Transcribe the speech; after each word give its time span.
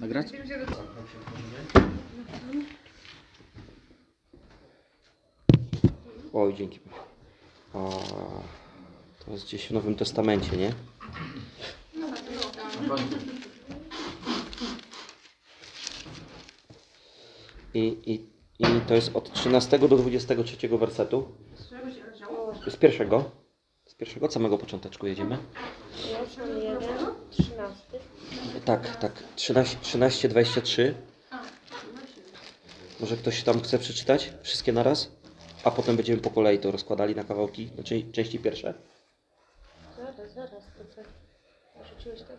Nagrać? 0.00 0.26
Oj, 6.32 6.54
dzięki. 6.54 6.80
A, 7.74 7.78
to 9.24 9.32
jest 9.32 9.44
gdzieś 9.44 9.68
w 9.68 9.70
Nowym 9.70 9.94
Testamencie, 9.94 10.56
nie? 10.56 10.72
I, 17.74 17.96
i, 18.06 18.14
I 18.58 18.80
to 18.88 18.94
jest 18.94 19.16
od 19.16 19.32
13 19.32 19.78
do 19.78 19.88
23 19.88 20.68
wersetu. 20.68 21.28
Z 22.68 22.76
pierwszego. 22.76 23.30
Z 23.86 23.94
pierwszego, 23.94 24.26
od 24.26 24.32
samego 24.32 24.58
począteczku 24.58 25.06
jedziemy. 25.06 25.38
Kolosan 28.40 28.54
1, 28.54 28.60
13. 28.60 28.64
Tak, 28.64 28.96
tak. 28.96 29.12
13, 29.36 29.76
13 29.82 30.28
23. 30.28 30.94
Może 33.00 33.16
ktoś 33.16 33.42
tam 33.42 33.60
chce 33.60 33.78
przeczytać? 33.78 34.32
Wszystkie 34.42 34.72
naraz? 34.72 35.10
A 35.64 35.70
potem 35.70 35.96
będziemy 35.96 36.20
po 36.22 36.30
kolei 36.30 36.58
to 36.58 36.70
rozkładali 36.70 37.14
na 37.14 37.24
kawałki, 37.24 37.66
znaczy 37.74 38.12
części 38.12 38.38
pierwsze. 38.38 38.74
Zaraz, 39.96 40.32
zaraz, 40.34 40.50
to 40.50 40.84
co? 40.94 41.00
Rzuciłeś 41.84 42.20
tak? 42.22 42.38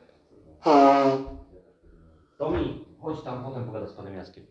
Tomi, 2.37 2.85
chodź 3.01 3.23
tam, 3.23 3.43
potem 3.43 3.65
pogada 3.65 3.87
z 3.87 3.93
panem 3.93 4.15
Jackiem. 4.15 4.45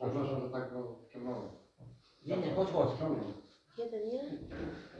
Przepraszam, 0.00 0.40
że 0.40 0.48
tak 0.50 0.72
go 0.72 0.96
wciągnąłem. 1.08 1.48
Nie, 2.26 2.36
nie, 2.36 2.54
chodź, 2.54 2.68
chodź. 2.68 2.88
Wciągnął. 2.96 3.32
Jeden, 3.78 4.08
nie? 4.08 4.22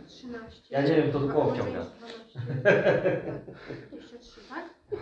13. 0.08 0.60
Ja 0.70 0.82
nie 0.82 0.94
wiem, 0.94 1.12
to 1.12 1.20
do 1.20 1.32
koło 1.32 1.54
wciąga. 1.54 1.86
23, 3.90 4.40
tak? 4.48 4.64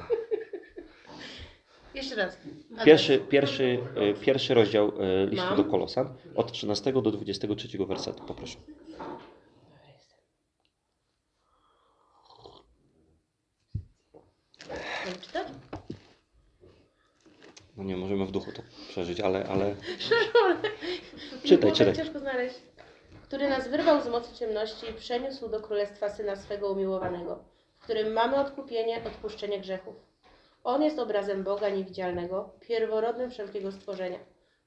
Jeszcze 1.95 2.15
raz. 2.15 2.39
Pierwszy, 2.85 3.19
pierwszy, 3.19 3.79
e, 3.97 4.15
pierwszy 4.15 4.55
rozdział 4.55 4.93
e, 5.01 5.27
listu 5.27 5.47
Mam. 5.47 5.57
do 5.57 5.65
Kolosan, 5.65 6.15
od 6.35 6.53
13 6.53 6.93
do 6.93 7.11
23 7.11 7.79
wersetu, 7.87 8.25
poproszę. 8.25 8.59
Mam 15.07 15.15
czytać? 15.21 15.47
No 17.77 17.85
nie, 17.85 17.97
możemy 17.97 18.27
w 18.27 18.31
duchu 18.31 18.53
to 18.53 18.63
przeżyć, 18.89 19.21
ale, 19.21 19.47
ale 19.49 19.75
Czytaj, 21.43 21.59
było 21.59 21.73
tak 21.73 21.79
czytaj. 21.79 21.97
ciężko 21.97 22.19
znaleźć. 22.19 22.55
Który 23.33 23.49
nas 23.49 23.69
wyrwał 23.69 24.01
z 24.01 24.09
mocy 24.09 24.35
ciemności 24.35 24.91
i 24.91 24.95
przeniósł 24.95 25.49
do 25.49 25.61
królestwa 25.61 26.09
Syna 26.09 26.37
swego 26.37 26.73
umiłowanego, 26.73 27.45
w 27.79 27.85
którym 27.85 28.13
mamy 28.13 28.37
odkupienie, 28.37 29.03
odpuszczenie 29.07 29.61
grzechów. 29.61 29.95
On 30.65 30.83
jest 30.83 30.99
obrazem 30.99 31.45
Boga 31.45 31.69
niewidzialnego, 31.69 32.51
pierworodnym 32.61 33.31
wszelkiego 33.31 33.73
stworzenia, 33.73 34.19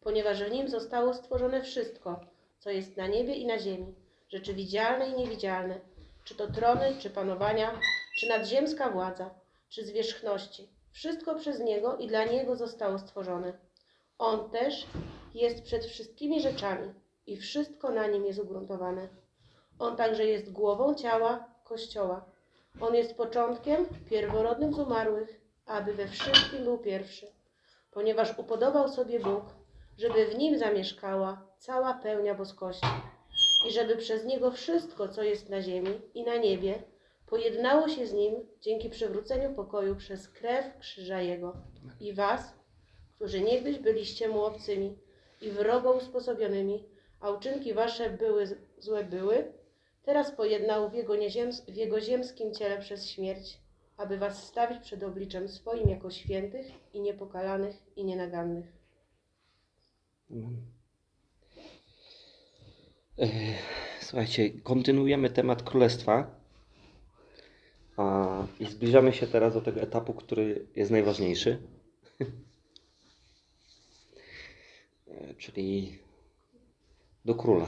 ponieważ 0.01 0.43
w 0.43 0.51
nim 0.51 0.69
zostało 0.69 1.13
stworzone 1.13 1.61
wszystko, 1.61 2.19
co 2.59 2.69
jest 2.69 2.97
na 2.97 3.07
niebie 3.07 3.35
i 3.35 3.45
na 3.45 3.59
ziemi, 3.59 3.95
rzeczy 4.29 4.53
widzialne 4.53 5.09
i 5.09 5.17
niewidzialne, 5.17 5.79
czy 6.23 6.35
to 6.35 6.47
trony, 6.47 6.95
czy 6.99 7.09
panowania, 7.09 7.79
czy 8.19 8.29
nadziemska 8.29 8.89
władza, 8.89 9.29
czy 9.69 9.85
zwierzchności. 9.85 10.69
Wszystko 10.91 11.35
przez 11.35 11.59
Niego 11.59 11.97
i 11.97 12.07
dla 12.07 12.23
Niego 12.23 12.55
zostało 12.55 12.99
stworzone. 12.99 13.53
On 14.17 14.49
też 14.49 14.87
jest 15.33 15.63
przed 15.63 15.85
wszystkimi 15.85 16.41
rzeczami 16.41 16.93
i 17.27 17.37
wszystko 17.37 17.91
na 17.91 18.07
nim 18.07 18.25
jest 18.25 18.39
ugruntowane. 18.39 19.09
On 19.79 19.95
także 19.95 20.25
jest 20.25 20.51
głową 20.51 20.95
ciała 20.95 21.47
Kościoła. 21.63 22.25
On 22.81 22.95
jest 22.95 23.17
początkiem, 23.17 23.85
pierworodnym 24.09 24.73
z 24.73 24.79
umarłych, 24.79 25.41
aby 25.65 25.93
we 25.93 26.07
wszystkim 26.07 26.63
był 26.63 26.77
pierwszy, 26.77 27.27
ponieważ 27.91 28.39
upodobał 28.39 28.89
sobie 28.89 29.19
Bóg, 29.19 29.43
żeby 29.97 30.25
w 30.25 30.37
nim 30.37 30.57
zamieszkała 30.57 31.47
cała 31.57 31.93
pełnia 31.93 32.35
boskości 32.35 32.87
i 33.67 33.71
żeby 33.71 33.95
przez 33.95 34.25
niego 34.25 34.51
wszystko, 34.51 35.07
co 35.07 35.23
jest 35.23 35.49
na 35.49 35.61
ziemi 35.61 36.01
i 36.13 36.23
na 36.23 36.37
niebie, 36.37 36.83
pojednało 37.25 37.89
się 37.89 38.07
z 38.07 38.13
nim 38.13 38.35
dzięki 38.61 38.89
przywróceniu 38.89 39.53
pokoju 39.53 39.95
przez 39.95 40.27
krew 40.27 40.77
krzyża 40.79 41.21
Jego. 41.21 41.53
I 41.99 42.13
was, 42.13 42.53
którzy 43.15 43.41
niegdyś 43.41 43.79
byliście 43.79 44.29
mu 44.29 44.43
obcymi 44.43 44.97
i 45.41 45.49
wrogo 45.51 45.91
usposobionymi, 45.91 46.94
a 47.19 47.29
uczynki 47.29 47.73
wasze 47.73 48.09
były 48.09 48.57
złe 48.77 49.03
były, 49.03 49.53
teraz 50.03 50.31
pojednał 50.31 50.89
w 50.89 50.93
jego, 50.93 51.13
nieziems- 51.15 51.71
w 51.71 51.75
jego 51.75 52.01
ziemskim 52.01 52.53
ciele 52.53 52.79
przez 52.79 53.09
śmierć, 53.09 53.59
aby 53.97 54.17
was 54.17 54.47
stawić 54.47 54.79
przed 54.79 55.03
obliczem 55.03 55.49
swoim 55.49 55.89
jako 55.89 56.11
świętych 56.11 56.65
i 56.93 57.01
niepokalanych 57.01 57.75
i 57.95 58.05
nienagannych. 58.05 58.65
słuchajcie, 64.01 64.49
kontynuujemy 64.49 65.29
temat 65.29 65.63
królestwa 65.63 66.35
i 68.59 68.65
zbliżamy 68.65 69.13
się 69.13 69.27
teraz 69.27 69.53
do 69.53 69.61
tego 69.61 69.81
etapu, 69.81 70.13
który 70.13 70.65
jest 70.75 70.91
najważniejszy. 70.91 71.57
E, 75.07 75.33
Czyli 75.33 75.99
do 77.25 77.35
króla. 77.35 77.65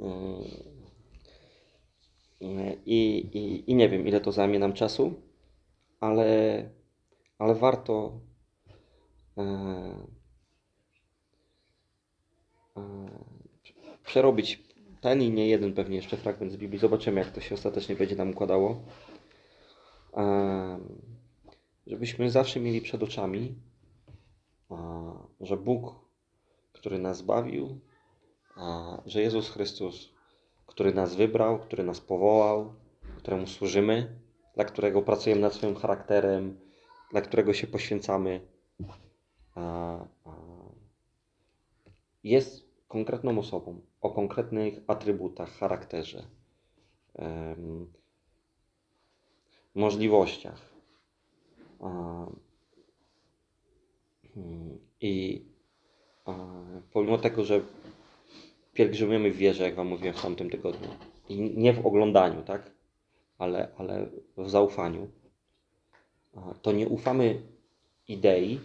E, 0.00 0.06
I, 2.86 3.16
i, 3.34 3.70
I 3.70 3.74
nie 3.74 3.88
wiem, 3.88 4.06
ile 4.06 4.20
to 4.20 4.32
zajmie 4.32 4.58
nam 4.58 4.72
czasu, 4.72 5.14
ale, 6.00 6.70
ale 7.38 7.54
warto 7.54 8.20
e, 9.38 9.42
e, 12.76 12.82
przerobić 14.04 14.62
ten 15.00 15.22
i 15.22 15.30
nie 15.30 15.48
jeden 15.48 15.72
pewnie 15.72 15.96
jeszcze 15.96 16.16
fragment 16.16 16.52
z 16.52 16.56
Biblii. 16.56 16.80
Zobaczymy, 16.80 17.20
jak 17.20 17.30
to 17.30 17.40
się 17.40 17.54
ostatecznie 17.54 17.96
będzie 17.96 18.16
nam 18.16 18.30
układało. 18.30 18.82
E, 20.16 20.78
Żebyśmy 21.86 22.30
zawsze 22.30 22.60
mieli 22.60 22.80
przed 22.80 23.02
oczami, 23.02 23.54
że 25.40 25.56
Bóg, 25.56 25.94
który 26.86 26.98
nas 26.98 27.16
zbawił, 27.16 27.80
a, 28.56 28.98
że 29.06 29.22
Jezus 29.22 29.50
Chrystus, 29.50 30.12
który 30.66 30.94
nas 30.94 31.14
wybrał, 31.14 31.58
który 31.58 31.84
nas 31.84 32.00
powołał, 32.00 32.74
któremu 33.18 33.46
służymy, 33.46 34.20
dla 34.54 34.64
którego 34.64 35.02
pracujemy 35.02 35.40
nad 35.40 35.54
swoim 35.54 35.74
charakterem, 35.74 36.60
dla 37.10 37.20
którego 37.20 37.52
się 37.54 37.66
poświęcamy, 37.66 38.40
jest 42.24 42.68
konkretną 42.88 43.38
osobą 43.38 43.80
o 44.00 44.10
konkretnych 44.10 44.74
atrybutach, 44.86 45.50
charakterze, 45.50 46.26
możliwościach. 49.74 50.74
A, 51.80 52.26
mm, 54.36 54.78
I 55.00 55.55
pomimo 56.92 57.18
tego, 57.18 57.44
że 57.44 57.60
pielgrzymujemy 58.72 59.30
w 59.30 59.36
wierze, 59.36 59.64
jak 59.64 59.74
Wam 59.74 59.86
mówiłem 59.86 60.14
w 60.14 60.22
tamtym 60.22 60.50
tygodniu, 60.50 60.88
i 61.28 61.40
nie 61.40 61.72
w 61.72 61.86
oglądaniu, 61.86 62.42
tak, 62.42 62.70
ale, 63.38 63.68
ale 63.78 64.06
w 64.36 64.50
zaufaniu, 64.50 65.08
to 66.62 66.72
nie 66.72 66.88
ufamy 66.88 67.42
idei, 68.08 68.60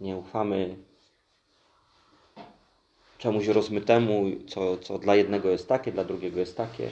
nie 0.00 0.16
ufamy 0.16 0.76
czemuś 3.18 3.46
rozmytemu, 3.46 4.24
co, 4.48 4.76
co 4.76 4.98
dla 4.98 5.16
jednego 5.16 5.50
jest 5.50 5.68
takie, 5.68 5.92
dla 5.92 6.04
drugiego 6.04 6.40
jest 6.40 6.56
takie, 6.56 6.90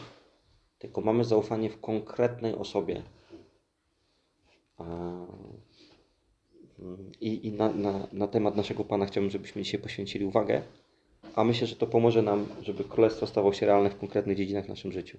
tylko 0.79 1.01
mamy 1.01 1.25
zaufanie 1.25 1.71
w 1.71 1.81
konkretnej 1.81 2.55
osobie. 2.55 3.03
I, 7.21 7.47
i 7.47 7.53
na, 7.53 7.73
na, 7.73 8.07
na 8.13 8.29
temat 8.29 8.57
naszego 8.57 8.85
Pana 8.85 9.07
chciałbym, 9.07 9.31
żebyśmy 9.31 9.63
dzisiaj 9.63 9.81
poświęcili 9.81 10.25
uwagę, 10.25 10.63
a 11.35 11.45
myślę, 11.45 11.67
że 11.67 11.77
to 11.77 11.87
pomoże 11.87 12.23
nam, 12.23 12.47
żeby 12.63 12.85
królestwo 12.85 13.27
stało 13.27 13.53
się 13.53 13.67
realne 13.67 13.91
w 13.91 13.99
konkretnych 13.99 14.37
dziedzinach 14.37 14.65
w 14.65 14.69
naszym 14.69 14.93
życiu. 14.93 15.19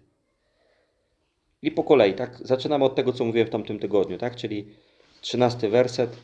I 1.62 1.72
po 1.72 1.84
kolei, 1.84 2.14
tak? 2.14 2.40
Zaczynamy 2.44 2.86
od 2.86 2.96
tego, 2.96 3.14
co 3.14 3.26
mówiłem 3.26 3.48
w 3.48 3.52
tamtym 3.52 3.80
tygodniu, 3.80 4.18
tak? 4.18 4.36
Czyli 4.36 4.66
trzynasty 5.22 5.70
werset 5.70 6.18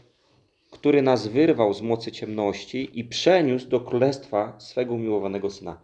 który 0.71 1.01
nas 1.01 1.27
wyrwał 1.27 1.73
z 1.73 1.81
mocy 1.81 2.11
ciemności 2.11 2.99
i 2.99 3.03
przeniósł 3.03 3.67
do 3.67 3.79
królestwa 3.79 4.59
swego 4.59 4.93
umiłowanego 4.93 5.49
syna. 5.49 5.77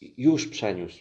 Już 0.00 0.48
przeniósł. 0.48 1.00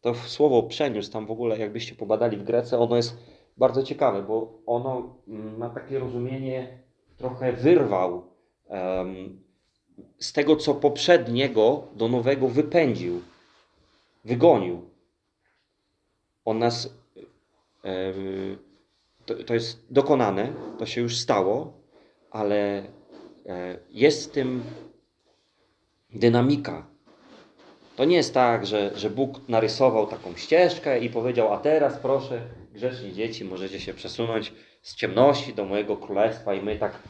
To 0.00 0.14
słowo 0.14 0.62
przeniósł, 0.62 1.12
tam 1.12 1.26
w 1.26 1.30
ogóle, 1.30 1.58
jakbyście 1.58 1.94
pobadali 1.94 2.36
w 2.36 2.44
Grece, 2.44 2.78
ono 2.78 2.96
jest 2.96 3.16
bardzo 3.56 3.82
ciekawe, 3.82 4.22
bo 4.22 4.58
ono 4.66 5.16
mm, 5.28 5.58
ma 5.58 5.70
takie 5.70 5.98
rozumienie, 5.98 6.78
trochę 7.16 7.52
wyrwał 7.52 8.22
em, 8.68 9.42
z 10.18 10.32
tego, 10.32 10.56
co 10.56 10.74
poprzedniego 10.74 11.88
do 11.94 12.08
nowego 12.08 12.48
wypędził, 12.48 13.20
wygonił. 14.24 14.90
On 16.44 16.58
nas 16.58 16.94
e, 17.84 18.12
to, 19.26 19.34
to 19.34 19.54
jest 19.54 19.86
dokonane, 19.90 20.52
to 20.78 20.86
się 20.86 21.00
już 21.00 21.16
stało, 21.16 21.72
ale 22.30 22.82
e, 23.46 23.78
jest 23.90 24.30
w 24.30 24.32
tym 24.32 24.62
dynamika. 26.10 26.86
To 27.96 28.04
nie 28.04 28.16
jest 28.16 28.34
tak, 28.34 28.66
że, 28.66 28.90
że 28.94 29.10
Bóg 29.10 29.48
narysował 29.48 30.06
taką 30.06 30.36
ścieżkę 30.36 30.98
i 30.98 31.10
powiedział, 31.10 31.52
a 31.52 31.58
teraz 31.58 31.98
proszę, 31.98 32.42
grzeczni 32.74 33.12
dzieci, 33.12 33.44
możecie 33.44 33.80
się 33.80 33.94
przesunąć 33.94 34.52
z 34.82 34.94
ciemności 34.94 35.54
do 35.54 35.64
mojego 35.64 35.96
królestwa 35.96 36.54
i 36.54 36.62
my 36.62 36.78
tak 36.78 37.02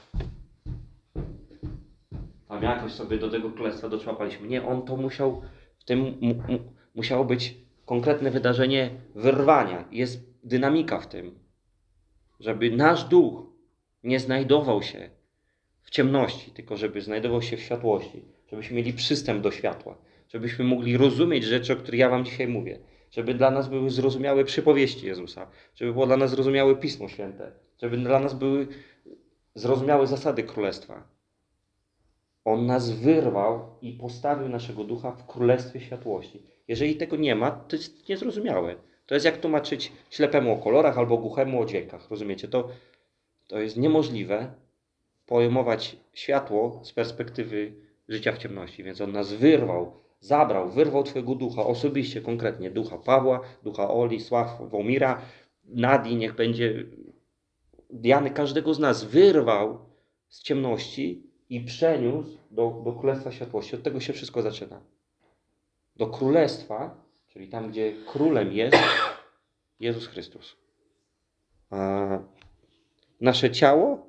tam 2.49 2.63
jakoś 2.63 2.93
sobie 2.93 3.19
do 3.19 3.31
tego 3.31 3.51
królestwa 3.51 3.89
doczłapaliśmy. 3.89 4.49
Nie, 4.49 4.67
on 4.67 4.83
to 4.83 4.97
musiał, 4.97 5.43
w 5.79 5.85
tym 5.85 6.01
mu, 6.01 6.35
mu, 6.35 6.59
musiało 6.95 7.25
być 7.25 7.55
konkretne 7.87 8.31
wydarzenie 8.31 8.91
wyrwania. 9.15 9.89
Jest 9.91 10.21
dynamika 10.45 11.01
w 11.01 11.07
tym, 11.07 11.39
żeby 12.41 12.71
nasz 12.71 13.05
duch 13.05 13.43
nie 14.03 14.21
znajdował 14.21 14.83
się 14.83 15.11
w 15.83 15.91
ciemności, 15.91 16.51
tylko 16.51 16.77
żeby 16.77 17.01
znajdował 17.01 17.43
się 17.43 17.57
w 17.57 17.61
światłości, 17.61 18.23
żebyśmy 18.51 18.77
mieli 18.77 18.93
przystęp 18.93 19.43
do 19.43 19.51
światła, 19.51 19.99
żebyśmy 20.29 20.65
mogli 20.65 20.97
rozumieć 20.97 21.45
rzeczy, 21.45 21.73
o 21.73 21.77
których 21.77 22.01
ja 22.01 22.09
Wam 22.09 22.25
dzisiaj 22.25 22.49
mówię, 22.49 22.79
żeby 23.15 23.35
dla 23.35 23.51
nas 23.51 23.69
były 23.69 23.91
zrozumiałe 23.91 24.45
przypowieści 24.45 25.07
Jezusa, 25.07 25.47
żeby 25.75 25.93
było 25.93 26.07
dla 26.07 26.17
nas 26.17 26.31
zrozumiałe 26.31 26.77
Pismo 26.77 27.09
Święte, 27.09 27.53
żeby 27.83 27.97
dla 27.97 28.19
nas 28.19 28.35
były 28.35 28.69
zrozumiałe 29.55 30.07
zasady 30.07 30.43
Królestwa. 30.43 31.09
On 32.45 32.67
nas 32.67 32.91
wyrwał 32.91 33.79
i 33.83 33.93
postawił 33.93 34.49
naszego 34.49 34.85
ducha 34.85 35.11
w 35.11 35.27
Królestwie 35.27 35.81
Światłości. 35.81 36.43
Jeżeli 36.69 36.97
tego 36.97 37.17
nie 37.17 37.35
ma, 37.35 37.51
to 37.51 37.77
jest 37.77 38.09
niezrozumiałe. 38.09 38.77
To 39.07 39.15
jest 39.15 39.27
jak 39.27 39.37
tłumaczyć 39.37 39.93
ślepemu 40.11 40.53
o 40.53 40.57
kolorach 40.57 40.99
albo 40.99 41.19
głuchemu 41.19 41.63
o 41.63 41.67
dźwiękach. 41.67 42.11
Rozumiecie? 42.11 42.49
To, 42.49 42.69
to 43.47 43.59
jest 43.59 43.77
niemożliwe 43.77 44.55
pojmować 45.27 45.97
światło 46.13 46.81
z 46.85 46.93
perspektywy 46.93 47.73
życia 48.09 48.33
w 48.33 48.39
ciemności. 48.39 48.85
Więc 48.85 49.01
on 49.01 49.13
nas 49.13 49.33
wyrwał, 49.33 50.04
zabrał, 50.25 50.71
wyrwał 50.71 51.03
Twojego 51.03 51.35
ducha, 51.35 51.67
osobiście, 51.67 52.21
konkretnie 52.21 52.71
ducha 52.71 52.99
Pawła, 52.99 53.41
ducha 53.63 53.91
Oli, 53.91 54.21
Sławomira, 54.21 55.23
Nadii, 55.65 56.17
niech 56.17 56.35
będzie 56.35 56.85
Diany, 57.91 58.31
każdego 58.31 58.75
z 58.75 58.79
nas 58.79 59.05
wyrwał 59.05 59.79
z 60.29 60.43
ciemności 60.43 61.23
i 61.49 61.61
przeniósł 61.61 62.39
do, 62.51 62.83
do 62.85 62.93
Królestwa 62.93 63.33
Światłości. 63.33 63.77
Od 63.77 63.83
tego 63.83 64.01
się 64.01 64.13
wszystko 64.13 64.43
zaczyna. 64.43 64.81
Do 65.97 66.07
Królestwa, 66.07 67.05
czyli 67.29 67.49
tam, 67.49 67.71
gdzie 67.71 67.93
królem 68.07 68.53
jest 68.53 68.77
Jezus 69.81 70.07
Chrystus. 70.07 70.57
A 71.71 72.09
nasze 73.21 73.51
ciało 73.51 74.07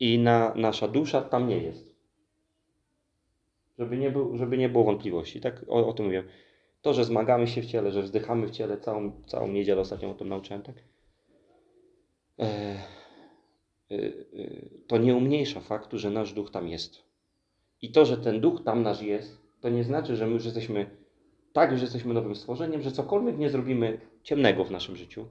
i 0.00 0.18
na, 0.18 0.54
nasza 0.54 0.88
dusza 0.88 1.22
tam 1.22 1.48
nie 1.48 1.58
jest. 1.58 1.91
Żeby 3.78 3.96
nie, 3.96 4.10
był, 4.10 4.36
żeby 4.36 4.58
nie 4.58 4.68
było 4.68 4.84
wątpliwości. 4.84 5.40
Tak 5.40 5.64
o, 5.68 5.88
o 5.88 5.92
tym 5.92 6.06
mówię. 6.06 6.24
To, 6.82 6.94
że 6.94 7.04
zmagamy 7.04 7.46
się 7.46 7.62
w 7.62 7.66
ciele, 7.66 7.92
że 7.92 8.02
wzdychamy 8.02 8.46
w 8.46 8.50
ciele, 8.50 8.78
całą, 8.78 9.22
całą 9.26 9.48
niedzielę 9.48 9.80
ostatnio 9.80 10.10
o 10.10 10.14
tym 10.14 10.28
nauczyłem, 10.28 10.62
tak? 10.62 10.74
E, 12.38 12.44
e, 13.90 13.94
e, 13.94 14.10
to 14.86 14.98
nie 14.98 15.16
umniejsza 15.16 15.60
faktu, 15.60 15.98
że 15.98 16.10
nasz 16.10 16.32
duch 16.32 16.50
tam 16.50 16.68
jest. 16.68 17.02
I 17.82 17.92
to, 17.92 18.04
że 18.04 18.16
ten 18.16 18.40
duch 18.40 18.64
tam 18.64 18.82
nasz 18.82 19.02
jest, 19.02 19.38
to 19.60 19.68
nie 19.68 19.84
znaczy, 19.84 20.16
że 20.16 20.26
my 20.26 20.32
już 20.32 20.44
jesteśmy, 20.44 20.90
tak 21.52 21.72
już 21.72 21.80
jesteśmy 21.80 22.14
nowym 22.14 22.36
stworzeniem, 22.36 22.82
że 22.82 22.92
cokolwiek 22.92 23.38
nie 23.38 23.50
zrobimy 23.50 24.00
ciemnego 24.22 24.64
w 24.64 24.70
naszym 24.70 24.96
życiu, 24.96 25.26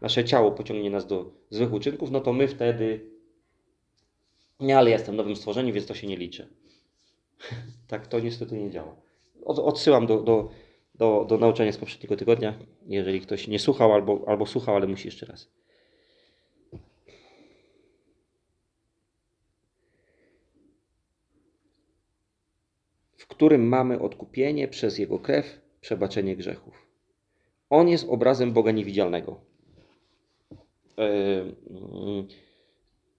nasze 0.00 0.24
ciało 0.24 0.52
pociągnie 0.52 0.90
nas 0.90 1.06
do 1.06 1.30
złych 1.50 1.72
uczynków, 1.72 2.10
no 2.10 2.20
to 2.20 2.32
my 2.32 2.48
wtedy, 2.48 3.10
nie, 4.60 4.78
ale 4.78 4.90
jestem 4.90 5.16
nowym 5.16 5.36
stworzeniem, 5.36 5.74
więc 5.74 5.86
to 5.86 5.94
się 5.94 6.06
nie 6.06 6.16
liczy. 6.16 6.48
tak 7.88 8.06
to 8.06 8.20
niestety 8.20 8.56
nie 8.56 8.70
działa. 8.70 8.96
Od, 9.44 9.58
odsyłam 9.58 10.06
do, 10.06 10.22
do, 10.22 10.50
do, 10.94 11.26
do 11.28 11.38
nauczania 11.38 11.72
z 11.72 11.76
poprzedniego 11.76 12.16
tygodnia, 12.16 12.54
jeżeli 12.86 13.20
ktoś 13.20 13.48
nie 13.48 13.58
słuchał 13.58 13.92
albo, 13.92 14.24
albo 14.26 14.46
słuchał, 14.46 14.76
ale 14.76 14.86
musi 14.86 15.08
jeszcze 15.08 15.26
raz. 15.26 15.48
w 23.26 23.28
którym 23.28 23.68
mamy 23.68 24.00
odkupienie 24.00 24.68
przez 24.68 24.98
Jego 24.98 25.18
krew, 25.18 25.60
przebaczenie 25.80 26.36
grzechów. 26.36 26.86
On 27.70 27.88
jest 27.88 28.08
obrazem 28.08 28.52
Boga 28.52 28.70
niewidzialnego. 28.70 29.40
E, 30.98 31.08
mm, 31.40 32.26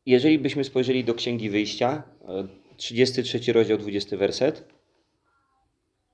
Jeżeli 0.06 0.40
byśmy 0.40 0.64
spojrzeli 0.64 1.04
do 1.04 1.14
Księgi 1.14 1.50
Wyjścia, 1.50 2.04
e, 2.28 2.48
33 2.78 3.54
rozdział, 3.54 3.78
20 3.78 4.18
werset, 4.18 4.68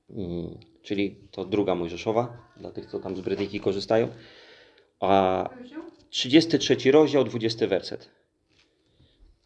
mm, 0.09 0.57
czyli 0.81 1.15
to 1.31 1.45
druga 1.45 1.75
Mojżeszowa, 1.75 2.37
dla 2.57 2.71
tych, 2.71 2.85
co 2.85 2.99
tam 2.99 3.15
z 3.15 3.21
Brytyjki 3.21 3.59
korzystają, 3.59 4.07
a 4.99 5.49
Rozdział? 5.59 5.81
33 6.09 6.91
rozdział, 6.91 7.23
20 7.23 7.67
werset. 7.67 8.09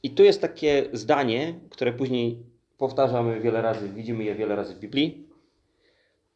I 0.03 0.09
tu 0.09 0.23
jest 0.23 0.41
takie 0.41 0.89
zdanie, 0.93 1.59
które 1.69 1.93
później 1.93 2.37
powtarzamy 2.77 3.39
wiele 3.39 3.61
razy, 3.61 3.89
widzimy 3.89 4.23
je 4.23 4.35
wiele 4.35 4.55
razy 4.55 4.75
w 4.75 4.79
Biblii. 4.79 5.27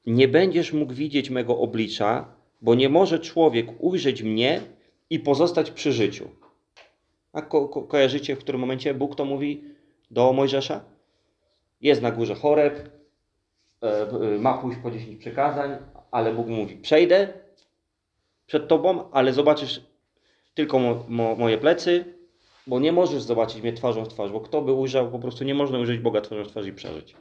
Nie 0.05 0.27
będziesz 0.27 0.73
mógł 0.73 0.93
widzieć 0.93 1.29
mego 1.29 1.57
oblicza, 1.57 2.35
bo 2.61 2.75
nie 2.75 2.89
może 2.89 3.19
człowiek 3.19 3.67
ujrzeć 3.79 4.23
mnie 4.23 4.61
i 5.09 5.19
pozostać 5.19 5.71
przy 5.71 5.91
życiu. 5.91 6.29
A 7.33 7.41
ko 7.41 7.69
ko 7.69 7.81
kojarzycie, 7.81 8.35
w 8.35 8.39
którym 8.39 8.61
momencie 8.61 8.93
Bóg 8.93 9.15
to 9.15 9.25
mówi 9.25 9.63
do 10.11 10.33
Mojżesza? 10.33 10.81
Jest 11.81 12.01
na 12.01 12.11
górze 12.11 12.35
choreb, 12.35 12.89
e, 13.83 14.09
e, 14.09 14.39
ma 14.39 14.57
pójść 14.57 14.79
po 14.83 14.91
10 14.91 15.19
przykazań, 15.19 15.77
ale 16.11 16.33
Bóg 16.33 16.47
mówi: 16.47 16.77
Przejdę 16.77 17.33
przed 18.45 18.67
tobą, 18.67 19.11
ale 19.11 19.33
zobaczysz 19.33 19.81
tylko 20.53 20.79
mo 20.79 21.05
mo 21.07 21.35
moje 21.35 21.57
plecy, 21.57 22.05
bo 22.67 22.79
nie 22.79 22.91
możesz 22.91 23.21
zobaczyć 23.21 23.61
mnie 23.61 23.73
twarzą 23.73 24.05
w 24.05 24.07
twarz, 24.07 24.31
bo 24.31 24.41
kto 24.41 24.61
by 24.61 24.73
ujrzał, 24.73 25.11
po 25.11 25.19
prostu 25.19 25.43
nie 25.43 25.55
można 25.55 25.79
ujrzeć 25.79 25.99
Boga 25.99 26.21
twarzą 26.21 26.43
w 26.43 26.47
twarz 26.47 26.67
i 26.67 26.73
przeżyć. 26.73 27.15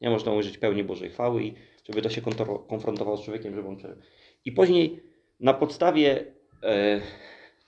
Nie 0.00 0.10
można 0.10 0.32
ujrzeć 0.32 0.58
pełni 0.58 0.84
Bożej 0.84 1.10
chwały 1.10 1.44
i 1.44 1.54
żeby 1.84 2.02
to 2.02 2.10
się 2.10 2.22
konfrontowało 2.68 3.16
z 3.16 3.24
człowiekiem, 3.24 3.54
żeby 3.54 3.68
on 3.68 3.76
przeżył. 3.76 3.96
I 4.44 4.52
później 4.52 5.02
na 5.40 5.54
podstawie 5.54 6.24
e, 6.62 7.00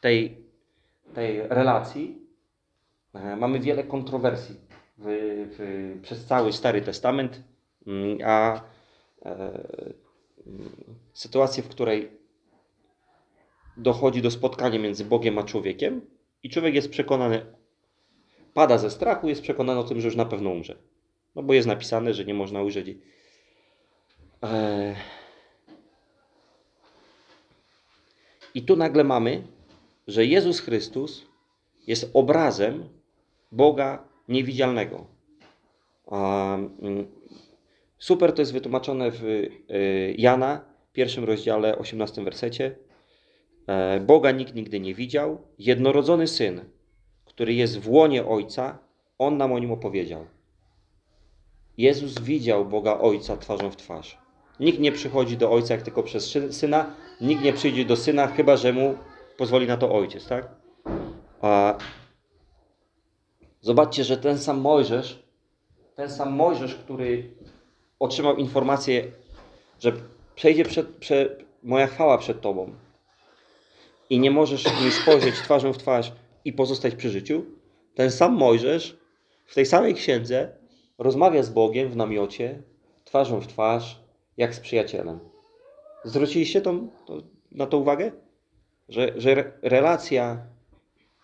tej, 0.01 0.37
tej 1.15 1.49
relacji 1.49 2.26
mamy 3.37 3.61
wiele 3.61 3.85
kontrowersji 3.85 4.57
w, 4.99 5.05
w, 5.59 6.01
przez 6.03 6.25
cały 6.25 6.53
Stary 6.53 6.83
Testament, 6.83 7.43
mm, 7.87 8.19
a 8.25 8.55
e, 8.55 9.31
mm, 10.47 10.71
sytuację, 11.13 11.63
w 11.63 11.69
której 11.69 12.11
dochodzi 13.77 14.23
do 14.23 14.31
spotkania 14.31 14.79
między 14.79 15.05
Bogiem 15.05 15.39
a 15.39 15.43
człowiekiem 15.43 16.01
i 16.43 16.51
człowiek 16.51 16.75
jest 16.75 16.91
przekonany, 16.91 17.47
pada 18.55 18.79
ze 18.79 18.91
strachu, 18.91 19.29
jest 19.29 19.43
przekonany 19.43 19.81
o 19.81 19.85
tym, 19.85 20.01
że 20.01 20.09
już 20.09 20.17
na 20.17 20.25
pewno 20.25 20.51
umrze. 20.51 20.77
No 21.35 21.43
bo 21.43 21.55
jest 21.55 21.69
napisane, 21.69 22.15
że 22.15 22.25
nie 22.25 22.35
można 22.35 22.63
ujrzeć. 22.63 22.89
Eee... 24.43 24.95
I 28.55 28.63
tu 28.63 28.77
nagle 28.77 29.05
mamy, 29.05 29.43
że 30.07 30.25
Jezus 30.25 30.61
Chrystus 30.61 31.27
jest 31.87 32.11
obrazem 32.15 32.89
Boga 33.53 34.05
niewidzialnego. 34.29 35.07
Mm, 36.13 37.07
super 37.99 38.33
to 38.33 38.43
jest 38.43 38.53
wytłumaczone 38.53 39.11
w 39.11 39.25
y, 39.25 40.15
Jana, 40.19 40.65
pierwszym 40.93 41.25
rozdziale, 41.25 41.79
18 41.79 42.25
wersecie. 42.25 42.77
E, 43.67 44.01
Boga 44.01 44.31
nikt 44.31 44.55
nigdy 44.55 44.81
nie 44.81 44.95
widział. 44.95 45.39
Jednorodzony 45.59 46.27
syn, 46.27 46.65
który 47.25 47.55
jest 47.55 47.79
w 47.79 47.91
łonie 47.91 48.27
Ojca, 48.27 48.79
on 49.19 49.37
nam 49.37 49.53
o 49.53 49.59
nim 49.59 49.73
opowiedział. 49.73 50.27
Jezus 51.79 52.19
widział 52.21 52.65
Boga 52.65 52.99
Ojca 52.99 53.37
twarzą 53.37 53.71
w 53.71 53.77
twarz. 53.77 54.19
Nikt 54.61 54.79
nie 54.79 54.93
przychodzi 54.93 55.37
do 55.37 55.51
Ojca 55.51 55.75
jak 55.75 55.83
tylko 55.83 56.03
przez 56.03 56.37
sy- 56.37 56.53
syna, 56.53 56.95
nikt 57.21 57.43
nie 57.43 57.53
przyjdzie 57.53 57.85
do 57.85 57.97
syna, 57.97 58.27
chyba 58.27 58.57
że 58.57 58.73
mu 58.73 58.95
pozwoli 59.37 59.67
na 59.67 59.77
to 59.77 59.95
ojciec, 59.95 60.29
tak? 60.29 60.49
A 61.43 61.79
zobaczcie, 63.67 64.05
że 64.05 64.17
ten 64.17 64.39
sam 64.39 64.61
Mojżesz, 64.61 65.23
ten 65.95 66.11
sam 66.11 66.33
Mojżesz, 66.33 66.75
który 66.75 67.31
otrzymał 67.99 68.37
informację, 68.37 69.05
że 69.81 69.93
przejdzie 70.35 70.65
przed, 70.65 70.87
prze, 70.89 71.37
moja 71.63 71.87
chwała 71.87 72.19
przed 72.19 72.41
Tobą, 72.41 72.73
i 74.11 74.21
nie 74.21 74.31
możesz 74.31 74.65
mi 74.65 74.91
spojrzeć 74.91 75.35
twarzą 75.35 75.73
w 75.73 75.79
twarz 75.79 76.13
i 76.45 76.53
pozostać 76.53 76.95
przy 76.95 77.11
życiu, 77.11 77.45
ten 77.95 78.11
sam 78.11 78.33
Mojżesz 78.33 78.97
w 79.47 79.55
tej 79.55 79.67
samej 79.67 79.95
księdze 79.95 80.57
rozmawia 80.99 81.43
z 81.43 81.51
Bogiem 81.51 81.89
w 81.89 81.97
namiocie, 81.97 82.63
twarzą 83.05 83.41
w 83.41 83.47
twarz, 83.47 84.01
jak 84.37 84.55
z 84.55 84.61
przyjacielem. 84.61 85.19
Zwróciliście 86.05 86.61
tą, 86.61 86.89
to, 87.07 87.23
na 87.53 87.67
to 87.67 87.79
uwagę? 87.79 88.13
że, 88.89 89.13
że 89.17 89.31
re- 89.31 89.53
relacja, 89.63 90.47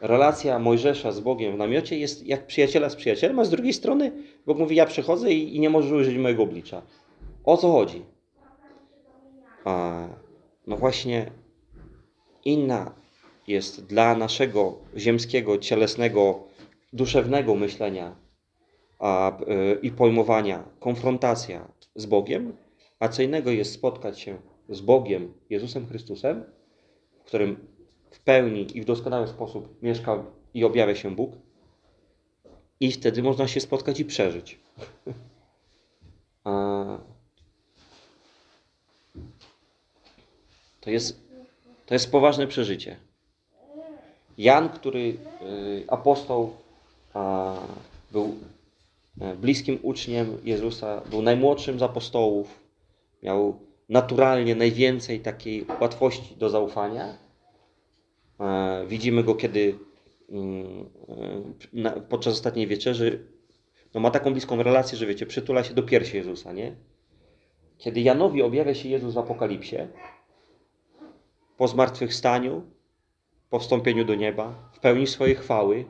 relacja 0.03 0.59
Mojżesza 0.59 1.13
z 1.13 1.21
Bogiem 1.21 1.55
w 1.55 1.59
namiocie 1.59 1.99
jest 1.99 2.27
jak 2.27 2.47
przyjaciela 2.47 2.89
z 2.89 2.97
przyjacielem, 2.97 3.39
a 3.39 3.45
z 3.45 3.51
drugiej 3.51 3.73
strony 3.73 4.13
Bóg 4.47 4.59
mówi, 4.59 4.77
ja 4.77 4.87
przychodzę 4.87 5.33
i, 5.33 5.57
i 5.57 5.61
nie 5.61 5.71
możesz 5.71 5.93
użyć 5.93 6.19
mojego 6.19 6.43
oblicza. 6.43 6.83
O 7.45 7.57
co 7.57 7.73
chodzi? 7.73 8.03
A, 9.65 10.07
no 10.67 10.77
właśnie 10.77 11.31
inna 12.45 12.95
jest 13.47 13.87
dla 13.87 14.17
naszego 14.17 14.79
ziemskiego, 14.97 15.59
cielesnego, 15.59 16.45
duszewnego 16.93 17.55
myślenia 17.55 18.17
a, 18.99 19.41
y, 19.41 19.79
i 19.83 19.91
pojmowania 19.91 20.65
konfrontacja 20.81 21.69
z 21.95 22.07
Bogiem, 22.07 22.57
a 22.99 23.09
co 23.09 23.23
innego 23.23 23.51
jest 23.51 23.73
spotkać 23.73 24.21
się 24.21 24.39
z 24.69 24.81
Bogiem, 24.81 25.35
Jezusem 25.51 25.87
Chrystusem, 25.87 26.45
w 27.21 27.25
którym 27.25 27.72
w 28.13 28.21
pełni 28.21 28.77
i 28.77 28.83
w 28.83 28.85
doskonały 28.85 29.29
sposób 29.29 29.83
mieszka 29.83 30.25
i 30.55 30.65
objawia 30.65 30.95
się 30.95 31.17
Bóg. 31.17 31.33
I 32.81 32.93
wtedy 32.93 33.23
można 33.23 33.49
się 33.49 33.61
spotkać 33.61 34.01
i 34.01 34.05
przeżyć. 34.05 34.59
To 40.81 40.91
jest, 40.91 41.21
to 41.87 41.95
jest 41.95 42.11
poważne 42.13 42.47
przeżycie. 42.47 42.97
Jan, 44.39 44.69
który 44.69 45.01
y, 45.01 45.17
apostoł, 45.89 46.53
był 48.13 48.35
e, 49.21 49.37
bliskim 49.37 49.79
uczniem 49.83 50.39
Jezusa, 50.45 51.01
był 51.11 51.23
najmłodszym 51.23 51.79
z 51.79 51.83
apostołów, 51.83 52.61
miał 53.23 53.59
naturalnie 53.89 54.55
najwięcej 54.55 55.21
takiej 55.21 55.67
łatwości 55.81 56.37
do 56.37 56.51
zaufania. 56.51 57.19
E, 58.43 58.87
Widzimy 58.87 59.25
go, 59.25 59.35
kiedy 59.35 59.79
mm, 60.31 60.91
e, 61.87 62.01
podczas 62.01 62.35
ostatniej 62.35 62.67
wieczerzy 62.67 63.27
no 63.95 64.01
ma 64.01 64.11
taką 64.11 64.33
bliską 64.33 64.63
relację, 64.63 64.99
że 64.99 65.07
wiecie, 65.07 65.27
przytula 65.27 65.65
się 65.65 65.75
do 65.75 65.83
piersi 65.83 66.17
Jezusa, 66.17 66.53
nie? 66.53 66.77
Kiedy 67.79 68.01
Janowi 68.01 68.43
objawia 68.43 68.75
się 68.75 68.89
Jezus 68.89 69.15
w 69.15 69.19
Apokalipsie, 69.19 69.77
po 71.57 71.69
zmartwychwstaniu, 71.69 72.63
po 73.51 73.59
wstąpieniu 73.59 74.05
do 74.05 74.15
nieba, 74.15 74.71
w 74.73 74.81
pełni 74.81 75.07
swojej 75.07 75.35
chwały, 75.35 75.85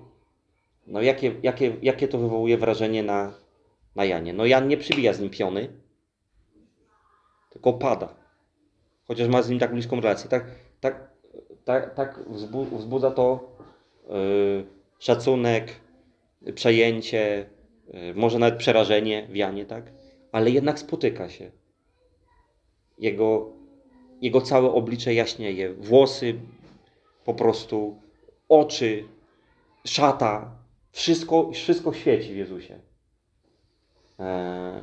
no 0.86 1.02
jakie, 1.02 1.34
jakie, 1.42 1.76
jakie 1.82 2.08
to 2.08 2.18
wywołuje 2.18 2.58
wrażenie 2.58 3.02
na, 3.02 3.34
na 3.96 4.04
Janie? 4.04 4.32
No 4.32 4.46
Jan 4.46 4.68
nie 4.68 4.76
przybija 4.76 5.12
z 5.12 5.20
nim 5.20 5.30
piony, 5.30 5.68
tylko 7.50 7.72
pada. 7.72 8.14
Chociaż 9.04 9.28
ma 9.28 9.42
z 9.42 9.50
nim 9.50 9.58
tak 9.58 9.72
bliską 9.72 10.00
relację. 10.00 10.30
Tak, 10.30 10.46
tak, 10.80 11.11
tak, 11.64 11.94
tak 11.94 12.18
wzbu- 12.28 12.76
wzbudza 12.76 13.10
to 13.10 13.56
yy, 14.08 14.66
szacunek, 14.98 15.80
przejęcie, 16.54 17.46
yy, 17.92 18.14
może 18.14 18.38
nawet 18.38 18.58
przerażenie 18.58 19.26
w 19.30 19.36
Janie, 19.36 19.66
tak? 19.66 19.92
Ale 20.32 20.50
jednak 20.50 20.78
spotyka 20.78 21.28
się. 21.28 21.50
Jego, 22.98 23.52
jego 24.20 24.40
całe 24.40 24.70
oblicze 24.72 25.14
jaśnieje. 25.14 25.74
Włosy 25.74 26.34
po 27.24 27.34
prostu, 27.34 28.00
oczy, 28.48 29.04
szata, 29.84 30.56
wszystko, 30.92 31.50
wszystko 31.52 31.92
świeci 31.92 32.32
w 32.32 32.36
Jezusie. 32.36 32.78
Eee, 34.18 34.82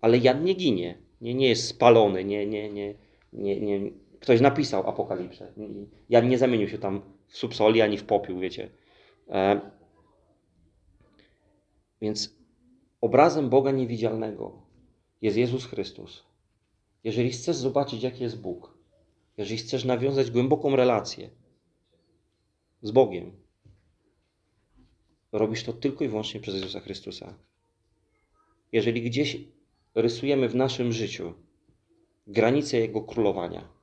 ale 0.00 0.18
Jan 0.18 0.44
nie 0.44 0.54
ginie, 0.54 0.98
nie, 1.20 1.34
nie 1.34 1.48
jest 1.48 1.66
spalony, 1.66 2.24
nie, 2.24 2.46
nie, 2.46 2.70
nie, 2.70 2.94
nie, 3.32 3.60
nie. 3.60 3.90
Ktoś 4.20 4.40
napisał 4.40 4.88
apokalipsę. 4.88 5.52
Jan 6.08 6.28
nie 6.28 6.38
zamienił 6.38 6.68
się 6.68 6.78
tam 6.78 7.02
w 7.26 7.36
subsoli 7.36 7.82
ani 7.82 7.98
w 7.98 8.04
popiół, 8.04 8.40
wiecie. 8.40 8.70
Eee, 9.28 9.60
więc 12.00 12.36
obrazem 13.00 13.48
Boga 13.50 13.70
niewidzialnego 13.70 14.62
jest 15.22 15.36
Jezus 15.36 15.64
Chrystus. 15.66 16.24
Jeżeli 17.04 17.30
chcesz 17.30 17.56
zobaczyć, 17.56 18.02
jaki 18.02 18.22
jest 18.22 18.40
Bóg, 18.40 18.78
jeżeli 19.36 19.58
chcesz 19.58 19.84
nawiązać 19.84 20.30
głęboką 20.30 20.76
relację 20.76 21.30
z 22.82 22.90
Bogiem, 22.90 23.32
robisz 25.32 25.64
to 25.64 25.72
tylko 25.72 26.04
i 26.04 26.08
wyłącznie 26.08 26.40
przez 26.40 26.54
Jezusa 26.54 26.80
Chrystusa. 26.80 27.34
Jeżeli 28.72 29.02
gdzieś 29.02 29.38
rysujemy 29.94 30.48
w 30.48 30.54
naszym 30.54 30.92
życiu 30.92 31.34
granicę 32.26 32.78
Jego 32.78 33.02
królowania, 33.02 33.79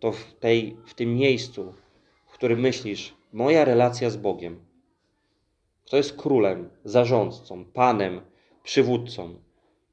to 0.00 0.12
w, 0.12 0.34
tej, 0.34 0.76
w 0.86 0.94
tym 0.94 1.14
miejscu, 1.14 1.74
w 2.26 2.32
którym 2.32 2.60
myślisz, 2.60 3.14
moja 3.32 3.64
relacja 3.64 4.10
z 4.10 4.16
Bogiem, 4.16 4.60
kto 5.84 5.96
jest 5.96 6.16
królem, 6.16 6.70
zarządcą, 6.84 7.64
panem, 7.64 8.20
przywódcą. 8.62 9.34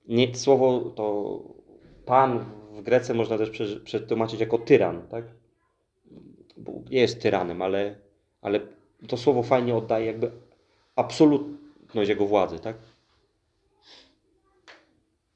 Nie, 0.07 0.35
słowo 0.35 0.79
to 0.79 1.39
pan 2.05 2.45
w 2.71 2.81
Grece 2.81 3.13
można 3.13 3.37
też 3.37 3.49
prze- 3.49 3.79
przetłumaczyć 3.79 4.39
jako 4.39 4.57
tyran, 4.57 5.07
tak? 5.07 5.25
Nie 6.89 6.99
jest 6.99 7.21
tyranem, 7.21 7.61
ale, 7.61 7.95
ale 8.41 8.59
to 9.07 9.17
słowo 9.17 9.43
fajnie 9.43 9.75
oddaje 9.75 10.05
jakby 10.05 10.31
absolutność 10.95 12.09
Jego 12.09 12.25
władzy, 12.25 12.59
tak? 12.59 12.77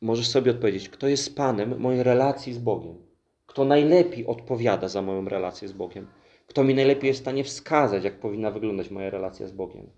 Możesz 0.02 0.28
sobie 0.28 0.52
odpowiedzieć, 0.52 0.90
kto 0.90 1.08
jest 1.08 1.36
Panem 1.36 1.80
mojej 1.80 2.04
relacji 2.04 2.54
z 2.54 2.58
Bogiem? 2.58 3.11
Kto 3.52 3.66
najlepiej 3.66 4.26
odpowiada 4.26 4.88
za 4.88 5.02
moją 5.02 5.26
relację 5.26 5.68
z 5.68 5.74
Bogiem? 5.74 6.08
Kto 6.48 6.64
mi 6.64 6.76
najlepiej 6.76 7.08
jest 7.08 7.20
w 7.20 7.24
stanie 7.24 7.44
wskazać, 7.44 8.04
jak 8.04 8.20
powinna 8.20 8.52
wyglądać 8.52 8.90
moja 8.90 9.10
relacja 9.10 9.48
z 9.48 9.52
Bogiem? 9.52 9.90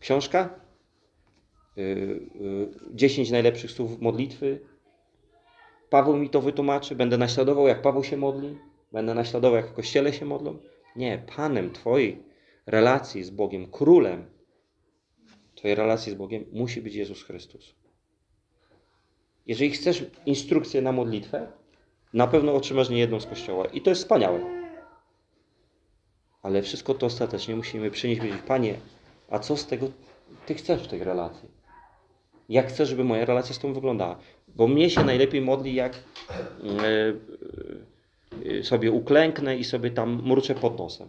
Książka? 0.00 0.60
Yy, 1.76 1.84
yy, 2.34 2.94
10 2.94 3.30
najlepszych 3.30 3.70
słów 3.70 4.00
modlitwy. 4.00 4.60
Paweł 5.90 6.16
mi 6.16 6.30
to 6.30 6.40
wytłumaczy. 6.40 6.94
Będę 6.94 7.18
naśladował, 7.18 7.66
jak 7.66 7.82
Paweł 7.82 8.04
się 8.04 8.16
modli. 8.16 8.58
Będę 8.92 9.14
naśladował, 9.14 9.56
jak 9.56 9.68
w 9.68 9.72
kościele 9.72 10.12
się 10.12 10.24
modlą. 10.24 10.58
Nie, 10.96 11.22
Panem 11.36 11.72
Twojej 11.72 12.22
relacji 12.66 13.22
z 13.22 13.30
Bogiem, 13.30 13.70
królem 13.70 14.24
Twojej 15.54 15.74
relacji 15.74 16.12
z 16.12 16.14
Bogiem 16.14 16.44
musi 16.52 16.82
być 16.82 16.94
Jezus 16.94 17.22
Chrystus. 17.22 17.74
Jeżeli 19.46 19.70
chcesz 19.70 20.06
instrukcję 20.26 20.82
na 20.82 20.92
modlitwę, 20.92 21.59
na 22.12 22.26
pewno 22.26 22.54
otrzymasz 22.54 22.88
niejedną 22.88 23.20
z 23.20 23.26
kościoła. 23.26 23.66
I 23.66 23.80
to 23.80 23.90
jest 23.90 24.02
wspaniałe. 24.02 24.40
Ale 26.42 26.62
wszystko 26.62 26.94
to 26.94 27.06
ostatecznie 27.06 27.56
musimy 27.56 27.90
przynieść 27.90 28.20
powiedzieć, 28.20 28.42
Panie, 28.46 28.74
a 29.30 29.38
co 29.38 29.56
z 29.56 29.66
tego 29.66 29.86
Ty 30.46 30.54
chcesz 30.54 30.82
w 30.82 30.88
tej 30.88 31.04
relacji? 31.04 31.48
Jak 32.48 32.68
chcesz, 32.68 32.88
żeby 32.88 33.04
moja 33.04 33.24
relacja 33.24 33.54
z 33.54 33.58
Tobą 33.58 33.74
wyglądała? 33.74 34.18
Bo 34.48 34.68
mnie 34.68 34.90
się 34.90 35.04
najlepiej 35.04 35.40
modli, 35.40 35.74
jak 35.74 35.94
e, 35.94 37.14
e, 38.58 38.62
sobie 38.62 38.90
uklęknę 38.90 39.56
i 39.56 39.64
sobie 39.64 39.90
tam 39.90 40.22
mruczę 40.22 40.54
pod 40.54 40.78
nosem. 40.78 41.08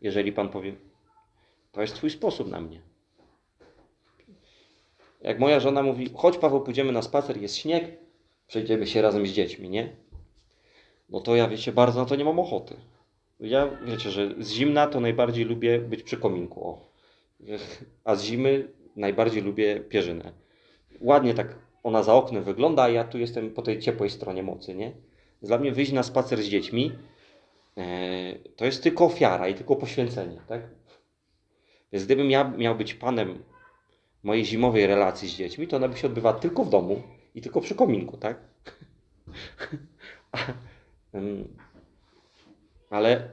Jeżeli 0.00 0.32
Pan 0.32 0.48
powie, 0.48 0.74
to 1.72 1.80
jest 1.80 1.94
Twój 1.94 2.10
sposób 2.10 2.50
na 2.50 2.60
mnie. 2.60 2.80
Jak 5.20 5.38
moja 5.38 5.60
żona 5.60 5.82
mówi, 5.82 6.10
chodź 6.14 6.38
Paweł, 6.38 6.60
pójdziemy 6.60 6.92
na 6.92 7.02
spacer, 7.02 7.36
jest 7.36 7.56
śnieg, 7.56 8.03
przejdziemy 8.46 8.86
się 8.86 9.02
razem 9.02 9.26
z 9.26 9.30
dziećmi, 9.30 9.68
nie? 9.68 9.96
No 11.10 11.20
to 11.20 11.36
ja, 11.36 11.48
wiecie, 11.48 11.72
bardzo 11.72 12.00
na 12.00 12.06
to 12.06 12.16
nie 12.16 12.24
mam 12.24 12.38
ochoty. 12.38 12.76
Ja, 13.40 13.70
wiecie, 13.86 14.10
że 14.10 14.34
z 14.38 14.50
zimna 14.50 14.86
to 14.86 15.00
najbardziej 15.00 15.44
lubię 15.44 15.78
być 15.78 16.02
przy 16.02 16.16
kominku, 16.16 16.68
o. 16.68 16.88
A 18.04 18.14
z 18.14 18.24
zimy 18.24 18.68
najbardziej 18.96 19.42
lubię 19.42 19.80
pierzynę. 19.80 20.32
Ładnie 21.00 21.34
tak 21.34 21.58
ona 21.82 22.02
za 22.02 22.14
oknem 22.14 22.44
wygląda, 22.44 22.82
a 22.82 22.88
ja 22.88 23.04
tu 23.04 23.18
jestem 23.18 23.50
po 23.50 23.62
tej 23.62 23.78
ciepłej 23.78 24.10
stronie 24.10 24.42
mocy, 24.42 24.74
nie? 24.74 24.92
Dla 25.42 25.58
mnie 25.58 25.72
wyjść 25.72 25.92
na 25.92 26.02
spacer 26.02 26.42
z 26.42 26.46
dziećmi 26.46 26.92
e, 27.76 27.84
to 28.56 28.64
jest 28.64 28.82
tylko 28.82 29.04
ofiara 29.04 29.48
i 29.48 29.54
tylko 29.54 29.76
poświęcenie, 29.76 30.40
tak? 30.48 30.60
Więc 31.92 32.04
gdybym 32.04 32.30
ja 32.30 32.44
miał 32.44 32.74
być 32.74 32.94
panem 32.94 33.42
mojej 34.22 34.44
zimowej 34.44 34.86
relacji 34.86 35.28
z 35.28 35.32
dziećmi, 35.32 35.68
to 35.68 35.76
ona 35.76 35.88
by 35.88 35.96
się 35.96 36.06
odbywała 36.06 36.38
tylko 36.38 36.64
w 36.64 36.70
domu 36.70 37.02
i 37.34 37.42
tylko 37.42 37.60
przy 37.60 37.74
kominku, 37.74 38.16
tak? 38.16 38.40
Ale 42.90 43.30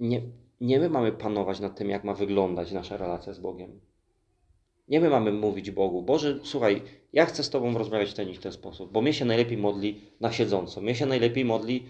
nie, 0.00 0.22
nie 0.60 0.78
my 0.78 0.90
mamy 0.90 1.12
panować 1.12 1.60
nad 1.60 1.76
tym, 1.76 1.90
jak 1.90 2.04
ma 2.04 2.14
wyglądać 2.14 2.72
nasza 2.72 2.96
relacja 2.96 3.32
z 3.32 3.38
Bogiem. 3.38 3.80
Nie 4.88 5.00
my 5.00 5.10
mamy 5.10 5.32
mówić 5.32 5.70
Bogu, 5.70 6.02
Boże, 6.02 6.38
słuchaj, 6.42 6.82
ja 7.12 7.26
chcę 7.26 7.42
z 7.42 7.50
Tobą 7.50 7.78
rozmawiać 7.78 8.10
w 8.10 8.14
ten 8.14 8.28
i 8.28 8.34
w 8.34 8.38
ten 8.38 8.52
sposób, 8.52 8.92
bo 8.92 9.02
mnie 9.02 9.12
się 9.12 9.24
najlepiej 9.24 9.58
modli 9.58 10.00
na 10.20 10.32
siedząco, 10.32 10.80
mnie 10.80 10.94
się 10.94 11.06
najlepiej 11.06 11.44
modli 11.44 11.86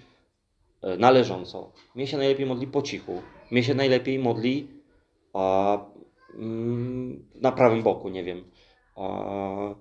e, 0.83 0.97
na 0.97 1.11
leżąco, 1.11 1.73
mnie 1.95 2.07
się 2.07 2.17
najlepiej 2.17 2.47
modli 2.47 2.67
po 2.67 2.83
cichu, 2.83 3.23
mnie 3.51 3.63
się 3.63 3.75
najlepiej 3.75 4.19
modli 4.19 4.69
a, 5.33 5.79
mm, 6.35 7.25
na 7.35 7.53
prawym 7.53 7.83
boku, 7.83 8.09
nie 8.09 8.25
wiem. 8.25 8.45
A, 8.97 9.75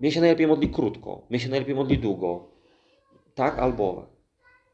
mnie 0.00 0.12
się 0.12 0.20
najlepiej 0.20 0.46
modli 0.46 0.68
krótko, 0.68 1.26
mnie 1.30 1.40
się 1.40 1.48
najlepiej 1.48 1.74
modli 1.74 1.98
długo. 1.98 2.50
tak 3.34 3.58
albo 3.58 4.06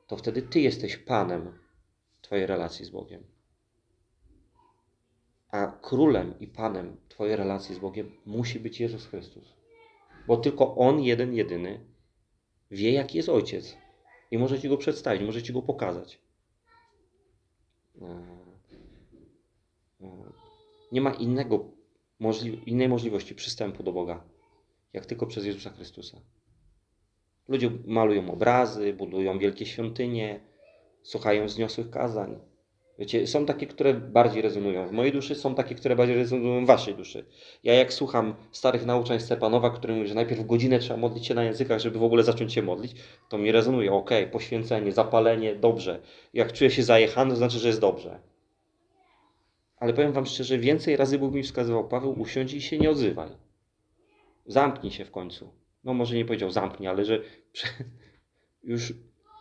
to 0.07 0.17
wtedy 0.17 0.43
Ty 0.43 0.61
jesteś 0.61 0.97
Panem 0.97 1.59
Twojej 2.23 2.47
relacji 2.47 2.85
z 2.85 2.91
Bogiem. 2.91 3.25
A 5.51 5.67
królem 5.67 6.39
i 6.41 6.47
Panem 6.47 6.97
Twojej 7.09 7.37
relacji 7.37 7.75
z 7.75 7.79
Bogiem 7.79 8.11
musi 8.27 8.61
być 8.61 8.81
Jezus 8.81 9.07
Chrystus. 9.07 9.55
Bo 10.27 10.37
tylko 10.37 10.77
On, 10.77 11.01
jeden, 11.01 11.35
jedyny, 11.35 11.81
wie, 12.71 12.93
jaki 12.93 13.17
jest 13.17 13.29
Ojciec. 13.29 13.77
I 14.31 14.39
może 14.39 14.61
Ci 14.61 14.69
go 14.69 14.77
przedstawić, 14.77 15.23
może 15.23 15.43
Ci 15.43 15.53
go 15.53 15.63
pokazać. 15.63 16.21
Nie 20.93 21.01
ma 21.01 21.11
innego, 21.11 21.65
innej 22.67 22.89
możliwości 22.89 23.35
przystępu 23.35 23.83
do 23.83 23.93
Boga, 23.93 24.25
jak 24.97 25.07
tylko 25.07 25.27
przez 25.27 25.45
Jezusa 25.45 25.71
Chrystusa. 25.71 26.21
Ludzie 27.49 27.71
malują 27.87 28.31
obrazy, 28.31 28.93
budują 28.93 29.39
wielkie 29.39 29.67
świątynie, 29.67 30.41
słuchają 31.03 31.47
wzniosłych 31.47 31.91
kazań. 31.91 32.39
Wiecie, 32.99 33.27
są 33.27 33.47
takie, 33.47 33.67
które 33.67 33.95
bardziej 33.95 34.43
rezonują 34.43 34.87
w 34.87 34.93
mojej 34.93 35.13
duszy, 35.13 35.35
są 35.35 35.55
takie, 35.55 35.75
które 35.75 35.97
bardziej 35.97 36.17
rezonują 36.17 36.65
w 36.65 36.67
waszej 36.67 36.95
duszy. 36.95 37.25
Ja 37.65 37.75
jak 37.75 37.93
słucham 37.93 38.35
starych 38.53 38.87
nauczań 38.87 39.21
Stepanowa, 39.21 39.71
który 39.71 39.95
mówi, 39.95 40.09
że 40.09 40.15
najpierw 40.15 40.47
godzinę 40.47 40.79
trzeba 40.79 41.01
modlić 41.01 41.27
się 41.27 41.35
na 41.35 41.45
językach, 41.45 41.81
żeby 41.81 41.99
w 41.99 42.03
ogóle 42.03 42.23
zacząć 42.23 42.53
się 42.53 42.63
modlić, 42.63 42.95
to 43.29 43.39
mi 43.39 43.53
rezonuje, 43.53 43.93
okej, 43.93 44.27
poświęcenie, 44.27 44.93
zapalenie, 44.93 45.55
dobrze. 45.55 46.01
Jak 46.35 46.53
czuję 46.53 46.71
się 46.71 46.83
zajechany, 46.83 47.31
to 47.31 47.37
znaczy, 47.37 47.59
że 47.59 47.69
jest 47.69 47.81
dobrze. 47.81 48.21
Ale 49.77 49.93
powiem 49.93 50.13
wam 50.13 50.27
szczerze, 50.27 50.59
więcej 50.59 50.97
razy 50.97 51.19
Bóg 51.19 51.35
mi 51.35 51.43
wskazywał, 51.43 51.89
Paweł, 51.89 52.21
usiądź 52.21 52.55
i 52.55 52.63
się 52.63 52.79
nie 52.79 52.91
odzywaj. 52.91 53.46
Zamknij 54.47 54.93
się 54.93 55.05
w 55.05 55.11
końcu. 55.11 55.53
No 55.85 55.95
może 55.95 56.17
nie 56.17 56.25
powiedział 56.25 56.51
zamknij, 56.51 56.89
ale 56.89 57.05
że 57.05 57.23
już 58.65 58.93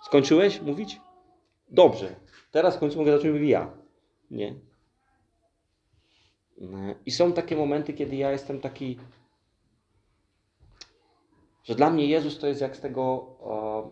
skończyłeś 0.03 0.61
mówić? 0.61 0.99
Dobrze. 1.69 2.15
Teraz 2.51 2.75
w 2.75 2.79
końcu 2.79 2.97
mogę 2.97 3.11
zacząć 3.11 3.33
mówić 3.33 3.49
ja. 3.49 3.71
Nie? 4.31 4.55
I 7.05 7.11
są 7.11 7.33
takie 7.33 7.55
momenty, 7.55 7.93
kiedy 7.93 8.15
ja 8.15 8.31
jestem 8.31 8.61
taki, 8.61 8.99
że 11.63 11.75
dla 11.75 11.89
mnie 11.89 12.05
Jezus 12.05 12.39
to 12.39 12.47
jest 12.47 12.61
jak 12.61 12.77
z 12.77 12.79
tego 12.79 13.35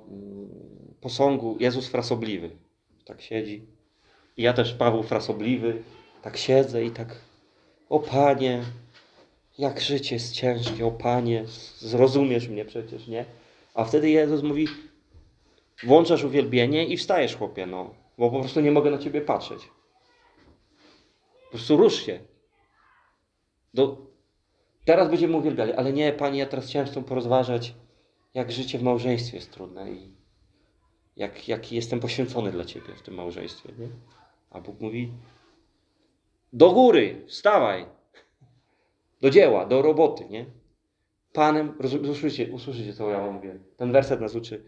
mm, 0.08 0.50
posągu 1.02 1.58
Jezus 1.60 1.88
frasobliwy. 1.88 2.50
Tak 3.06 3.22
siedzi. 3.22 3.66
I 4.38 4.44
ja 4.44 4.54
też 4.54 4.74
Paweł 4.74 5.04
frasobliwy. 5.04 5.84
Tak 6.22 6.38
siedzę 6.38 6.86
i 6.86 6.92
tak, 6.92 7.16
o 7.90 8.00
Panie, 8.00 8.64
jak 9.58 9.80
życie 9.80 10.16
jest 10.16 10.34
ciężkie, 10.34 10.86
o 10.86 10.92
Panie, 10.92 11.44
zrozumiesz 11.78 12.48
mnie 12.48 12.66
przecież, 12.66 13.08
nie? 13.08 13.26
A 13.74 13.84
wtedy 13.84 14.10
Jezus 14.10 14.44
mówi, 14.44 14.68
włączasz 15.84 16.24
uwielbienie 16.24 16.86
i 16.86 16.98
wstajesz, 16.98 17.36
chłopie, 17.36 17.66
no. 17.66 17.94
Bo 18.18 18.32
po 18.32 18.40
prostu 18.40 18.62
nie 18.62 18.72
mogę 18.72 18.92
na 18.92 18.98
ciebie 18.98 19.22
patrzeć. 19.22 19.70
Po 21.44 21.50
prostu 21.52 21.78
rusz 21.78 22.06
się. 22.06 22.20
Do... 23.74 23.98
Teraz 24.86 25.10
będziemy 25.10 25.38
uwielbiali, 25.38 25.74
ale 25.74 25.94
nie, 25.94 26.14
Panie, 26.14 26.40
ja 26.40 26.46
teraz 26.46 26.68
chciałem 26.68 26.88
z 26.88 26.92
Tobą 26.92 27.08
porozważać, 27.08 27.74
jak 28.34 28.52
życie 28.52 28.80
w 28.80 28.84
małżeństwie 28.84 29.38
jest 29.38 29.52
trudne 29.52 29.92
i 29.92 30.14
jak, 31.18 31.48
jak 31.48 31.72
jestem 31.72 32.00
poświęcony 32.00 32.52
dla 32.52 32.66
Ciebie 32.66 32.96
w 32.96 33.02
tym 33.02 33.14
małżeństwie, 33.14 33.70
nie? 33.80 33.88
A 34.52 34.62
Bóg 34.62 34.80
mówi, 34.80 35.12
do 36.54 36.72
góry, 36.72 37.26
wstawaj, 37.28 37.86
do 39.24 39.30
dzieła, 39.30 39.66
do 39.66 39.82
roboty, 39.82 40.26
nie? 40.30 40.46
Panem, 41.34 41.78
usłyszycie, 42.12 42.52
usłyszycie, 42.52 42.94
co 42.94 43.10
ja 43.10 43.32
mówię. 43.32 43.60
Ten 43.78 43.92
werset 43.92 44.22
nas 44.22 44.36
uczy. 44.36 44.64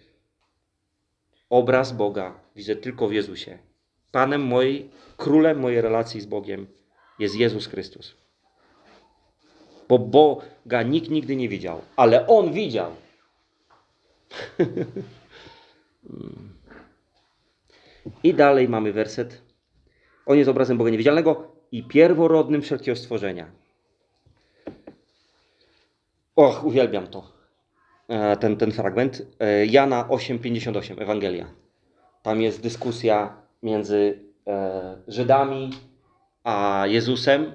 Obraz 1.49 1.91
Boga 1.91 2.39
widzę 2.55 2.75
tylko 2.75 3.07
w 3.07 3.13
Jezusie. 3.13 3.57
Panem 4.11 4.41
mojej, 4.41 4.89
królem 5.17 5.59
mojej 5.59 5.81
relacji 5.81 6.21
z 6.21 6.25
Bogiem 6.25 6.67
jest 7.19 7.35
Jezus 7.35 7.67
Chrystus. 7.67 8.15
Bo 9.89 9.99
Boga 9.99 10.83
nikt 10.83 11.09
nigdy 11.09 11.35
nie 11.35 11.49
widział, 11.49 11.81
ale 11.95 12.27
On 12.27 12.53
widział. 12.53 12.91
I 18.23 18.33
dalej 18.33 18.69
mamy 18.69 18.93
werset. 18.93 19.41
On 20.25 20.37
jest 20.37 20.49
obrazem 20.49 20.77
Boga 20.77 20.89
niewidzialnego 20.89 21.51
i 21.71 21.83
pierworodnym 21.83 22.61
wszelkiego 22.61 22.95
stworzenia. 22.95 23.64
Och, 26.35 26.65
uwielbiam 26.65 27.07
to. 27.07 27.23
E, 28.07 28.37
Ten, 28.37 28.57
ten 28.57 28.71
fragment. 28.71 29.21
E, 29.39 29.65
Jana 29.65 30.03
8,58, 30.09 31.01
Ewangelia. 31.01 31.45
Tam 32.23 32.41
jest 32.41 32.61
dyskusja 32.61 33.37
między 33.63 34.19
e, 34.47 34.97
Żydami 35.07 35.69
a 36.43 36.83
Jezusem. 36.87 37.51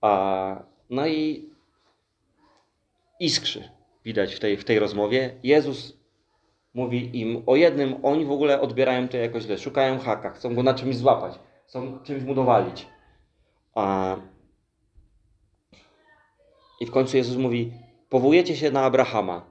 A, 0.00 0.62
no 0.90 1.06
i 1.06 1.50
iskrzy 3.20 3.70
widać 4.04 4.34
w 4.34 4.40
tej, 4.40 4.56
w 4.56 4.64
tej 4.64 4.78
rozmowie. 4.78 5.34
Jezus 5.42 5.96
mówi 6.74 7.20
im 7.20 7.42
o 7.46 7.56
jednym, 7.56 7.96
oni 8.02 8.24
w 8.24 8.30
ogóle 8.30 8.60
odbierają 8.60 9.08
to 9.08 9.16
jakoś 9.16 9.42
źle, 9.42 9.58
szukają 9.58 9.98
haka, 9.98 10.30
chcą 10.30 10.54
go 10.54 10.62
na 10.62 10.74
czymś 10.74 10.96
złapać, 10.96 11.38
chcą 11.66 11.98
czymś 12.04 12.22
mu 12.22 12.34
dowalić. 12.34 12.86
A, 13.74 14.16
I 16.80 16.86
w 16.86 16.90
końcu 16.90 17.16
Jezus 17.16 17.36
mówi, 17.36 17.72
powołujecie 18.08 18.56
się 18.56 18.70
na 18.70 18.82
Abrahama. 18.82 19.44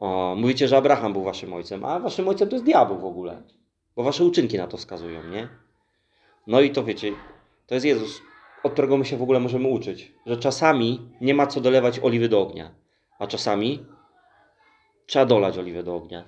O, 0.00 0.34
mówicie, 0.38 0.68
że 0.68 0.76
Abraham 0.76 1.12
był 1.12 1.22
waszym 1.22 1.52
ojcem, 1.52 1.84
a 1.84 2.00
waszym 2.00 2.28
ojcem 2.28 2.48
to 2.48 2.54
jest 2.54 2.64
diabeł 2.64 2.98
w 2.98 3.04
ogóle. 3.04 3.42
Bo 3.96 4.02
wasze 4.02 4.24
uczynki 4.24 4.56
na 4.56 4.66
to 4.66 4.76
wskazują, 4.76 5.24
nie? 5.24 5.48
No 6.46 6.60
i 6.60 6.70
to 6.70 6.84
wiecie, 6.84 7.12
to 7.66 7.74
jest 7.74 7.86
Jezus, 7.86 8.22
od 8.62 8.72
którego 8.72 8.96
my 8.96 9.04
się 9.04 9.16
w 9.16 9.22
ogóle 9.22 9.40
możemy 9.40 9.68
uczyć. 9.68 10.12
Że 10.26 10.36
czasami 10.36 11.08
nie 11.20 11.34
ma 11.34 11.46
co 11.46 11.60
dolewać 11.60 12.00
oliwy 12.00 12.28
do 12.28 12.40
ognia, 12.42 12.70
a 13.18 13.26
czasami 13.26 13.86
trzeba 15.06 15.26
dolać 15.26 15.58
oliwę 15.58 15.82
do 15.82 15.96
ognia. 15.96 16.24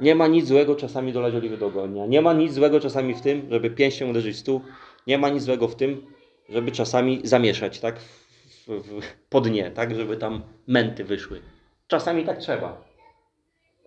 Nie 0.00 0.14
ma 0.14 0.26
nic 0.26 0.46
złego 0.46 0.76
czasami 0.76 1.12
dolać 1.12 1.34
oliwy 1.34 1.56
do 1.56 1.66
ognia. 1.66 2.06
Nie 2.06 2.22
ma 2.22 2.32
nic 2.32 2.52
złego 2.52 2.80
czasami 2.80 3.14
w 3.14 3.20
tym, 3.20 3.46
żeby 3.50 3.70
pięścią 3.70 4.10
uderzyć 4.10 4.36
w 4.36 4.38
stół. 4.38 4.60
Nie 5.06 5.18
ma 5.18 5.28
nic 5.28 5.42
złego 5.42 5.68
w 5.68 5.76
tym, 5.76 6.06
żeby 6.50 6.72
czasami 6.72 7.20
zamieszać, 7.24 7.80
tak? 7.80 8.00
W, 8.00 8.68
w, 8.68 9.00
po 9.28 9.40
dnie, 9.40 9.70
tak? 9.70 9.94
Żeby 9.94 10.16
tam 10.16 10.42
męty 10.66 11.04
wyszły. 11.04 11.40
Czasami 11.86 12.24
tak 12.24 12.38
trzeba. 12.38 12.84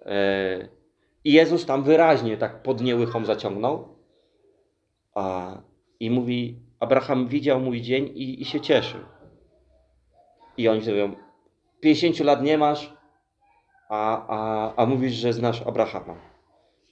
E, 0.05 0.67
I 1.23 1.33
Jezus 1.33 1.65
tam 1.65 1.83
wyraźnie 1.83 2.37
tak 2.37 2.63
pod 2.63 2.81
nie 2.81 2.95
łychą 2.95 3.25
zaciągnął. 3.25 3.95
A, 5.15 5.57
I 5.99 6.11
mówi, 6.11 6.59
Abraham 6.79 7.27
widział 7.27 7.59
mój 7.59 7.81
dzień 7.81 8.11
i, 8.15 8.41
i 8.41 8.45
się 8.45 8.61
cieszył. 8.61 8.99
I 10.57 10.67
oni 10.67 10.79
mówią, 10.79 11.15
50 11.79 12.19
lat 12.19 12.43
nie 12.43 12.57
masz, 12.57 12.93
a, 13.89 14.27
a, 14.27 14.73
a 14.75 14.85
mówisz, 14.85 15.13
że 15.13 15.33
znasz 15.33 15.61
Abrahama. 15.61 16.15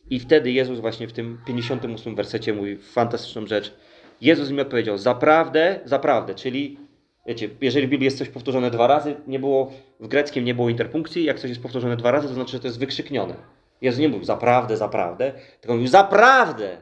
I 0.10 0.20
wtedy 0.20 0.52
Jezus 0.52 0.80
właśnie 0.80 1.08
w 1.08 1.14
tym 1.14 1.42
58 1.46 2.16
wersecie 2.16 2.54
mówi 2.54 2.78
fantastyczną 2.78 3.48
rzecz. 3.48 3.74
Jezus 4.22 4.52
mi 4.52 4.62
odpowiedział, 4.62 4.98
zaprawdę, 4.98 5.80
zaprawdę, 5.86 6.36
czyli 6.36 6.78
wiecie, 7.26 7.50
jeżeli 7.62 7.88
w 7.88 7.90
Biblii 7.90 8.06
jest 8.06 8.18
coś 8.18 8.30
powtórzone 8.30 8.72
dwa 8.72 8.88
razy, 8.88 9.16
nie 9.28 9.40
było, 9.40 9.72
w 10.00 10.08
greckim 10.08 10.46
nie 10.46 10.56
było 10.56 10.70
interpunkcji, 10.70 11.24
jak 11.24 11.40
coś 11.40 11.50
jest 11.50 11.62
powtórzone 11.62 11.98
dwa 11.98 12.12
razy, 12.12 12.28
to 12.28 12.34
znaczy, 12.34 12.52
że 12.52 12.60
to 12.60 12.68
jest 12.68 12.80
wykrzyknione. 12.80 13.36
Jezus 13.82 14.00
nie 14.00 14.10
mówił 14.10 14.26
zaprawdę, 14.26 14.78
zaprawdę, 14.78 15.34
tylko 15.62 15.74
mówił 15.74 15.88
zaprawdę, 15.88 16.82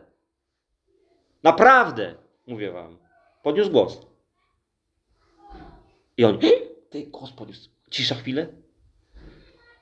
naprawdę, 1.43 2.15
mówię 2.47 2.71
wam. 2.71 2.97
Podniósł 3.43 3.71
głos. 3.71 4.01
I 6.17 6.25
on, 6.25 6.39
ty 6.89 7.07
Gospodzie, 7.11 7.53
cisza 7.89 8.15
chwilę. 8.15 8.47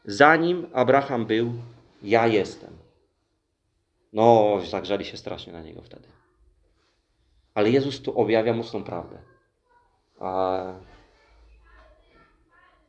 Zanim 0.05 0.67
Abraham 0.73 1.25
był, 1.25 1.53
ja 2.03 2.27
jestem. 2.27 2.77
No, 4.13 4.57
zagrzali 4.69 5.05
się 5.05 5.17
strasznie 5.17 5.53
na 5.53 5.61
niego 5.61 5.81
wtedy. 5.81 6.16
Ale 7.57 7.69
Jezus 7.69 8.01
tu 8.01 8.19
objawia 8.19 8.53
mocną 8.53 8.83
prawdę. 8.83 9.17
A... 10.19 10.73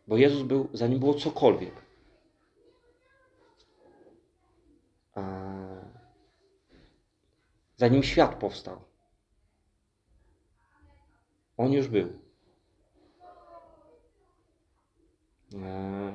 Bo 0.08 0.16
Jezus 0.16 0.42
był, 0.42 0.68
zanim 0.72 0.98
było 0.98 1.14
cokolwiek. 1.14 1.74
A... 5.14 5.22
Zanim 7.76 8.02
świat 8.02 8.34
powstał. 8.34 8.80
On 11.56 11.72
już 11.72 11.88
był. 11.88 12.08
E, 15.54 16.14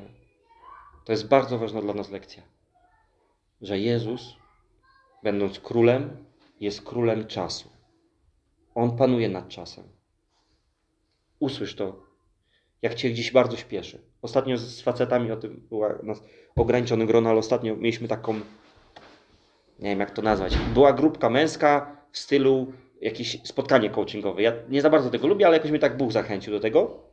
To 1.05 1.11
jest 1.11 1.27
bardzo 1.27 1.57
ważna 1.57 1.81
dla 1.81 1.93
nas 1.93 2.09
lekcja, 2.09 2.43
że 3.61 3.79
Jezus, 3.79 4.35
będąc 5.23 5.59
królem, 5.59 6.25
jest 6.59 6.81
królem 6.81 7.27
czasu. 7.27 7.72
On 8.75 8.97
panuje 8.97 9.29
nad 9.29 9.47
czasem. 9.47 9.83
Usłysz 11.39 11.75
to. 11.75 12.03
jak 12.81 12.95
cię 12.95 13.09
gdzieś 13.09 13.31
bardzo 13.31 13.57
śpieszy. 13.57 14.01
Ostatnio 14.21 14.57
z 14.57 14.81
facetami 14.81 15.31
o 15.31 15.37
tym 15.37 15.67
była 15.69 15.99
nas 16.03 16.23
ograniczony 16.55 17.05
grono, 17.05 17.29
ale 17.29 17.39
ostatnio 17.39 17.75
mieliśmy 17.75 18.07
taką, 18.07 18.33
nie 19.79 19.89
wiem 19.89 19.99
jak 19.99 20.11
to 20.11 20.21
nazwać, 20.21 20.57
była 20.73 20.93
grupka 20.93 21.29
męska 21.29 21.97
w 22.11 22.17
stylu 22.17 22.73
jakieś 23.01 23.41
spotkanie 23.43 23.89
coachingowe. 23.89 24.41
Ja 24.41 24.53
nie 24.69 24.81
za 24.81 24.89
bardzo 24.89 25.09
tego 25.09 25.27
lubię, 25.27 25.47
ale 25.47 25.57
jakoś 25.57 25.71
mnie 25.71 25.79
tak 25.79 25.97
Bóg 25.97 26.11
zachęcił 26.11 26.53
do 26.53 26.59
tego. 26.59 27.03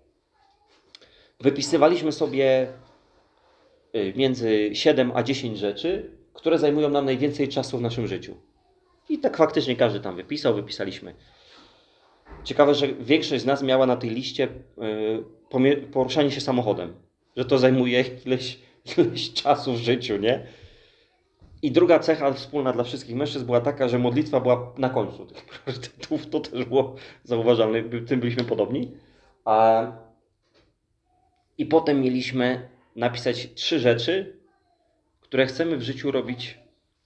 Wypisywaliśmy 1.40 2.12
sobie 2.12 2.68
y, 3.94 4.12
między 4.16 4.70
7 4.74 5.12
a 5.14 5.22
10 5.22 5.58
rzeczy, 5.58 6.10
które 6.34 6.58
zajmują 6.58 6.88
nam 6.88 7.04
najwięcej 7.04 7.48
czasu 7.48 7.78
w 7.78 7.82
naszym 7.82 8.06
życiu. 8.06 8.36
I 9.08 9.18
tak 9.18 9.36
faktycznie 9.36 9.76
każdy 9.76 10.00
tam 10.00 10.16
wypisał, 10.16 10.54
wypisaliśmy. 10.54 11.14
Ciekawe, 12.44 12.74
że 12.74 12.88
większość 12.88 13.42
z 13.42 13.46
nas 13.46 13.62
miała 13.62 13.86
na 13.86 13.96
tej 13.96 14.10
liście 14.10 14.48
pomie- 15.50 15.76
poruszanie 15.76 16.30
się 16.30 16.40
samochodem, 16.40 16.94
że 17.36 17.44
to 17.44 17.58
zajmuje 17.58 18.04
ileś, 18.26 18.58
ileś 18.98 19.32
czasu 19.32 19.72
w 19.72 19.78
życiu, 19.78 20.16
nie? 20.16 20.46
I 21.62 21.72
druga 21.72 21.98
cecha 21.98 22.32
wspólna 22.32 22.72
dla 22.72 22.84
wszystkich 22.84 23.16
mężczyzn 23.16 23.46
była 23.46 23.60
taka, 23.60 23.88
że 23.88 23.98
modlitwa 23.98 24.40
była 24.40 24.72
na 24.78 24.90
końcu 24.90 25.26
tych 25.26 25.44
priorytetów. 25.64 26.26
To 26.26 26.40
też 26.40 26.64
było 26.64 26.94
zauważalne, 27.24 27.82
tym 27.82 28.20
byliśmy 28.20 28.44
podobni. 28.44 28.92
A... 29.44 29.86
I 31.58 31.66
potem 31.66 32.00
mieliśmy 32.00 32.68
napisać 32.96 33.54
trzy 33.54 33.78
rzeczy, 33.78 34.36
które 35.20 35.46
chcemy 35.46 35.76
w 35.76 35.82
życiu 35.82 36.10
robić, 36.10 36.58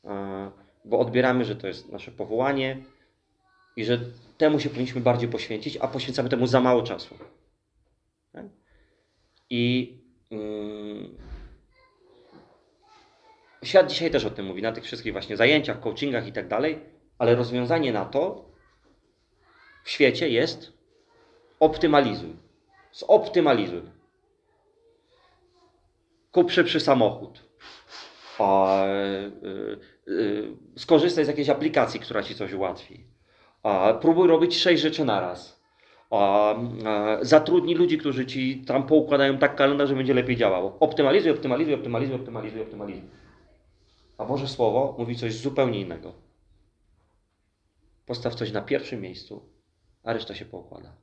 e, 0.04 0.50
bo 0.84 0.98
odbieramy, 0.98 1.44
że 1.44 1.56
to 1.56 1.66
jest 1.66 1.92
nasze 1.92 2.10
powołanie 2.10 2.76
i 3.76 3.84
że 3.84 4.00
temu 4.38 4.60
się 4.60 4.68
powinniśmy 4.68 5.00
bardziej 5.00 5.28
poświęcić, 5.28 5.76
a 5.76 5.88
poświęcamy 5.88 6.28
temu 6.28 6.46
za 6.46 6.60
mało 6.60 6.82
czasu. 6.82 7.18
Tak? 8.32 8.46
I 9.50 9.92
mm, 10.30 11.18
świat 13.62 13.90
dzisiaj 13.90 14.10
też 14.10 14.24
o 14.24 14.30
tym 14.30 14.46
mówi, 14.46 14.62
na 14.62 14.72
tych 14.72 14.84
wszystkich 14.84 15.12
właśnie 15.12 15.36
zajęciach, 15.36 15.80
coachingach 15.80 16.26
i 16.26 16.32
tak 16.32 16.48
dalej, 16.48 16.80
ale 17.18 17.34
rozwiązanie 17.34 17.92
na 17.92 18.04
to 18.04 18.50
w 19.84 19.90
świecie 19.90 20.28
jest 20.28 20.72
optymalizuj. 21.60 22.36
Zoptymalizuj. 22.92 23.82
Kup 26.32 26.50
szybszy 26.50 26.80
samochód. 26.80 27.44
A, 28.38 28.84
y, 28.86 30.12
y, 30.12 30.56
skorzystaj 30.78 31.24
z 31.24 31.28
jakiejś 31.28 31.48
aplikacji, 31.48 32.00
która 32.00 32.22
ci 32.22 32.34
coś 32.34 32.52
ułatwi. 32.52 33.13
Próbuj 34.00 34.28
robić 34.28 34.56
sześć 34.56 34.82
rzeczy 34.82 35.04
naraz. 35.04 35.64
A, 36.10 36.54
a, 36.84 37.18
zatrudnij 37.24 37.74
ludzi, 37.74 37.98
którzy 37.98 38.26
ci 38.26 38.64
tam 38.66 38.86
poukładają 38.86 39.38
tak 39.38 39.56
kalendarz, 39.56 39.88
że 39.88 39.94
będzie 39.94 40.14
lepiej 40.14 40.36
działało. 40.36 40.76
Optymalizuj, 40.80 41.30
optymalizuj, 41.30 41.74
optymalizuj, 41.74 42.14
optymalizuj, 42.16 42.62
optymalizuj. 42.62 43.08
A 44.18 44.24
Boże 44.24 44.48
Słowo 44.48 44.96
mówi 44.98 45.16
coś 45.16 45.34
zupełnie 45.34 45.80
innego. 45.80 46.12
Postaw 48.06 48.34
coś 48.34 48.52
na 48.52 48.62
pierwszym 48.62 49.00
miejscu, 49.00 49.48
a 50.02 50.12
reszta 50.12 50.34
się 50.34 50.44
poukłada. 50.44 50.96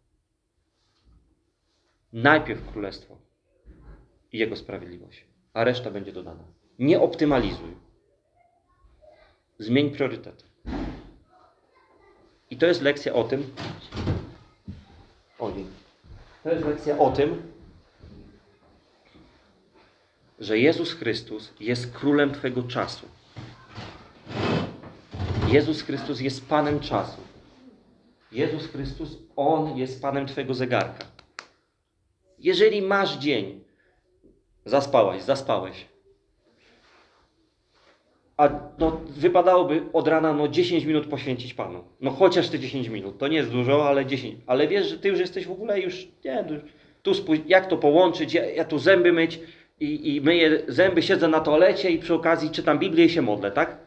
Najpierw 2.14 2.72
królestwo 2.72 3.18
i 4.32 4.38
jego 4.38 4.56
sprawiedliwość, 4.56 5.26
a 5.54 5.64
reszta 5.64 5.92
będzie 5.92 6.12
dodana. 6.12 6.44
Nie 6.80 7.02
optymalizuj. 7.02 7.76
Zmień 9.60 9.92
priorytety. 9.92 10.46
I 12.52 12.58
to 12.58 12.66
jest 12.66 12.82
lekcja 12.82 13.14
o 13.14 13.24
tym. 13.24 13.54
To 16.44 16.52
jest 16.52 16.66
lekcja 16.66 16.98
o 16.98 17.12
tym, 17.12 17.42
że 20.40 20.60
Jezus 20.60 20.94
Chrystus 20.94 21.54
jest 21.60 21.92
królem 21.92 22.34
Twojego 22.34 22.64
czasu. 22.64 23.08
Jezus 25.48 25.82
Chrystus 25.82 26.20
jest 26.20 26.46
Panem 26.46 26.80
czasu. 26.80 27.22
Jezus 28.32 28.68
Chrystus, 28.68 29.18
On 29.36 29.78
jest 29.78 30.02
Panem 30.02 30.28
Twojego 30.28 30.54
zegarka. 30.54 31.06
Jeżeli 32.40 32.82
masz 32.82 33.18
dzień, 33.18 33.64
zaspałaś, 34.66 35.22
zaspałeś, 35.22 35.86
a 38.42 38.50
no, 38.80 39.02
wypadałoby 39.10 39.84
od 39.94 40.08
rana 40.08 40.34
no, 40.34 40.48
10 40.48 40.86
minut 40.86 41.08
poświęcić 41.08 41.54
Panu. 41.54 41.84
No 42.02 42.12
chociaż 42.12 42.50
te 42.50 42.60
10 42.60 42.88
minut. 42.88 43.18
To 43.18 43.28
nie 43.28 43.38
jest 43.38 43.52
dużo, 43.52 43.88
ale 43.90 44.06
10. 44.06 44.40
Ale 44.48 44.68
wiesz, 44.68 44.88
że 44.90 44.98
Ty 44.98 45.08
już 45.08 45.20
jesteś 45.20 45.48
w 45.48 45.52
ogóle 45.52 45.80
już, 45.80 46.08
nie, 46.26 46.44
tu- 47.04 47.14
tu 47.14 47.34
jak 47.48 47.68
to 47.68 47.78
połączyć, 47.78 48.34
ja, 48.34 48.46
ja 48.46 48.66
tu 48.66 48.80
zęby 48.80 49.14
myć 49.14 49.40
i, 49.80 50.16
i 50.16 50.22
myję 50.22 50.62
zęby, 50.68 51.02
siedzę 51.02 51.28
na 51.28 51.40
toalecie 51.40 51.90
i 51.90 52.00
przy 52.00 52.14
okazji 52.14 52.50
czytam 52.50 52.80
Biblię 52.80 53.06
i 53.06 53.10
się 53.10 53.22
modlę, 53.22 53.52
tak? 53.52 53.78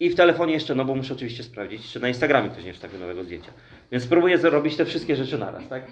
I 0.00 0.10
w 0.10 0.14
telefonie 0.14 0.52
jeszcze, 0.54 0.74
no 0.74 0.84
bo 0.84 0.94
muszę 0.94 1.14
oczywiście 1.14 1.42
sprawdzić, 1.42 1.92
czy 1.92 2.00
na 2.00 2.08
Instagramie 2.08 2.50
ktoś 2.50 2.64
nie 2.64 2.72
wstawił 2.72 3.00
nowego 3.00 3.24
zdjęcia. 3.24 3.52
Więc 3.92 4.04
spróbuję 4.04 4.38
zrobić 4.38 4.76
te 4.76 4.84
wszystkie 4.84 5.16
rzeczy 5.16 5.38
naraz, 5.38 5.68
tak? 5.68 5.82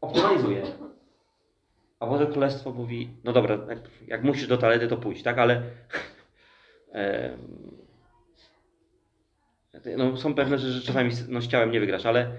Optymalizuję. 0.00 0.62
A 2.00 2.06
Boże 2.06 2.26
Królestwo 2.26 2.72
mówi, 2.72 3.08
no 3.24 3.32
dobra, 3.32 3.58
jak, 3.68 3.78
jak 4.06 4.22
musisz 4.24 4.46
do 4.46 4.58
toalety, 4.58 4.88
to 4.88 4.96
pójdź, 4.96 5.22
tak? 5.22 5.38
Ale 5.38 5.62
no, 9.96 10.16
są 10.16 10.34
pewne 10.34 10.58
rzeczy, 10.58 10.72
że 10.72 10.86
czasami 10.86 11.10
no, 11.28 11.40
z 11.40 11.48
ciałem 11.48 11.70
nie 11.70 11.80
wygrasz, 11.80 12.06
ale, 12.06 12.32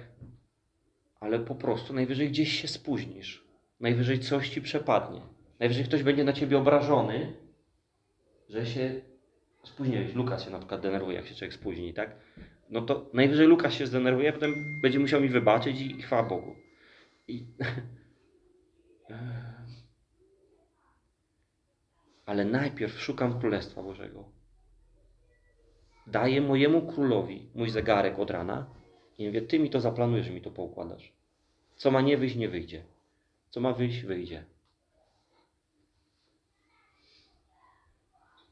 ale 1.20 1.40
po 1.40 1.56
prostu 1.56 1.94
najwyżej 1.94 2.30
gdzieś 2.30 2.62
się 2.62 2.68
spóźnisz. 2.68 3.48
Najwyżej 3.80 4.20
coś 4.20 4.50
ci 4.50 4.62
przepadnie. 4.62 5.22
Najwyżej 5.60 5.86
ktoś 5.86 6.04
będzie 6.04 6.24
na 6.24 6.34
ciebie 6.34 6.58
obrażony, 6.58 7.34
że 8.50 8.66
się 8.66 9.02
spóźniłeś. 9.64 10.14
Lukas 10.14 10.46
się 10.46 10.52
na 10.52 10.60
przykład 10.60 10.82
denerwuje, 10.82 11.18
jak 11.18 11.28
się 11.28 11.36
człowiek 11.36 11.54
spóźni, 11.54 11.94
tak? 11.94 12.16
No 12.70 12.82
to 12.82 13.10
najwyżej 13.14 13.48
Lukas 13.48 13.74
się 13.74 13.88
zdenerwuje, 13.88 14.30
a 14.30 14.34
potem 14.34 14.82
będzie 14.82 15.00
musiał 15.00 15.22
mi 15.22 15.30
wybaczyć 15.30 15.82
i, 15.82 16.00
i 16.00 16.02
chwała 16.02 16.24
Bogu. 16.24 16.56
I... 17.28 17.46
Ale 22.26 22.46
najpierw 22.46 23.02
szukam 23.02 23.40
Królestwa 23.40 23.84
Bożego. 23.84 24.37
Daję 26.08 26.42
mojemu 26.42 26.82
królowi 26.82 27.50
mój 27.56 27.70
zegarek 27.70 28.20
od 28.20 28.32
rana 28.32 28.66
i 29.18 29.28
mówię, 29.28 29.42
ty 29.42 29.60
mi 29.60 29.70
to 29.70 29.82
zaplanujesz, 29.82 30.30
mi 30.30 30.42
to 30.42 30.52
poukładasz. 30.52 31.14
Co 31.76 31.92
ma 31.92 32.02
nie 32.02 32.18
wyjść, 32.18 32.36
nie 32.36 32.50
wyjdzie. 32.50 32.84
Co 33.50 33.60
ma 33.60 33.74
wyjść, 33.74 34.02
wyjdzie. 34.02 34.46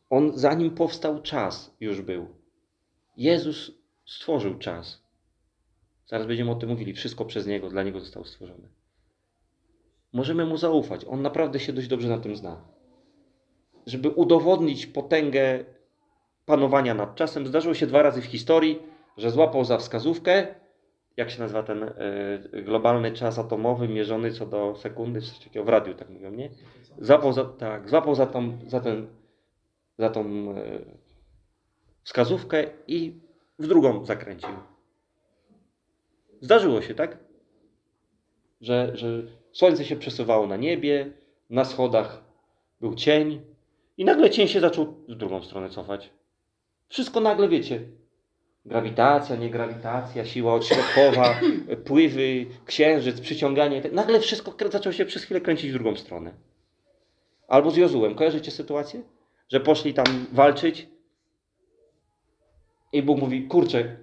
On, 0.09 0.31
zanim 0.35 0.75
powstał 0.75 1.21
czas, 1.21 1.75
już 1.79 2.01
był. 2.01 2.27
Jezus 3.17 3.71
stworzył 4.05 4.57
czas. 4.57 5.01
Zaraz 6.05 6.27
będziemy 6.27 6.51
o 6.51 6.55
tym 6.55 6.69
mówili. 6.69 6.93
Wszystko 6.93 7.25
przez 7.25 7.47
Niego, 7.47 7.69
dla 7.69 7.83
Niego 7.83 7.99
zostało 7.99 8.25
stworzone. 8.25 8.67
Możemy 10.13 10.45
Mu 10.45 10.57
zaufać. 10.57 11.05
On 11.05 11.21
naprawdę 11.21 11.59
się 11.59 11.73
dość 11.73 11.87
dobrze 11.87 12.09
na 12.09 12.17
tym 12.17 12.35
zna. 12.35 12.67
Żeby 13.85 14.09
udowodnić 14.09 14.85
potęgę 14.85 15.65
panowania 16.45 16.93
nad 16.93 17.15
czasem, 17.15 17.47
zdarzyło 17.47 17.73
się 17.73 17.88
dwa 17.88 18.01
razy 18.01 18.21
w 18.21 18.25
historii, 18.25 18.81
że 19.17 19.31
złapał 19.31 19.65
za 19.65 19.77
wskazówkę, 19.77 20.47
jak 21.17 21.29
się 21.29 21.39
nazywa 21.39 21.63
ten 21.63 21.84
y, 21.84 22.63
globalny 22.63 23.12
czas 23.12 23.39
atomowy 23.39 23.88
mierzony 23.88 24.31
co 24.31 24.45
do 24.45 24.75
sekundy, 24.75 25.21
coś 25.21 25.39
takiego 25.39 25.65
w 25.65 25.69
radiu, 25.69 25.93
tak 25.93 26.10
mówią, 26.10 26.31
nie? 26.31 26.49
Złapał 26.99 27.34
za, 27.34 27.45
tak, 27.45 27.89
złapał 27.89 28.15
za, 28.15 28.25
tą, 28.25 28.58
za, 28.67 28.79
ten, 28.79 29.08
za 29.97 30.10
tą 30.10 30.55
y, 30.58 30.86
wskazówkę 32.03 32.63
i 32.88 33.19
w 33.60 33.67
drugą 33.67 34.05
zakręcił. 34.05 34.49
Zdarzyło 36.41 36.81
się, 36.81 36.95
tak? 36.95 37.17
Że, 38.62 38.91
że 38.97 39.08
słońce 39.51 39.86
się 39.86 39.95
przesuwało 39.95 40.47
na 40.47 40.58
niebie, 40.58 41.12
na 41.49 41.65
schodach 41.65 42.23
był 42.81 42.95
cień 42.95 43.41
i 43.97 44.05
nagle 44.05 44.29
cień 44.29 44.47
się 44.47 44.60
zaczął 44.60 44.86
w 44.86 45.15
drugą 45.15 45.43
stronę 45.43 45.69
cofać. 45.69 46.10
Wszystko 46.89 47.19
nagle 47.19 47.49
wiecie. 47.49 47.81
Grawitacja, 48.65 49.35
niegrawitacja, 49.35 50.25
siła 50.25 50.53
odśrodkowa, 50.53 51.39
pływy, 51.87 52.45
księżyc, 52.65 53.21
przyciąganie. 53.21 53.81
Nagle 53.91 54.19
wszystko 54.19 54.55
zaczęło 54.71 54.93
się 54.93 55.05
przez 55.05 55.23
chwilę 55.23 55.41
kręcić 55.41 55.71
w 55.71 55.73
drugą 55.73 55.95
stronę. 55.95 56.33
Albo 57.47 57.71
z 57.71 57.77
Jozułem. 57.77 58.15
Kojarzycie 58.15 58.51
sytuację? 58.51 59.01
Że 59.49 59.59
poszli 59.59 59.93
tam 59.93 60.05
walczyć 60.31 60.87
i 62.93 63.03
Bóg 63.03 63.19
mówi, 63.19 63.47
kurczę, 63.47 63.97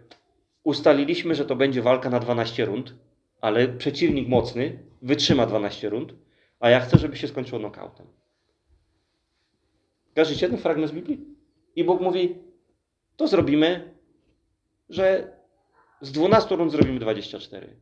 ustaliliśmy, 0.65 1.35
że 1.35 1.45
to 1.45 1.57
będzie 1.57 1.83
walka 1.83 2.11
na 2.11 2.21
12 2.21 2.65
rund, 2.65 2.95
ale 3.41 3.69
przeciwnik 3.69 4.29
mocny 4.29 4.79
wytrzyma 5.03 5.47
12 5.47 5.89
rund, 5.89 6.15
a 6.61 6.71
ja 6.71 6.81
chcę, 6.81 6.99
żeby 6.99 7.17
się 7.17 7.29
skończyło 7.29 7.61
nokautem. 7.61 8.07
Kojarzycie 10.15 10.49
ten 10.49 10.59
fragment 10.59 10.91
z 10.91 10.95
Biblii? 10.95 11.21
I 11.77 11.85
Bóg 11.85 12.01
mówi, 12.01 12.39
to 13.17 13.29
zrobimy, 13.29 13.95
że 14.89 15.37
z 16.01 16.13
12 16.13 16.57
rund 16.57 16.73
zrobimy 16.73 17.01
24. 17.01 17.77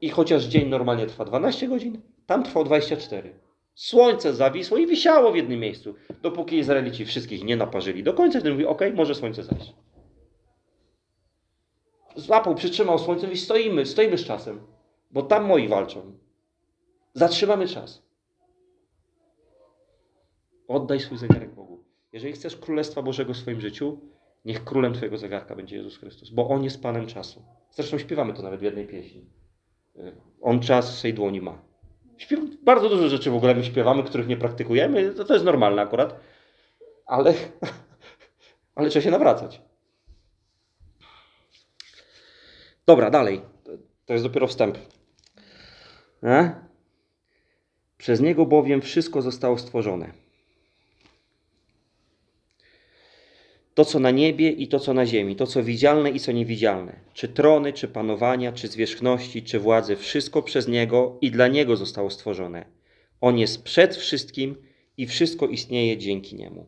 I 0.00 0.08
chociaż 0.08 0.44
dzień 0.44 0.68
normalnie 0.68 1.06
trwa 1.06 1.24
12 1.24 1.68
godzin, 1.68 2.02
Tam 2.28 2.44
trwał 2.44 2.64
24. 2.64 3.40
Słońce 3.74 4.34
zawisło 4.34 4.78
i 4.78 4.86
wisiało 4.86 5.32
w 5.32 5.36
jednym 5.36 5.60
miejscu, 5.60 5.94
dopóki 6.22 6.58
Izraelici 6.58 7.04
wszystkich 7.04 7.44
nie 7.44 7.56
naparzyli. 7.56 8.02
Do 8.02 8.14
końca 8.14 8.38
wtedy 8.38 8.52
mówi, 8.52 8.66
ok, 8.66 8.80
może 8.94 9.14
słońce 9.14 9.42
zajść. 9.42 9.74
Złapał, 12.16 12.54
przytrzymał 12.54 12.98
słońce 12.98 13.32
i 13.32 13.36
stoimy, 13.36 13.86
stoimy 13.86 14.18
z 14.18 14.24
czasem, 14.24 14.60
bo 15.10 15.22
tam 15.22 15.44
moi 15.44 15.68
walczą. 15.68 16.18
Zatrzymamy 17.14 17.68
czas. 17.68 18.02
Oddaj 20.68 21.00
swój 21.00 21.18
zegarek 21.18 21.54
Bogu. 21.54 21.84
Jeżeli 22.12 22.32
chcesz 22.32 22.56
Królestwa 22.56 23.02
Bożego 23.02 23.34
w 23.34 23.36
swoim 23.36 23.60
życiu, 23.60 24.00
niech 24.44 24.64
królem 24.64 24.94
Twojego 24.94 25.18
zegarka 25.18 25.56
będzie 25.56 25.76
Jezus 25.76 25.98
Chrystus, 25.98 26.30
bo 26.30 26.48
On 26.48 26.64
jest 26.64 26.82
Panem 26.82 27.06
czasu. 27.06 27.44
Zresztą 27.70 27.98
śpiewamy 27.98 28.34
to 28.34 28.42
nawet 28.42 28.60
w 28.60 28.62
jednej 28.62 28.86
pieśni. 28.86 29.26
Y, 29.96 30.12
On 30.40 30.60
czas 30.60 30.90
w 30.90 30.94
swej 30.94 31.14
dłoni 31.14 31.40
ma. 31.40 31.58
Śpiew... 32.16 32.40
Bardzo 32.62 32.88
dużo 32.88 33.08
rzeczy 33.08 33.30
w 33.30 33.34
ogóle 33.34 33.54
my 33.54 33.64
śpiewamy, 33.64 34.02
których 34.02 34.28
nie 34.28 34.36
praktykujemy. 34.36 35.14
To, 35.14 35.24
to 35.24 35.34
jest 35.34 35.46
normalne 35.46 35.82
akurat. 35.82 36.20
Ale, 37.06 37.34
ale 38.74 38.88
trzeba 38.88 39.02
się 39.02 39.10
nawracać. 39.10 39.62
Dobra, 42.86 43.10
dalej. 43.10 43.40
To- 44.06 44.12
jest 44.12 44.24
dopiero 44.24 44.46
wstęp. 44.46 44.78
E? 46.22 46.68
Przez 47.98 48.20
Niego 48.20 48.46
bowiem 48.46 48.80
wszystko 48.80 49.22
zostało 49.22 49.58
stworzone. 49.58 50.12
To, 53.78 53.84
co 53.84 53.98
na 53.98 54.10
niebie 54.10 54.50
i 54.50 54.68
to, 54.68 54.80
co 54.80 54.94
na 54.94 55.06
ziemi, 55.06 55.36
to, 55.36 55.46
co 55.46 55.62
widzialne 55.62 56.10
i 56.10 56.20
co 56.20 56.32
niewidzialne, 56.32 57.00
czy 57.14 57.28
trony, 57.28 57.72
czy 57.72 57.88
panowania, 57.88 58.52
czy 58.52 58.68
zwierzchności, 58.68 59.42
czy 59.42 59.58
władze, 59.58 59.96
wszystko 59.96 60.42
przez 60.42 60.68
Niego 60.68 61.18
i 61.20 61.30
dla 61.30 61.48
Niego 61.48 61.76
zostało 61.76 62.10
stworzone. 62.10 62.64
On 63.20 63.38
jest 63.38 63.62
przed 63.62 63.96
wszystkim 63.96 64.56
i 64.96 65.06
wszystko 65.06 65.46
istnieje 65.46 65.98
dzięki 65.98 66.36
Niemu. 66.36 66.66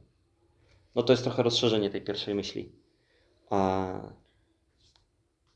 No 0.94 1.03
to 1.03 1.12
jest 1.12 1.23
trochę 1.23 1.42
rozszerzenie 1.42 1.90
tej 1.90 2.03
pierwszej 2.03 2.35
myśli. 2.35 2.73
A 3.49 4.14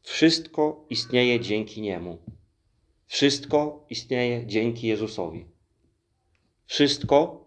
wszystko 0.02 0.86
istnieje 0.90 1.40
dzięki 1.40 1.82
Niemu. 1.82 2.18
Wszystko 3.06 3.86
istnieje 3.90 4.46
dzięki 4.46 4.86
Jezusowi. 4.86 5.46
Wszystko, 6.66 7.46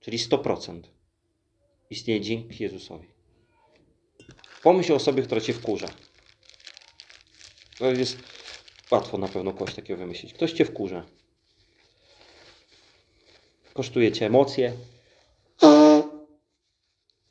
czyli 0.00 0.18
100%, 0.18 0.80
istnieje 1.90 2.20
dzięki 2.20 2.62
Jezusowi. 2.62 3.15
Pomyśl 4.66 4.92
o 4.92 4.96
osobie, 4.96 5.22
która 5.22 5.40
cię 5.40 5.52
wkurza. 5.52 5.86
To 7.78 7.90
jest 7.90 8.18
łatwo 8.90 9.18
na 9.18 9.28
pewno 9.28 9.52
kogoś 9.52 9.74
takiego 9.74 9.98
wymyślić. 9.98 10.34
Ktoś 10.34 10.52
cię 10.52 10.64
wkurza. 10.64 11.06
Kosztuje 13.74 14.12
cię 14.12 14.26
emocje. 14.26 14.72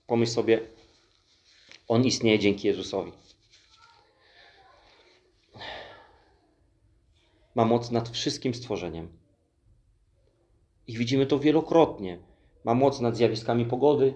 Pomyśl 0.07 0.31
sobie, 0.31 0.67
on 1.87 2.05
istnieje 2.05 2.39
dzięki 2.39 2.67
Jezusowi. 2.67 3.11
Ma 7.55 7.65
moc 7.65 7.91
nad 7.91 8.09
wszystkim 8.09 8.53
stworzeniem. 8.53 9.17
I 10.87 10.97
widzimy 10.97 11.25
to 11.25 11.39
wielokrotnie. 11.39 12.19
Ma 12.63 12.73
moc 12.73 12.99
nad 12.99 13.17
zjawiskami 13.17 13.65
pogody, 13.65 14.13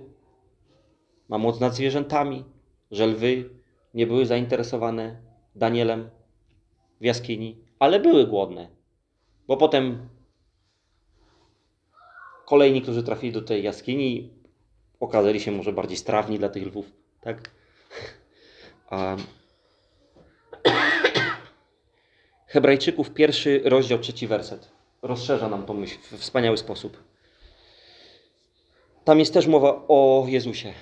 ma 1.29 1.37
moc 1.37 1.59
nad 1.59 1.75
zwierzętami, 1.75 2.58
że 2.91 3.07
lwy 3.07 3.49
nie 3.93 4.07
były 4.07 4.25
zainteresowane 4.25 5.21
Danielem 5.55 6.09
w 7.01 7.05
jaskini, 7.05 7.57
ale 7.79 7.99
były 7.99 8.27
głodne. 8.27 8.69
Bo 9.47 9.57
potem 9.57 10.09
kolejni, 12.45 12.81
którzy 12.81 13.03
trafili 13.03 13.33
do 13.33 13.41
tej 13.41 13.63
jaskini, 13.63 14.33
okazali 14.99 15.39
się 15.39 15.51
może 15.51 15.73
bardziej 15.73 15.97
strawni 15.97 16.39
dla 16.39 16.49
tych 16.49 16.67
lwów. 16.67 16.91
Tak? 17.21 17.51
A... 18.89 19.15
Hebrajczyków, 22.47 23.11
pierwszy 23.11 23.61
rozdział, 23.65 23.99
trzeci 23.99 24.27
werset. 24.27 24.71
Rozszerza 25.01 25.49
nam 25.49 25.65
tą 25.65 25.73
myśl 25.73 25.97
w 26.11 26.17
wspaniały 26.17 26.57
sposób. 26.57 27.03
Tam 29.03 29.19
jest 29.19 29.33
też 29.33 29.47
mowa 29.47 29.85
o 29.87 30.25
Jezusie. 30.27 30.73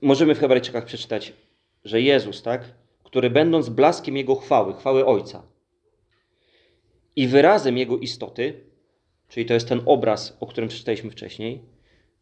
Możemy 0.00 0.34
w 0.34 0.38
Hebrajczykach 0.38 0.84
przeczytać, 0.84 1.32
że 1.84 2.00
Jezus, 2.00 2.42
tak, 2.42 2.64
który 3.04 3.30
będąc 3.30 3.68
blaskiem 3.68 4.16
Jego 4.16 4.34
chwały, 4.34 4.74
chwały 4.74 5.06
Ojca 5.06 5.42
i 7.16 7.28
wyrazem 7.28 7.78
Jego 7.78 7.98
istoty, 7.98 8.64
czyli 9.28 9.46
to 9.46 9.54
jest 9.54 9.68
ten 9.68 9.82
obraz, 9.86 10.36
o 10.40 10.46
którym 10.46 10.68
przeczytaliśmy 10.68 11.10
wcześniej, 11.10 11.62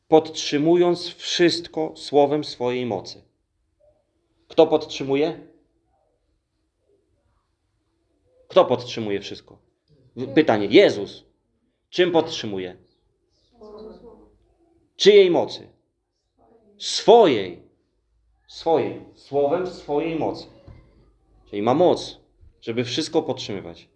podtrzymując 0.09 1.09
wszystko 1.09 1.93
słowem 1.97 2.45
swojej 2.45 2.87
mocy. 2.87 3.23
Kto 4.49 4.67
podtrzymuje? 4.67 5.41
Kto 8.49 8.65
podtrzymuje 8.65 9.21
wszystko? 9.21 9.59
Pytanie. 10.35 10.67
Jezus. 10.67 11.25
Czym 11.91 12.13
podtrzymuje? 12.13 12.77
Czyjej 14.97 15.31
mocy? 15.31 15.76
Swojej. 16.79 17.63
Swojej. 18.47 19.01
Słowem 19.15 19.67
swojej 19.67 20.19
mocy. 20.19 20.47
Czyli 21.51 21.63
ma 21.63 21.75
moc, 21.75 22.21
żeby 22.61 22.85
wszystko 22.85 23.23
podtrzymywać. 23.23 23.89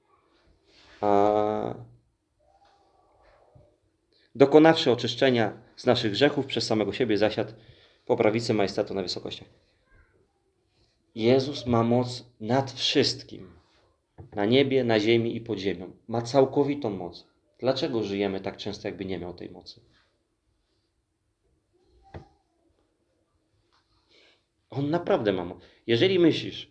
A... 1.00 1.74
Dokonawszy 4.34 4.90
oczyszczenia 4.90 5.52
z 5.76 5.86
naszych 5.86 6.12
grzechów 6.12 6.46
przez 6.46 6.66
samego 6.66 6.92
siebie 6.92 7.18
zasiadł 7.18 7.52
po 8.06 8.16
prawicy 8.16 8.54
majestatu 8.54 8.94
na 8.94 9.02
wysokościach. 9.02 9.48
Jezus 11.14 11.66
ma 11.66 11.82
moc 11.82 12.24
nad 12.40 12.72
wszystkim. 12.72 13.50
Na 14.34 14.44
niebie, 14.44 14.84
na 14.84 15.00
ziemi 15.00 15.36
i 15.36 15.40
pod 15.40 15.58
ziemią. 15.58 15.90
Ma 16.08 16.22
całkowitą 16.22 16.90
moc. 16.90 17.26
Dlaczego 17.58 18.02
żyjemy 18.02 18.40
tak 18.40 18.56
często, 18.56 18.88
jakby 18.88 19.04
nie 19.04 19.18
miał 19.18 19.34
tej 19.34 19.50
mocy? 19.50 19.80
On 24.70 24.90
naprawdę 24.90 25.32
ma. 25.32 25.54
Jeżeli 25.86 26.18
myślisz, 26.18 26.70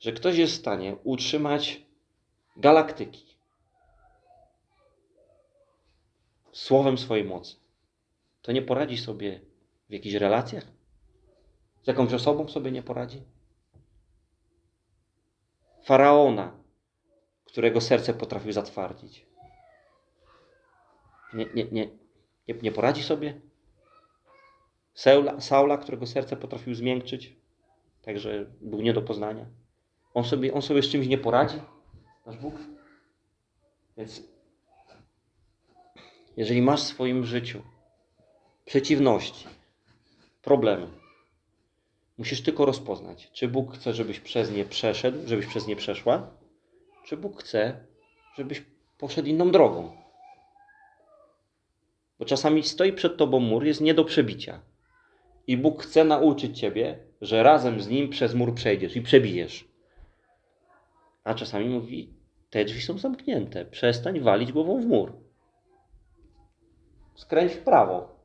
że 0.00 0.12
ktoś 0.12 0.38
jest 0.38 0.52
w 0.52 0.58
stanie 0.58 0.96
utrzymać 1.04 1.82
galaktyki 2.56 3.38
słowem 6.52 6.98
swojej 6.98 7.24
mocy, 7.24 7.56
to 8.42 8.52
nie 8.52 8.62
poradzi 8.62 8.98
sobie 8.98 9.40
w 9.88 9.92
jakichś 9.92 10.14
relacjach? 10.14 10.64
Z 11.82 11.86
jakąś 11.86 12.12
osobą 12.12 12.48
sobie 12.48 12.72
nie 12.72 12.82
poradzi? 12.82 13.22
Faraona, 15.84 16.58
którego 17.44 17.80
serce 17.80 18.14
potrafił 18.14 18.52
zatwardzić. 18.52 19.26
Nie, 21.34 21.46
nie, 21.54 21.64
nie, 21.64 21.88
nie, 22.48 22.54
nie 22.62 22.72
poradzi 22.72 23.02
sobie? 23.02 23.40
Saula, 24.98 25.40
Saula, 25.40 25.78
którego 25.78 26.06
serce 26.06 26.36
potrafił 26.36 26.74
zmiękczyć, 26.74 27.36
także 28.02 28.46
był 28.60 28.80
nie 28.80 28.92
do 28.92 29.02
poznania. 29.02 29.46
On 30.14 30.24
sobie, 30.24 30.54
on 30.54 30.62
sobie 30.62 30.82
z 30.82 30.88
czymś 30.88 31.06
nie 31.06 31.18
poradzi, 31.18 31.60
nasz 32.26 32.36
Bóg. 32.36 32.54
Więc 33.96 34.22
jeżeli 36.36 36.62
masz 36.62 36.82
w 36.82 36.86
swoim 36.86 37.24
życiu 37.24 37.62
przeciwności, 38.64 39.46
problemy, 40.42 40.86
musisz 42.18 42.42
tylko 42.42 42.64
rozpoznać, 42.64 43.30
czy 43.32 43.48
Bóg 43.48 43.74
chce, 43.74 43.94
żebyś 43.94 44.20
przez 44.20 44.50
nie 44.50 44.64
przeszedł, 44.64 45.28
żebyś 45.28 45.46
przez 45.46 45.66
nie 45.66 45.76
przeszła, 45.76 46.30
czy 47.04 47.16
Bóg 47.16 47.42
chce, 47.42 47.86
żebyś 48.34 48.62
poszedł 48.98 49.28
inną 49.28 49.50
drogą. 49.50 49.96
Bo 52.18 52.24
czasami 52.24 52.62
stoi 52.62 52.92
przed 52.92 53.16
tobą 53.16 53.40
mur, 53.40 53.64
jest 53.64 53.80
nie 53.80 53.94
do 53.94 54.04
przebicia. 54.04 54.60
I 55.48 55.56
Bóg 55.56 55.82
chce 55.82 56.04
nauczyć 56.04 56.60
ciebie, 56.60 56.98
że 57.20 57.42
razem 57.42 57.80
z 57.80 57.88
nim 57.88 58.08
przez 58.08 58.34
mur 58.34 58.54
przejdziesz 58.54 58.96
i 58.96 59.02
przebijesz. 59.02 59.68
A 61.24 61.34
czasami 61.34 61.68
mówi: 61.68 62.14
Te 62.50 62.64
drzwi 62.64 62.82
są 62.82 62.98
zamknięte, 62.98 63.64
przestań 63.64 64.20
walić 64.20 64.52
głową 64.52 64.80
w 64.80 64.86
mur. 64.86 65.12
Skręć 67.14 67.52
w 67.52 67.58
prawo, 67.58 68.16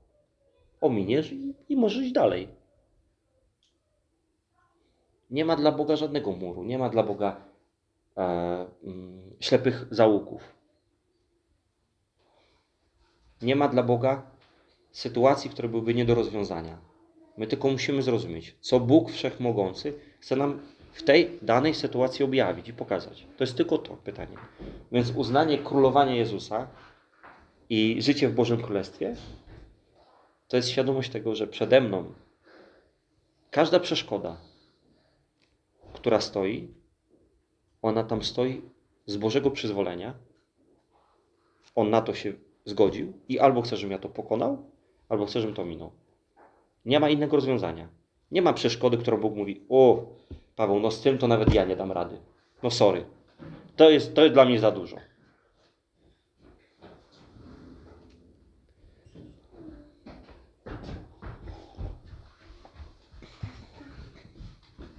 ominiesz 0.81 1.31
i, 1.31 1.53
i 1.69 1.75
możesz 1.75 2.03
iść 2.03 2.13
dalej. 2.13 2.47
Nie 5.29 5.45
ma 5.45 5.55
dla 5.55 5.71
Boga 5.71 5.95
żadnego 5.95 6.31
muru, 6.31 6.63
nie 6.63 6.77
ma 6.77 6.89
dla 6.89 7.03
Boga 7.03 7.41
e, 8.17 8.21
mm, 8.83 9.35
ślepych 9.39 9.85
zaułków. 9.91 10.41
Nie 13.41 13.55
ma 13.55 13.67
dla 13.67 13.83
Boga 13.83 14.31
sytuacji, 14.91 15.49
które 15.49 15.69
byłyby 15.69 15.93
nie 15.93 16.05
do 16.05 16.15
rozwiązania. 16.15 16.92
My 17.37 17.47
tylko 17.47 17.69
musimy 17.69 18.01
zrozumieć, 18.01 18.55
co 18.59 18.79
Bóg 18.79 19.11
Wszechmogący 19.11 19.93
chce 20.19 20.35
nam 20.35 20.59
w 20.91 21.03
tej 21.03 21.39
danej 21.41 21.73
sytuacji 21.73 22.25
objawić 22.25 22.67
i 22.67 22.73
pokazać. 22.73 23.27
To 23.37 23.43
jest 23.43 23.57
tylko 23.57 23.77
to 23.77 23.97
pytanie. 23.97 24.37
Więc 24.91 25.11
uznanie 25.15 25.57
królowania 25.57 26.15
Jezusa 26.15 26.67
i 27.69 28.01
życie 28.01 28.29
w 28.29 28.33
Bożym 28.33 28.61
Królestwie 28.61 29.15
to 30.47 30.57
jest 30.57 30.69
świadomość 30.69 31.09
tego, 31.09 31.35
że 31.35 31.47
przede 31.47 31.81
mną 31.81 32.13
każda 33.51 33.79
przeszkoda, 33.79 34.37
która 35.93 36.21
stoi, 36.21 36.73
ona 37.81 38.03
tam 38.03 38.23
stoi 38.23 38.61
z 39.05 39.17
Bożego 39.17 39.51
przyzwolenia. 39.51 40.13
On 41.75 41.89
na 41.89 42.01
to 42.01 42.13
się 42.13 42.33
zgodził 42.65 43.13
i 43.29 43.39
albo 43.39 43.61
chce, 43.61 43.77
żebym 43.77 43.91
ja 43.91 43.99
to 43.99 44.09
pokonał, 44.09 44.69
albo 45.09 45.25
chce, 45.25 45.41
żebym 45.41 45.55
to 45.55 45.65
minął. 45.65 45.91
Nie 46.85 46.99
ma 46.99 47.09
innego 47.09 47.35
rozwiązania. 47.35 47.87
Nie 48.31 48.41
ma 48.41 48.53
przeszkody, 48.53 48.97
którą 48.97 49.17
Bóg 49.17 49.35
mówi: 49.35 49.65
O, 49.69 50.05
Paweł, 50.55 50.79
no 50.79 50.91
z 50.91 51.01
tym 51.01 51.17
to 51.17 51.27
nawet 51.27 51.53
ja 51.53 51.65
nie 51.65 51.75
dam 51.75 51.91
rady. 51.91 52.17
No 52.63 52.71
sorry. 52.71 53.05
To 53.75 53.89
jest, 53.89 54.15
to 54.15 54.21
jest 54.21 54.33
dla 54.33 54.45
mnie 54.45 54.59
za 54.59 54.71
dużo. 54.71 54.97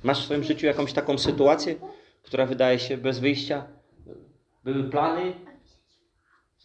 Masz 0.02 0.20
w 0.20 0.24
swoim 0.24 0.44
życiu 0.44 0.66
jakąś 0.66 0.92
taką 0.92 1.18
sytuację, 1.18 1.74
która 2.22 2.46
wydaje 2.46 2.78
się 2.78 2.96
bez 2.96 3.18
wyjścia? 3.18 3.66
Były 4.64 4.84
plany, 4.84 5.32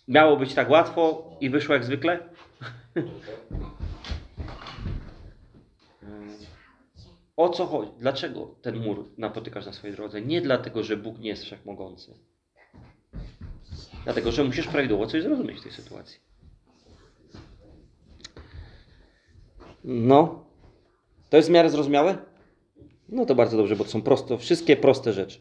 miało 0.07 0.37
być 0.37 0.53
tak 0.53 0.69
łatwo 0.69 1.29
i 1.41 1.49
wyszło 1.49 1.75
jak 1.75 1.83
zwykle? 1.83 2.19
O 7.39 7.49
co 7.49 7.65
chodzi? 7.65 7.91
Dlaczego 7.99 8.55
ten 8.61 8.79
mur 8.79 9.05
napotykasz 9.17 9.65
na 9.65 9.73
swojej 9.73 9.95
drodze? 9.95 10.21
Nie 10.21 10.41
dlatego, 10.41 10.83
że 10.83 10.97
Bóg 10.97 11.19
nie 11.19 11.29
jest 11.29 11.43
wszechmogący. 11.43 12.13
Dlatego, 14.03 14.31
że 14.31 14.43
musisz 14.43 14.67
prawidłowo 14.67 15.07
coś 15.07 15.23
zrozumieć 15.23 15.59
w 15.59 15.63
tej 15.63 15.71
sytuacji. 15.71 16.19
No. 19.83 20.45
To 21.29 21.37
jest 21.37 21.49
w 21.49 21.51
miarę 21.51 21.69
zrozumiałe? 21.69 22.17
No 23.09 23.25
to 23.25 23.35
bardzo 23.35 23.57
dobrze, 23.57 23.75
bo 23.75 23.83
to 23.83 23.89
są 23.89 24.01
prosto, 24.01 24.37
wszystkie 24.37 24.77
proste 24.77 25.13
rzeczy. 25.13 25.39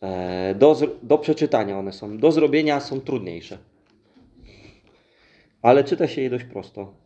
E, 0.00 0.54
Do, 0.54 0.76
do 1.02 1.18
przeczytania 1.18 1.78
one 1.78 1.92
są. 1.92 2.18
Do 2.18 2.32
zrobienia 2.32 2.80
są 2.80 3.00
trudniejsze. 3.00 3.58
Ale 5.62 5.84
czyta 5.84 6.08
się 6.08 6.20
je 6.20 6.30
dość 6.30 6.44
prosto. 6.44 7.03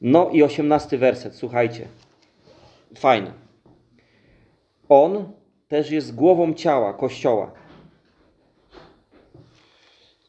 No 0.00 0.30
i 0.30 0.42
osiemnasty 0.42 0.98
werset, 0.98 1.36
słuchajcie. 1.36 1.88
Fajne. 2.96 3.32
On 4.88 5.32
też 5.68 5.90
jest 5.90 6.14
głową 6.14 6.54
ciała, 6.54 6.94
kościoła. 6.94 7.52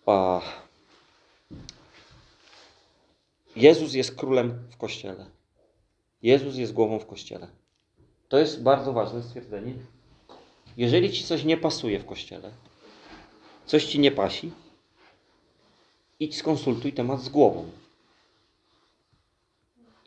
A. 0.06 0.42
Jezus 3.56 3.94
jest 3.94 4.16
królem 4.16 4.68
w 4.72 4.78
kościele. 4.78 5.26
Jezus 6.24 6.56
jest 6.56 6.74
głową 6.74 7.00
w 7.00 7.06
kościele. 7.06 7.48
To 8.30 8.38
jest 8.38 8.64
bardzo 8.64 8.94
ważne 8.94 9.24
stwierdzenie. 9.24 9.74
Jeżeli 10.78 11.12
ci 11.12 11.24
coś 11.24 11.44
nie 11.44 11.58
pasuje 11.58 12.00
w 12.00 12.06
kościele, 12.06 12.52
coś 13.66 13.86
ci 13.86 14.00
nie 14.00 14.12
pasi, 14.12 14.52
idź 16.20 16.38
skonsultuj 16.38 16.94
temat 16.94 17.22
z 17.22 17.30
głową. 17.30 17.81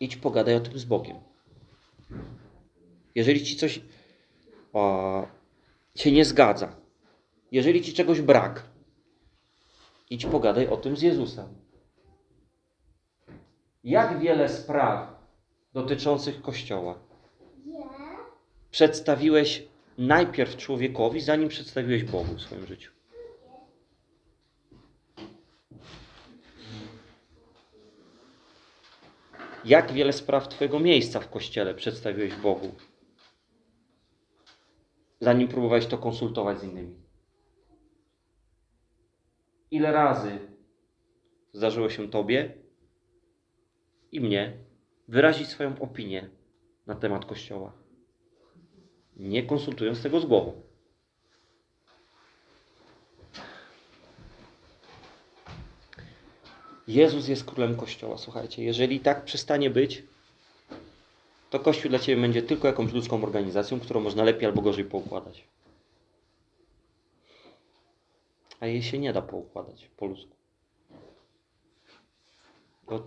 Idź 0.00 0.16
pogadaj 0.16 0.54
o 0.54 0.60
tym 0.60 0.78
z 0.78 0.84
Bogiem. 0.84 1.16
Jeżeli 3.14 3.44
ci 3.44 3.56
coś 3.56 3.80
o, 4.72 5.26
się 5.96 6.12
nie 6.12 6.24
zgadza, 6.24 6.76
jeżeli 7.52 7.82
ci 7.82 7.92
czegoś 7.92 8.20
brak, 8.20 8.62
idź 10.10 10.26
pogadaj 10.26 10.68
o 10.68 10.76
tym 10.76 10.96
z 10.96 11.02
Jezusem. 11.02 11.46
Jak 13.84 14.20
wiele 14.20 14.48
spraw 14.48 15.24
dotyczących 15.72 16.42
Kościoła 16.42 16.98
przedstawiłeś 18.70 19.68
najpierw 19.98 20.56
człowiekowi, 20.56 21.20
zanim 21.20 21.48
przedstawiłeś 21.48 22.04
Bogu 22.04 22.34
w 22.34 22.42
swoim 22.42 22.66
życiu? 22.66 22.93
Jak 29.64 29.92
wiele 29.92 30.12
spraw 30.12 30.48
Twojego 30.48 30.80
miejsca 30.80 31.20
w 31.20 31.30
Kościele 31.30 31.74
przedstawiłeś 31.74 32.34
Bogu, 32.34 32.74
zanim 35.20 35.48
próbowałeś 35.48 35.86
to 35.86 35.98
konsultować 35.98 36.60
z 36.60 36.64
innymi? 36.64 36.96
Ile 39.70 39.92
razy 39.92 40.38
zdarzyło 41.52 41.90
się 41.90 42.10
Tobie 42.10 42.54
i 44.12 44.20
mnie 44.20 44.58
wyrazić 45.08 45.48
swoją 45.48 45.80
opinię 45.80 46.30
na 46.86 46.94
temat 46.94 47.24
Kościoła, 47.24 47.72
nie 49.16 49.42
konsultując 49.42 50.02
tego 50.02 50.20
z 50.20 50.26
głową? 50.26 50.62
Jezus 56.88 57.28
jest 57.28 57.44
królem 57.44 57.76
Kościoła. 57.76 58.18
Słuchajcie, 58.18 58.64
jeżeli 58.64 59.00
tak 59.00 59.24
przestanie 59.24 59.70
być, 59.70 60.02
to 61.50 61.60
Kościół 61.60 61.90
dla 61.90 61.98
Ciebie 61.98 62.22
będzie 62.22 62.42
tylko 62.42 62.68
jakąś 62.68 62.92
ludzką 62.92 63.22
organizacją, 63.22 63.80
którą 63.80 64.00
można 64.00 64.24
lepiej 64.24 64.46
albo 64.46 64.62
gorzej 64.62 64.84
poukładać. 64.84 65.44
A 68.60 68.66
jej 68.66 68.82
się 68.82 68.98
nie 68.98 69.12
da 69.12 69.22
poukładać 69.22 69.90
po 69.96 70.06
ludzku. 70.06 70.36
Bo 72.86 73.06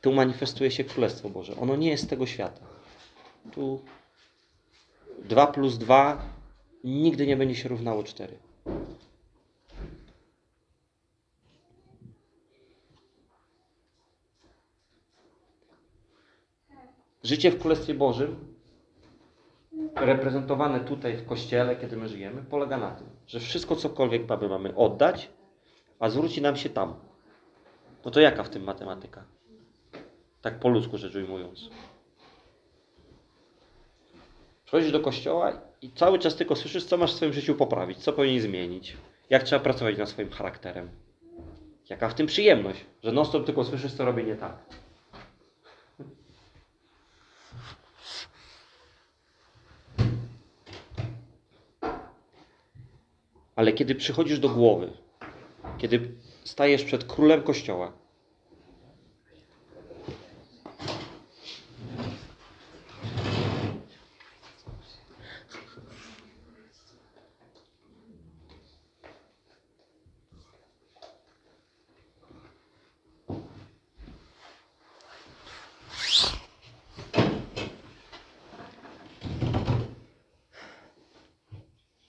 tu 0.00 0.12
manifestuje 0.12 0.70
się 0.70 0.84
Królestwo 0.84 1.28
Boże. 1.28 1.56
Ono 1.56 1.76
nie 1.76 1.90
jest 1.90 2.10
tego 2.10 2.26
świata. 2.26 2.66
Tu 3.52 3.82
2 5.24 5.46
plus 5.46 5.78
2 5.78 6.24
nigdy 6.84 7.26
nie 7.26 7.36
będzie 7.36 7.54
się 7.54 7.68
równało 7.68 8.04
4. 8.04 8.38
Życie 17.22 17.50
w 17.50 17.58
Królestwie 17.58 17.94
Bożym, 17.94 18.54
reprezentowane 19.96 20.80
tutaj 20.80 21.16
w 21.16 21.26
Kościele, 21.26 21.76
kiedy 21.76 21.96
my 21.96 22.08
żyjemy, 22.08 22.42
polega 22.42 22.76
na 22.76 22.90
tym, 22.90 23.06
że 23.26 23.40
wszystko 23.40 23.76
cokolwiek 23.76 24.28
mamy, 24.28 24.48
mamy 24.48 24.76
oddać, 24.76 25.30
a 25.98 26.10
zwróci 26.10 26.42
nam 26.42 26.56
się 26.56 26.68
tam. 26.68 26.94
No 28.04 28.10
to 28.10 28.20
jaka 28.20 28.42
w 28.42 28.50
tym 28.50 28.64
matematyka? 28.64 29.24
Tak 30.42 30.58
po 30.58 30.68
ludzku 30.68 30.98
rzecz 30.98 31.14
ujmując. 31.14 31.70
Przychodzisz 34.64 34.92
do 34.92 35.00
kościoła 35.00 35.52
i 35.82 35.90
cały 35.90 36.18
czas 36.18 36.36
tylko 36.36 36.56
słyszysz, 36.56 36.84
co 36.84 36.96
masz 36.96 37.12
w 37.12 37.16
swoim 37.16 37.32
życiu 37.32 37.54
poprawić, 37.54 37.98
co 37.98 38.12
powinien 38.12 38.40
zmienić, 38.40 38.96
jak 39.30 39.42
trzeba 39.42 39.62
pracować 39.62 39.98
nad 39.98 40.08
swoim 40.08 40.30
charakterem. 40.30 40.88
Jaka 41.90 42.08
w 42.08 42.14
tym 42.14 42.26
przyjemność, 42.26 42.86
że 43.02 43.12
non 43.12 43.24
stop 43.24 43.46
tylko 43.46 43.64
słyszysz, 43.64 43.92
co 43.92 44.04
robię 44.04 44.24
nie 44.24 44.34
tak. 44.34 44.56
Ale 53.60 53.72
kiedy 53.72 53.94
przychodzisz 53.94 54.38
do 54.38 54.48
głowy, 54.48 54.92
kiedy 55.78 56.14
stajesz 56.44 56.84
przed 56.84 57.04
królem 57.04 57.42
kościoła, 57.42 57.92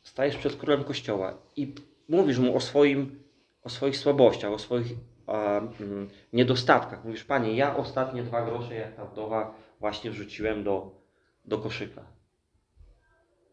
stajesz 0.04 0.31
przed 0.42 0.56
królem 0.56 0.84
kościoła 0.84 1.38
i 1.56 1.76
mówisz 2.10 2.40
mu 2.40 2.56
o, 2.56 2.60
swoim, 2.60 3.24
o 3.64 3.70
swoich 3.70 3.98
słabościach, 3.98 4.52
o 4.52 4.60
swoich 4.60 4.94
a, 5.28 5.58
mm, 5.58 6.10
niedostatkach. 6.34 7.06
Mówisz, 7.06 7.24
panie, 7.24 7.56
ja 7.56 7.76
ostatnie 7.78 8.24
dwa 8.24 8.46
grosze, 8.46 8.76
jak 8.76 8.96
ta 8.96 9.06
wdowa, 9.06 9.56
właśnie 9.80 10.12
wrzuciłem 10.12 10.64
do, 10.64 11.02
do 11.46 11.58
koszyka. 11.58 12.06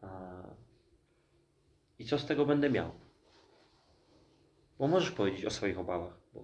A, 0.01 0.07
I 1.99 2.05
co 2.05 2.17
z 2.19 2.25
tego 2.25 2.45
będę 2.45 2.69
miał? 2.69 2.91
Bo 4.79 4.87
możesz 4.87 5.11
powiedzieć 5.11 5.45
o 5.45 5.49
swoich 5.49 5.79
obawach. 5.79 6.13
Bo 6.33 6.43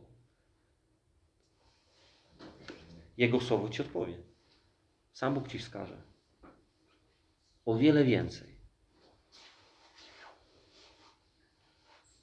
Jego 3.18 3.40
słowo 3.40 3.70
ci 3.70 3.82
odpowie. 3.82 4.18
Sam 5.14 5.34
Bóg 5.34 5.48
ci 5.48 5.60
wskaże. 5.60 6.02
o 7.66 7.76
wiele 7.78 8.04
więcej. 8.04 8.55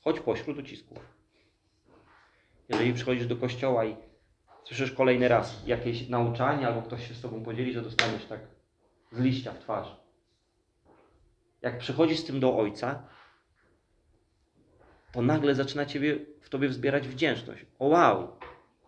Chodź 0.05 0.21
pośród 0.21 0.59
ucisków. 0.59 0.99
Jeżeli 2.69 2.95
przychodzisz 2.95 3.27
do 3.27 3.37
kościoła 3.37 3.85
i 3.85 3.97
słyszysz 4.65 4.93
kolejny 4.93 5.29
raz 5.29 5.67
jakieś 5.67 6.09
nauczanie, 6.09 6.67
albo 6.67 6.83
ktoś 6.83 7.09
się 7.09 7.15
z 7.15 7.21
tobą 7.21 7.43
podzieli, 7.43 7.73
że 7.73 7.83
dostaniesz 7.83 8.25
tak 8.25 8.41
z 9.13 9.19
liścia 9.19 9.53
w 9.53 9.59
twarz. 9.59 9.97
Jak 11.63 11.79
przychodzisz 11.79 12.19
z 12.19 12.25
tym 12.25 12.41
do 12.41 12.59
Ojca, 12.59 13.09
to 15.13 15.23
nagle 15.23 15.55
zaczyna 15.55 15.87
ciebie, 15.87 16.19
w 16.41 16.49
tobie 16.49 16.69
wzbierać 16.69 17.09
wdzięczność. 17.09 17.67
O 17.79 17.87
wow! 17.87 18.37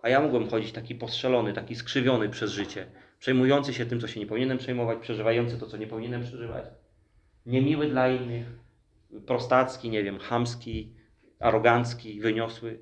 A 0.02 0.08
ja 0.08 0.20
mogłem 0.20 0.50
chodzić 0.50 0.72
taki 0.72 0.94
postrzelony, 0.94 1.52
taki 1.52 1.76
skrzywiony 1.76 2.28
przez 2.28 2.50
życie, 2.50 2.86
przejmujący 3.18 3.74
się 3.74 3.86
tym, 3.86 4.00
co 4.00 4.08
się 4.08 4.20
nie 4.20 4.26
powinienem 4.26 4.58
przejmować, 4.58 4.98
przeżywający 4.98 5.58
to, 5.58 5.66
co 5.66 5.76
nie 5.76 5.86
powinienem 5.86 6.22
przeżywać. 6.22 6.64
Niemiły 7.46 7.88
dla 7.88 8.08
innych, 8.08 8.46
prostacki, 9.26 9.90
nie 9.90 10.02
wiem, 10.02 10.18
chamski, 10.18 10.94
arogancki, 11.44 12.20
wyniosły. 12.20 12.78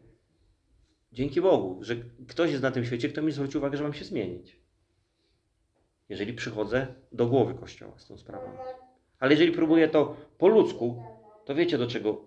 Dzięki 1.12 1.40
Bogu, 1.40 1.78
że 1.80 1.96
ktoś 2.28 2.50
jest 2.50 2.62
na 2.62 2.70
tym 2.70 2.84
świecie, 2.84 3.08
kto 3.08 3.22
mi 3.22 3.32
zwrócił 3.32 3.60
uwagę, 3.60 3.76
że 3.76 3.82
mam 3.82 3.92
się 3.92 4.04
zmienić. 4.04 4.56
Jeżeli 6.08 6.32
przychodzę 6.32 6.86
do 7.12 7.26
głowy 7.26 7.54
Kościoła 7.54 7.92
z 7.96 8.06
tą 8.06 8.16
sprawą. 8.18 8.46
Ale 9.18 9.30
jeżeli 9.30 9.52
próbuję 9.52 9.88
to 9.88 10.16
po 10.38 10.48
ludzku, 10.48 11.02
to 11.44 11.54
wiecie 11.54 11.78
do 11.78 11.86
czego 11.86 12.20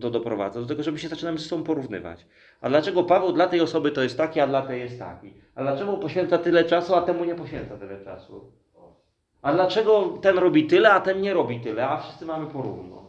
to 0.00 0.10
doprowadza? 0.10 0.60
Do 0.60 0.66
tego, 0.66 0.82
że 0.82 0.92
my 0.92 0.98
się 0.98 1.08
zaczynamy 1.08 1.38
ze 1.38 1.44
sobą 1.44 1.64
porównywać. 1.64 2.26
A 2.60 2.68
dlaczego 2.68 3.04
Paweł 3.04 3.32
dla 3.32 3.46
tej 3.46 3.60
osoby 3.60 3.90
to 3.90 4.02
jest 4.02 4.16
taki, 4.16 4.40
a 4.40 4.46
dla 4.46 4.62
tej 4.62 4.80
jest 4.80 4.98
taki? 4.98 5.34
A 5.54 5.62
dlaczego 5.62 5.96
poświęca 5.96 6.38
tyle 6.38 6.64
czasu, 6.64 6.94
a 6.94 7.02
temu 7.02 7.24
nie 7.24 7.34
poświęca 7.34 7.76
tyle 7.76 8.04
czasu? 8.04 8.52
A 9.42 9.52
dlaczego 9.52 10.18
ten 10.22 10.38
robi 10.38 10.66
tyle, 10.66 10.90
a 10.90 11.00
ten 11.00 11.20
nie 11.20 11.34
robi 11.34 11.60
tyle, 11.60 11.88
a 11.88 11.96
wszyscy 11.96 12.26
mamy 12.26 12.46
porówno? 12.46 13.07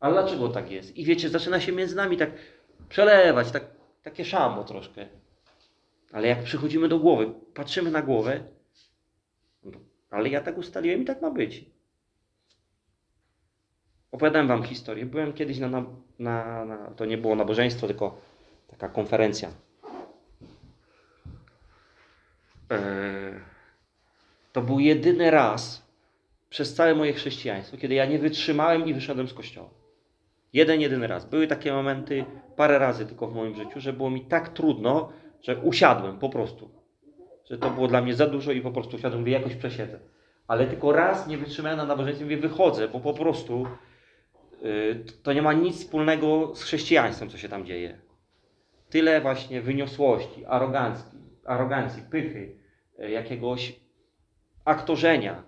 A 0.00 0.10
dlaczego 0.10 0.48
tak 0.48 0.70
jest? 0.70 0.96
I 0.96 1.04
wiecie, 1.04 1.28
zaczyna 1.28 1.60
się 1.60 1.72
między 1.72 1.96
nami 1.96 2.16
tak 2.16 2.30
przelewać, 2.88 3.50
tak, 3.50 3.64
takie 4.02 4.24
szambo 4.24 4.64
troszkę. 4.64 5.06
Ale 6.12 6.28
jak 6.28 6.42
przychodzimy 6.42 6.88
do 6.88 6.98
głowy, 6.98 7.32
patrzymy 7.54 7.90
na 7.90 8.02
głowę, 8.02 8.40
ale 10.10 10.28
ja 10.28 10.40
tak 10.40 10.58
ustaliłem 10.58 11.02
i 11.02 11.04
tak 11.04 11.22
ma 11.22 11.30
być. 11.30 11.64
Opowiadałem 14.12 14.48
wam 14.48 14.62
historię. 14.62 15.06
Byłem 15.06 15.32
kiedyś 15.32 15.58
na, 15.58 15.68
na, 15.68 15.84
na, 16.18 16.64
na 16.64 16.90
to 16.90 17.04
nie 17.04 17.18
było 17.18 17.34
nabożeństwo, 17.34 17.86
tylko 17.86 18.20
taka 18.68 18.88
konferencja. 18.88 19.48
Eee, 22.70 23.40
to 24.52 24.62
był 24.62 24.80
jedyny 24.80 25.30
raz 25.30 25.88
przez 26.50 26.74
całe 26.74 26.94
moje 26.94 27.12
chrześcijaństwo, 27.12 27.76
kiedy 27.76 27.94
ja 27.94 28.06
nie 28.06 28.18
wytrzymałem 28.18 28.86
i 28.86 28.94
wyszedłem 28.94 29.28
z 29.28 29.34
kościoła. 29.34 29.77
Jeden, 30.52 30.80
jedyny 30.80 31.06
raz. 31.06 31.24
Były 31.24 31.46
takie 31.46 31.72
momenty, 31.72 32.24
parę 32.56 32.78
razy 32.78 33.06
tylko 33.06 33.28
w 33.28 33.34
moim 33.34 33.54
życiu, 33.54 33.80
że 33.80 33.92
było 33.92 34.10
mi 34.10 34.20
tak 34.24 34.48
trudno, 34.48 35.12
że 35.42 35.56
usiadłem 35.56 36.18
po 36.18 36.28
prostu. 36.28 36.70
Że 37.50 37.58
to 37.58 37.70
było 37.70 37.88
dla 37.88 38.02
mnie 38.02 38.14
za 38.14 38.26
dużo 38.26 38.52
i 38.52 38.60
po 38.60 38.70
prostu 38.70 38.96
usiadłem, 38.96 39.20
mówię, 39.20 39.32
jakoś 39.32 39.54
przesiedzę. 39.54 40.00
Ale 40.46 40.66
tylko 40.66 40.92
raz 40.92 41.26
nie 41.26 41.38
wytrzymałem 41.38 41.78
na 41.78 41.86
nabożeństwie, 41.86 42.24
mówię, 42.24 42.36
wychodzę, 42.36 42.88
bo 42.88 43.00
po 43.00 43.14
prostu 43.14 43.66
yy, 44.62 45.04
to 45.22 45.32
nie 45.32 45.42
ma 45.42 45.52
nic 45.52 45.76
wspólnego 45.76 46.54
z 46.54 46.62
chrześcijaństwem, 46.62 47.28
co 47.28 47.38
się 47.38 47.48
tam 47.48 47.64
dzieje. 47.66 48.00
Tyle 48.90 49.20
właśnie 49.20 49.62
wyniosłości, 49.62 50.44
arogancji, 50.44 51.18
arogancji 51.44 52.02
pychy, 52.10 52.56
yy, 52.98 53.10
jakiegoś 53.10 53.80
aktorzenia. 54.64 55.42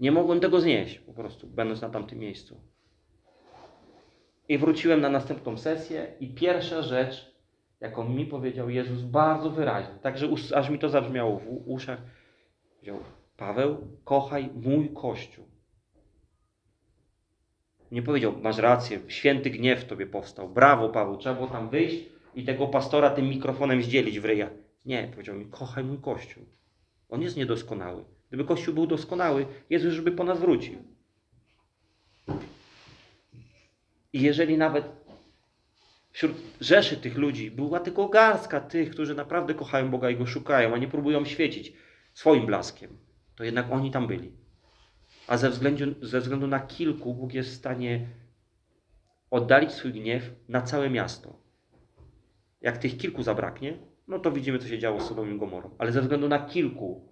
Nie 0.00 0.12
mogłem 0.12 0.40
tego 0.40 0.60
znieść 0.60 0.98
po 0.98 1.12
prostu, 1.12 1.46
będąc 1.46 1.80
na 1.80 1.90
tamtym 1.90 2.18
miejscu. 2.18 2.71
I 4.48 4.58
wróciłem 4.58 5.00
na 5.00 5.08
następną 5.08 5.58
sesję 5.58 6.06
i 6.20 6.34
pierwsza 6.34 6.82
rzecz, 6.82 7.34
jaką 7.80 8.08
mi 8.08 8.26
powiedział 8.26 8.70
Jezus 8.70 9.02
bardzo 9.02 9.50
wyraźnie, 9.50 9.94
także 10.02 10.28
aż 10.54 10.70
mi 10.70 10.78
to 10.78 10.88
zabrzmiało 10.88 11.38
w 11.38 11.46
uszach, 11.66 11.98
powiedział, 12.74 12.98
Paweł, 13.36 13.76
kochaj 14.04 14.50
mój 14.54 14.90
Kościół. 14.94 15.44
Nie 17.90 18.02
powiedział, 18.02 18.34
masz 18.42 18.58
rację, 18.58 19.00
święty 19.08 19.50
gniew 19.50 19.80
w 19.80 19.84
tobie 19.84 20.06
powstał, 20.06 20.48
brawo 20.48 20.88
Paweł, 20.88 21.16
trzeba 21.16 21.34
było 21.34 21.46
tam 21.46 21.68
wyjść 21.68 22.04
i 22.34 22.44
tego 22.44 22.66
pastora 22.66 23.10
tym 23.10 23.28
mikrofonem 23.28 23.82
zdzielić 23.82 24.20
w 24.20 24.24
ryja. 24.24 24.50
Nie, 24.86 25.08
powiedział 25.12 25.36
mi, 25.36 25.46
kochaj 25.46 25.84
mój 25.84 25.98
Kościół. 25.98 26.44
On 27.08 27.22
jest 27.22 27.36
niedoskonały. 27.36 28.04
Gdyby 28.28 28.44
Kościół 28.44 28.74
był 28.74 28.86
doskonały, 28.86 29.46
Jezus 29.70 29.92
już 29.92 30.00
by 30.00 30.12
po 30.12 30.24
nas 30.24 30.40
wrócił. 30.40 30.91
I 34.12 34.22
jeżeli 34.22 34.58
nawet 34.58 34.86
wśród 36.10 36.32
rzeszy 36.60 36.96
tych 36.96 37.16
ludzi 37.18 37.50
była 37.50 37.80
tylko 37.80 38.08
garstka 38.08 38.60
tych, 38.60 38.90
którzy 38.90 39.14
naprawdę 39.14 39.54
kochają 39.54 39.90
Boga 39.90 40.10
i 40.10 40.16
Go 40.16 40.26
szukają, 40.26 40.74
a 40.74 40.78
nie 40.78 40.88
próbują 40.88 41.24
świecić 41.24 41.72
swoim 42.14 42.46
blaskiem, 42.46 42.98
to 43.36 43.44
jednak 43.44 43.72
oni 43.72 43.90
tam 43.90 44.06
byli. 44.06 44.32
A 45.26 45.36
ze 45.36 45.50
względu, 45.50 46.06
ze 46.06 46.20
względu 46.20 46.46
na 46.46 46.60
kilku 46.60 47.14
Bóg 47.14 47.34
jest 47.34 47.50
w 47.50 47.56
stanie 47.56 48.06
oddalić 49.30 49.72
swój 49.72 49.92
gniew 49.92 50.30
na 50.48 50.62
całe 50.62 50.90
miasto. 50.90 51.36
Jak 52.60 52.78
tych 52.78 52.96
kilku 52.96 53.22
zabraknie, 53.22 53.78
no 54.08 54.18
to 54.18 54.32
widzimy, 54.32 54.58
co 54.58 54.68
się 54.68 54.78
działo 54.78 55.00
z 55.00 55.08
Sodomą 55.08 55.34
i 55.34 55.38
Gomorą. 55.38 55.70
Ale 55.78 55.92
ze 55.92 56.00
względu 56.00 56.28
na 56.28 56.38
kilku 56.38 57.08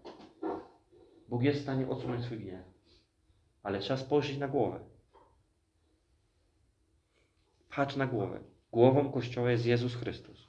Bóg 1.28 1.42
jest 1.42 1.58
w 1.58 1.62
stanie 1.62 1.88
odsunąć 1.88 2.24
swój 2.24 2.38
gniew. 2.38 2.64
Ale 3.62 3.78
trzeba 3.78 3.96
spojrzeć 3.96 4.38
na 4.38 4.48
głowę. 4.48 4.80
Patrz 7.76 7.96
na 7.96 8.06
głowę. 8.06 8.40
Głową 8.72 9.12
Kościoła 9.12 9.50
jest 9.50 9.66
Jezus 9.66 9.94
Chrystus. 9.94 10.48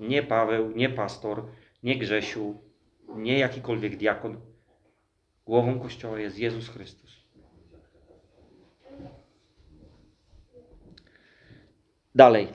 Nie 0.00 0.22
Paweł, 0.22 0.70
nie 0.70 0.88
pastor, 0.88 1.44
nie 1.82 1.98
Grzesiu, 1.98 2.54
nie 3.16 3.38
jakikolwiek 3.38 3.96
diakon. 3.96 4.40
Głową 5.46 5.80
Kościoła 5.80 6.20
jest 6.20 6.38
Jezus 6.38 6.68
Chrystus. 6.68 7.22
Dalej. 12.14 12.48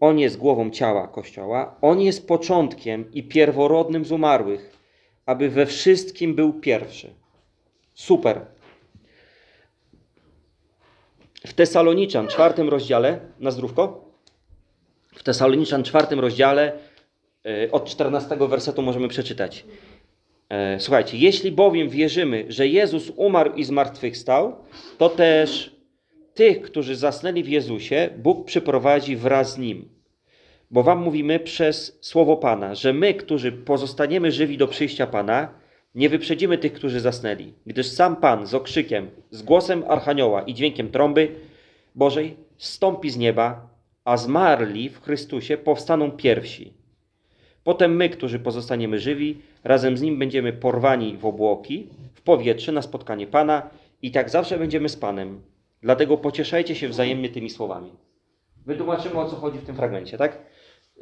On 0.00 0.18
jest 0.18 0.36
głową 0.36 0.70
ciała 0.70 1.08
Kościoła. 1.08 1.76
On 1.80 2.00
jest 2.00 2.28
początkiem 2.28 3.12
i 3.12 3.22
pierworodnym 3.22 4.04
z 4.04 4.12
umarłych, 4.12 4.73
aby 5.26 5.48
we 5.48 5.66
wszystkim 5.66 6.34
był 6.34 6.52
pierwszy. 6.52 7.10
Super. 7.94 8.40
W 11.46 11.52
Tesaloniczan, 11.52 12.28
czwartym 12.28 12.68
rozdziale, 12.68 13.20
na 13.40 13.50
zdrówko? 13.50 14.04
W 15.14 15.22
Tesaloniczan, 15.22 15.82
czwartym 15.82 16.20
rozdziale, 16.20 16.72
e, 17.46 17.72
od 17.72 17.84
14 17.84 18.48
wersetu 18.48 18.82
możemy 18.82 19.08
przeczytać. 19.08 19.64
E, 20.48 20.80
Słuchajcie, 20.80 21.18
jeśli 21.18 21.52
bowiem 21.52 21.88
wierzymy, 21.88 22.44
że 22.48 22.68
Jezus 22.68 23.12
umarł 23.16 23.54
i 23.54 23.64
zmartwychwstał, 23.64 24.56
to 24.98 25.08
też 25.08 25.76
tych, 26.34 26.62
którzy 26.62 26.96
zasnęli 26.96 27.42
w 27.42 27.48
Jezusie, 27.48 28.10
Bóg 28.18 28.46
przyprowadzi 28.46 29.16
wraz 29.16 29.52
z 29.52 29.58
Nim. 29.58 29.93
Bo 30.74 30.82
wam 30.82 31.02
mówimy 31.02 31.40
przez 31.40 31.98
słowo 32.00 32.36
Pana, 32.36 32.74
że 32.74 32.92
my, 32.92 33.14
którzy 33.14 33.52
pozostaniemy 33.52 34.32
żywi 34.32 34.58
do 34.58 34.68
przyjścia 34.68 35.06
Pana, 35.06 35.48
nie 35.94 36.08
wyprzedzimy 36.08 36.58
tych, 36.58 36.72
którzy 36.72 37.00
zasnęli, 37.00 37.52
gdyż 37.66 37.86
sam 37.86 38.16
Pan 38.16 38.46
z 38.46 38.54
okrzykiem, 38.54 39.10
z 39.30 39.42
głosem 39.42 39.84
archanioła 39.88 40.42
i 40.42 40.54
dźwiękiem 40.54 40.90
trąby 40.90 41.28
Bożej 41.94 42.36
stąpi 42.58 43.10
z 43.10 43.16
nieba, 43.16 43.68
a 44.04 44.16
zmarli 44.16 44.88
w 44.88 45.00
Chrystusie 45.00 45.56
powstaną 45.56 46.10
pierwsi. 46.10 46.72
Potem 47.64 47.96
my, 47.96 48.08
którzy 48.08 48.38
pozostaniemy 48.38 48.98
żywi, 48.98 49.38
razem 49.64 49.96
z 49.96 50.02
Nim 50.02 50.18
będziemy 50.18 50.52
porwani 50.52 51.16
w 51.16 51.26
obłoki, 51.26 51.88
w 52.14 52.22
powietrze 52.22 52.72
na 52.72 52.82
spotkanie 52.82 53.26
Pana 53.26 53.70
i 54.02 54.10
tak 54.10 54.30
zawsze 54.30 54.58
będziemy 54.58 54.88
z 54.88 54.96
Panem. 54.96 55.42
Dlatego 55.82 56.16
pocieszajcie 56.16 56.74
się 56.74 56.88
wzajemnie 56.88 57.28
tymi 57.28 57.50
słowami. 57.50 57.92
Wytłumaczymy, 58.66 59.18
o 59.18 59.30
co 59.30 59.36
chodzi 59.36 59.58
w 59.58 59.64
tym 59.64 59.76
fragmencie, 59.76 60.18
tak? 60.18 60.53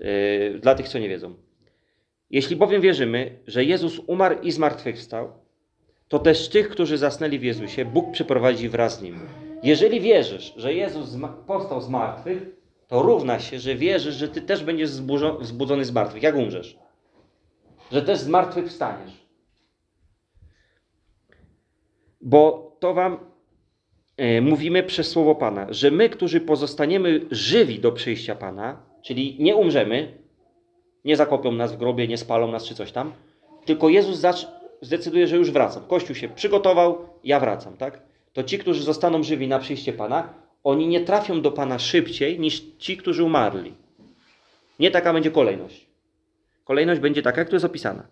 Yy, 0.03 0.59
dla 0.59 0.74
tych, 0.74 0.88
co 0.88 0.98
nie 0.98 1.09
wiedzą. 1.09 1.34
Jeśli 2.30 2.57
bowiem 2.57 2.80
wierzymy, 2.80 3.38
że 3.46 3.64
Jezus 3.64 3.98
umarł 4.07 4.40
i 4.42 4.53
zmartwychwstał, 4.53 5.32
to 6.09 6.18
też 6.18 6.48
tych, 6.48 6.68
którzy 6.68 6.98
zasnęli 6.98 7.38
w 7.38 7.42
Jezusie, 7.42 7.84
Bóg 7.84 8.12
przyprowadzi 8.12 8.68
wraz 8.68 8.98
z 8.98 9.03
Nim. 9.03 9.20
Jeżeli 9.62 10.00
wierzysz, 10.00 10.55
że 10.57 10.74
Jezus 10.74 11.16
powstał 11.46 11.80
z 11.80 11.88
martwych, 11.88 12.42
to 12.88 13.03
równa 13.03 13.38
się, 13.38 13.59
że 13.59 13.74
wierzysz, 13.74 14.14
że 14.14 14.28
Ty 14.28 14.42
też 14.42 14.64
będziesz 14.64 14.90
wzbudzony 15.40 15.84
z 15.84 15.92
martwych, 15.92 16.22
jak 16.22 16.36
umrzesz. 16.36 16.78
Że 17.92 18.03
też 18.03 18.18
z 18.18 18.28
martwych 18.28 18.68
wstaniesz. 18.68 19.26
Bo 22.20 22.72
to 22.80 22.94
Wam 22.94 23.18
e, 24.16 24.40
mówimy 24.40 24.82
przez 24.82 25.09
słowo 25.09 25.34
Pana, 25.34 25.66
że 25.70 25.90
my, 25.90 26.09
którzy 26.09 26.40
pozostaniemy 26.40 27.20
żywi 27.30 27.78
do 27.78 27.92
przyjścia 27.92 28.34
Pana, 28.34 28.91
czyli 29.03 29.36
nie 29.38 29.57
umrzemy, 29.57 30.22
Nie 31.05 31.16
zakopią 31.16 31.53
nas 31.53 31.72
w 31.72 31.76
grobie, 31.76 32.09
nie 32.09 32.18
spalą 32.18 32.50
nas 32.50 32.64
czy 32.64 32.74
coś 32.74 32.92
tam. 32.92 33.12
Tylko 33.64 33.88
Jezus 33.88 34.22
zdecyduje, 34.80 35.26
że 35.26 35.36
już 35.36 35.50
wracam. 35.50 35.86
Kościół 35.86 36.16
się 36.16 36.28
przygotował, 36.28 36.98
ja 37.24 37.40
wracam, 37.40 37.76
tak? 37.76 38.03
To 38.32 38.42
ci, 38.42 38.59
którzy 38.59 38.82
zostaną 38.82 39.22
żywi 39.22 39.48
na 39.48 39.59
przyjście 39.59 39.92
Pana, 39.92 40.34
oni 40.64 40.86
nie 40.86 41.00
trafią 41.00 41.42
do 41.42 41.53
Pana 41.53 41.78
szybciej 41.78 42.40
niż 42.40 42.62
ci, 42.78 42.96
którzy 42.96 43.24
umarli. 43.24 43.74
Nie 44.78 44.90
taka 44.90 45.12
będzie 45.12 45.30
kolejność. 45.30 45.86
Kolejność 46.64 47.00
będzie 47.00 47.22
taka, 47.22 47.40
jak 47.40 47.48
tu 47.48 47.57
jest 47.57 47.64
opisana. 47.64 48.07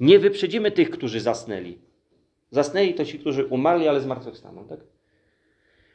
Nie 0.00 0.18
wyprzedzimy 0.18 0.70
tych, 0.70 0.90
którzy 0.90 1.20
zasnęli. 1.20 1.78
Zasnęli 2.50 2.94
to 2.94 3.04
ci, 3.04 3.18
którzy 3.18 3.46
umarli, 3.46 3.88
ale 3.88 4.00
zmartwychwstaną, 4.00 4.64
tak? 4.64 4.80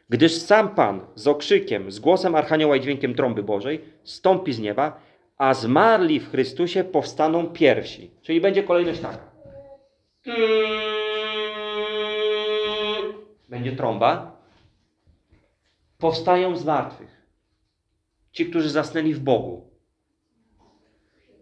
Gdyż 0.10 0.34
sam 0.34 0.76
Pan 0.76 1.02
z 1.16 1.28
okrzykiem, 1.28 1.92
z 1.92 2.00
głosem 2.00 2.36
Archanioła 2.36 2.76
i 2.76 2.82
dźwiękiem 2.82 3.16
trąby 3.16 3.44
Bożej 3.44 3.82
stąpi 4.04 4.54
z 4.54 4.60
nieba, 4.60 5.00
a 5.38 5.54
zmarli 5.54 6.20
w 6.20 6.32
Chrystusie 6.32 6.84
powstaną 6.84 7.48
pierwsi. 7.48 8.12
Czyli 8.22 8.42
będzie 8.42 8.64
kolejność 8.64 9.00
taka. 9.00 9.32
Będzie 13.50 13.72
trąba. 13.72 14.38
Powstają 15.98 16.56
z 16.56 16.66
martwych. 16.66 17.26
Ci, 18.32 18.46
którzy 18.46 18.70
zasnęli 18.70 19.14
w 19.14 19.20
Bogu. 19.20 19.70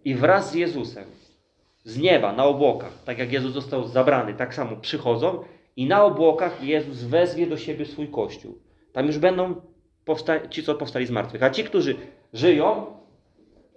I 0.05 0.16
wraz 0.16 0.51
z 0.51 0.53
Jezusem, 0.53 1.05
z 1.84 1.97
nieba, 1.97 2.34
na 2.34 2.45
obłokach, 2.45 3.03
tak 3.05 3.18
jak 3.18 3.32
Jezus 3.32 3.53
został 3.53 3.88
zabrany, 3.88 4.34
tak 4.34 4.55
samo 4.55 4.76
przychodzą 4.76 5.43
i 5.76 5.86
na 5.88 6.06
obłokach 6.06 6.64
Jezus 6.64 7.04
wezwie 7.04 7.48
do 7.48 7.58
siebie 7.58 7.86
swój 7.86 8.08
Kościół. 8.08 8.58
Tam 8.92 9.08
już 9.08 9.18
będą 9.18 9.56
ci, 10.50 10.64
co 10.64 10.76
powstali 10.76 11.06
z 11.06 11.12
martwych. 11.12 11.44
A 11.44 11.50
ci, 11.50 11.64
którzy 11.64 11.96
żyją, 12.34 12.86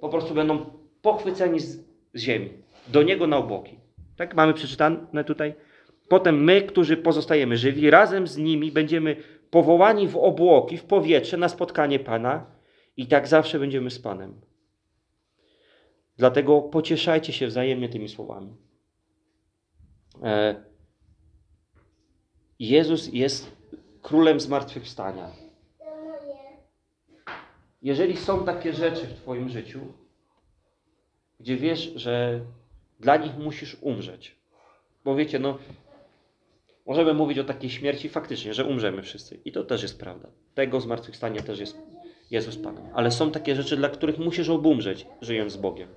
po 0.00 0.08
prostu 0.08 0.34
będą 0.34 0.66
pochwyceni 1.02 1.60
z, 1.60 1.84
z 2.14 2.20
ziemi. 2.20 2.50
Do 2.88 3.02
Niego 3.02 3.26
na 3.26 3.36
obłoki. 3.36 3.78
Tak 4.16 4.34
mamy 4.34 4.54
przeczytane 4.54 5.24
tutaj. 5.24 5.54
Potem 6.08 6.44
my, 6.44 6.62
którzy 6.62 6.96
pozostajemy 6.96 7.56
żywi, 7.56 7.90
razem 7.90 8.26
z 8.26 8.36
nimi 8.36 8.72
będziemy 8.72 9.16
powołani 9.50 10.08
w 10.08 10.16
obłoki, 10.16 10.76
w 10.76 10.84
powietrze 10.84 11.36
na 11.36 11.48
spotkanie 11.48 11.98
Pana 11.98 12.46
i 12.96 13.06
tak 13.06 13.28
zawsze 13.28 13.58
będziemy 13.58 13.90
z 13.90 13.98
Panem. 13.98 14.40
Dlatego 16.16 16.62
pocieszajcie 16.62 17.32
się 17.32 17.46
wzajemnie 17.46 17.88
tymi 17.88 18.08
słowami. 18.08 18.56
E, 20.22 20.64
Jezus 22.58 23.12
jest 23.12 23.56
królem 24.02 24.40
zmartwychwstania. 24.40 25.30
Jeżeli 27.82 28.16
są 28.16 28.44
takie 28.44 28.72
rzeczy 28.72 29.06
w 29.06 29.14
Twoim 29.14 29.48
życiu, 29.48 29.80
gdzie 31.40 31.56
wiesz, 31.56 31.92
że 31.96 32.40
dla 33.00 33.16
nich 33.16 33.38
musisz 33.38 33.76
umrzeć, 33.80 34.36
bo 35.04 35.14
wiecie, 35.14 35.38
no, 35.38 35.58
możemy 36.86 37.14
mówić 37.14 37.38
o 37.38 37.44
takiej 37.44 37.70
śmierci 37.70 38.08
faktycznie, 38.08 38.54
że 38.54 38.64
umrzemy 38.64 39.02
wszyscy. 39.02 39.40
I 39.44 39.52
to 39.52 39.64
też 39.64 39.82
jest 39.82 40.00
prawda. 40.00 40.28
Tego 40.54 40.80
zmartwychwstania 40.80 41.42
też 41.42 41.58
jest 41.60 41.78
Jezus 42.30 42.56
Panem. 42.56 42.84
Ale 42.94 43.10
są 43.10 43.30
takie 43.30 43.56
rzeczy, 43.56 43.76
dla 43.76 43.88
których 43.88 44.18
musisz 44.18 44.48
obumrzeć, 44.48 45.06
żyjąc 45.20 45.52
z 45.52 45.56
Bogiem. 45.56 45.88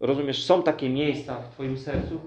Rozumiesz, 0.00 0.44
są 0.44 0.62
takie 0.62 0.88
miejsca 0.88 1.40
w 1.42 1.50
Twoim 1.50 1.78
sercu. 1.78 2.20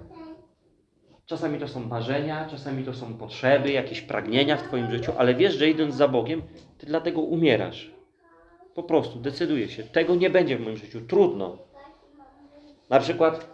Czasami 1.28 1.60
to 1.60 1.68
są 1.68 1.80
marzenia, 1.80 2.48
czasami 2.52 2.84
to 2.84 2.94
są 2.94 3.14
potrzeby, 3.14 3.72
jakieś 3.72 4.02
pragnienia 4.02 4.58
w 4.58 4.64
Twoim 4.64 4.92
życiu, 4.92 5.12
ale 5.18 5.36
wiesz, 5.36 5.56
że 5.56 5.70
idąc 5.70 5.96
za 5.96 6.08
Bogiem, 6.08 6.42
Ty 6.78 6.86
dlatego 6.86 7.22
umierasz. 7.22 7.92
Po 8.76 8.84
prostu 8.84 9.20
decyduje 9.20 9.70
się. 9.70 9.84
Tego 9.84 10.16
nie 10.16 10.30
będzie 10.30 10.58
w 10.58 10.62
moim 10.62 10.78
życiu. 10.78 11.02
Trudno. 11.02 11.58
Na 12.90 13.00
przykład 13.00 13.50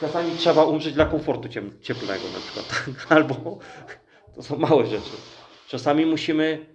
czasami 0.00 0.30
trzeba 0.36 0.64
umrzeć 0.64 0.94
dla 0.94 1.06
komfortu 1.06 1.48
cieplnego 1.82 2.24
na 2.34 2.40
przykład. 2.40 2.84
Albo 3.16 3.58
to 4.34 4.42
są 4.42 4.56
małe 4.56 4.86
rzeczy. 4.86 5.16
Czasami 5.68 6.06
musimy 6.06 6.66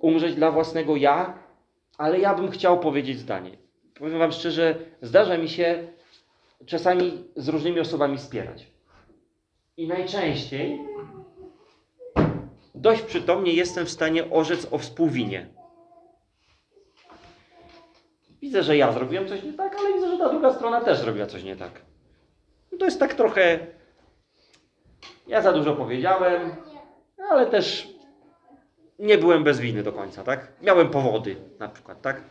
umrzeć 0.00 0.34
dla 0.34 0.50
własnego 0.50 0.96
ja, 0.96 1.38
ale 1.98 2.18
ja 2.18 2.34
bym 2.34 2.50
chciał 2.50 2.80
powiedzieć 2.80 3.18
zdanie. 3.18 3.50
Powiem 3.98 4.18
Wam 4.18 4.32
szczerze, 4.32 4.78
zdarza 5.02 5.38
mi 5.38 5.48
się 5.48 5.88
czasami 6.66 7.24
z 7.36 7.48
różnymi 7.48 7.80
osobami 7.80 8.18
spierać. 8.18 8.66
I 9.76 9.88
najczęściej 9.88 10.78
dość 12.74 13.02
przytomnie 13.02 13.52
jestem 13.52 13.86
w 13.86 13.90
stanie 13.90 14.30
orzec 14.30 14.66
o 14.70 14.78
współwinie. 14.78 15.46
Widzę, 18.42 18.62
że 18.62 18.76
ja 18.76 18.92
zrobiłem 18.92 19.28
coś 19.28 19.42
nie 19.42 19.52
tak, 19.52 19.76
ale 19.78 19.92
widzę, 19.94 20.10
że 20.10 20.18
ta 20.18 20.28
druga 20.28 20.52
strona 20.54 20.80
też 20.80 20.98
zrobiła 20.98 21.26
coś 21.26 21.44
nie 21.44 21.56
tak. 21.56 21.82
No 22.72 22.78
To 22.78 22.84
jest 22.84 23.00
tak 23.00 23.14
trochę. 23.14 23.58
Ja 25.26 25.42
za 25.42 25.52
dużo 25.52 25.76
powiedziałem, 25.76 26.56
ale 27.30 27.46
też 27.46 27.88
nie 28.98 29.18
byłem 29.18 29.44
bez 29.44 29.60
winy 29.60 29.82
do 29.82 29.92
końca, 29.92 30.24
tak? 30.24 30.52
Miałem 30.62 30.90
powody, 30.90 31.36
na 31.58 31.68
przykład, 31.68 32.02
tak? 32.02 32.22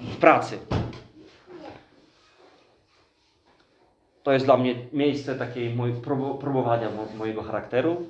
W 0.00 0.16
pracy. 0.16 0.58
To 4.26 4.32
jest 4.32 4.44
dla 4.44 4.56
mnie 4.56 4.74
miejsce 4.92 5.34
takiej 5.34 5.74
moj, 5.74 5.92
probo, 5.92 6.34
próbowania 6.34 6.90
mo, 6.90 7.06
mojego 7.18 7.42
charakteru. 7.42 8.06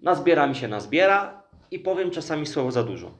Nazbiera 0.00 0.46
mi 0.46 0.54
się, 0.54 0.68
nazbiera 0.68 1.42
i 1.70 1.78
powiem 1.78 2.10
czasami 2.10 2.46
słowo 2.46 2.70
za 2.70 2.82
dużo. 2.82 3.10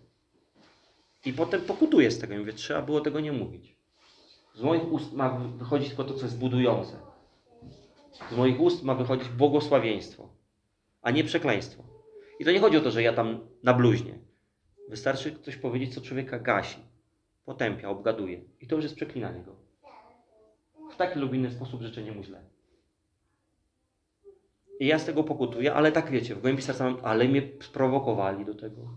I 1.24 1.32
potem 1.32 1.61
pokutuję 1.61 2.11
z 2.11 2.18
tego 2.18 2.38
mówię, 2.38 2.53
trzeba 2.53 2.82
było 2.82 3.01
tego 3.01 3.20
nie 3.20 3.32
mówić. 3.32 3.76
Z 4.55 4.62
moich 4.62 4.93
ust 4.93 5.12
ma 5.12 5.30
wychodzić 5.30 5.88
tylko 5.88 6.05
to, 6.05 6.14
co 6.14 6.22
jest 6.22 6.38
budujące. 6.38 6.97
Z 8.30 8.36
moich 8.36 8.61
ust 8.61 8.82
ma 8.82 8.95
wychodzić 8.95 9.28
błogosławieństwo, 9.28 10.28
a 11.03 11.11
nie 11.11 11.24
przekleństwo. 11.24 11.82
I 12.41 12.45
to 12.45 12.53
nie 12.53 12.61
chodzi 12.61 12.76
o 12.76 12.80
to, 12.80 12.91
że 12.91 13.03
ja 13.03 13.12
tam 13.12 13.41
na 13.62 13.74
bluźnie. 13.74 14.18
Wystarczy 14.88 15.38
coś 15.43 15.57
powiedzieć, 15.57 15.95
co 15.95 16.01
człowieka 16.01 16.38
gasi, 16.38 16.78
potępia, 17.45 17.88
obgaduje. 17.88 18.41
I 18.61 18.66
to 18.66 18.76
już 18.76 18.84
jest 18.84 18.97
przeklinanie 18.97 19.43
go. 19.43 19.70
Taki 21.01 21.19
lub 21.19 21.35
inny 21.35 21.51
sposób 21.51 21.83
życzenie 21.83 22.13
mu 22.13 22.23
źle. 22.23 22.41
I 24.81 24.87
ja 24.87 24.99
z 24.99 25.05
tego 25.05 25.25
pokutuję, 25.25 25.75
ale 25.75 25.93
tak 25.93 26.11
wiecie, 26.11 26.35
w 26.35 26.41
głębi 26.41 26.63
serca 26.63 26.85
mam, 26.85 27.01
ale 27.05 27.29
mnie 27.29 27.43
sprowokowali 27.61 28.45
do 28.45 28.55
tego. 28.55 28.89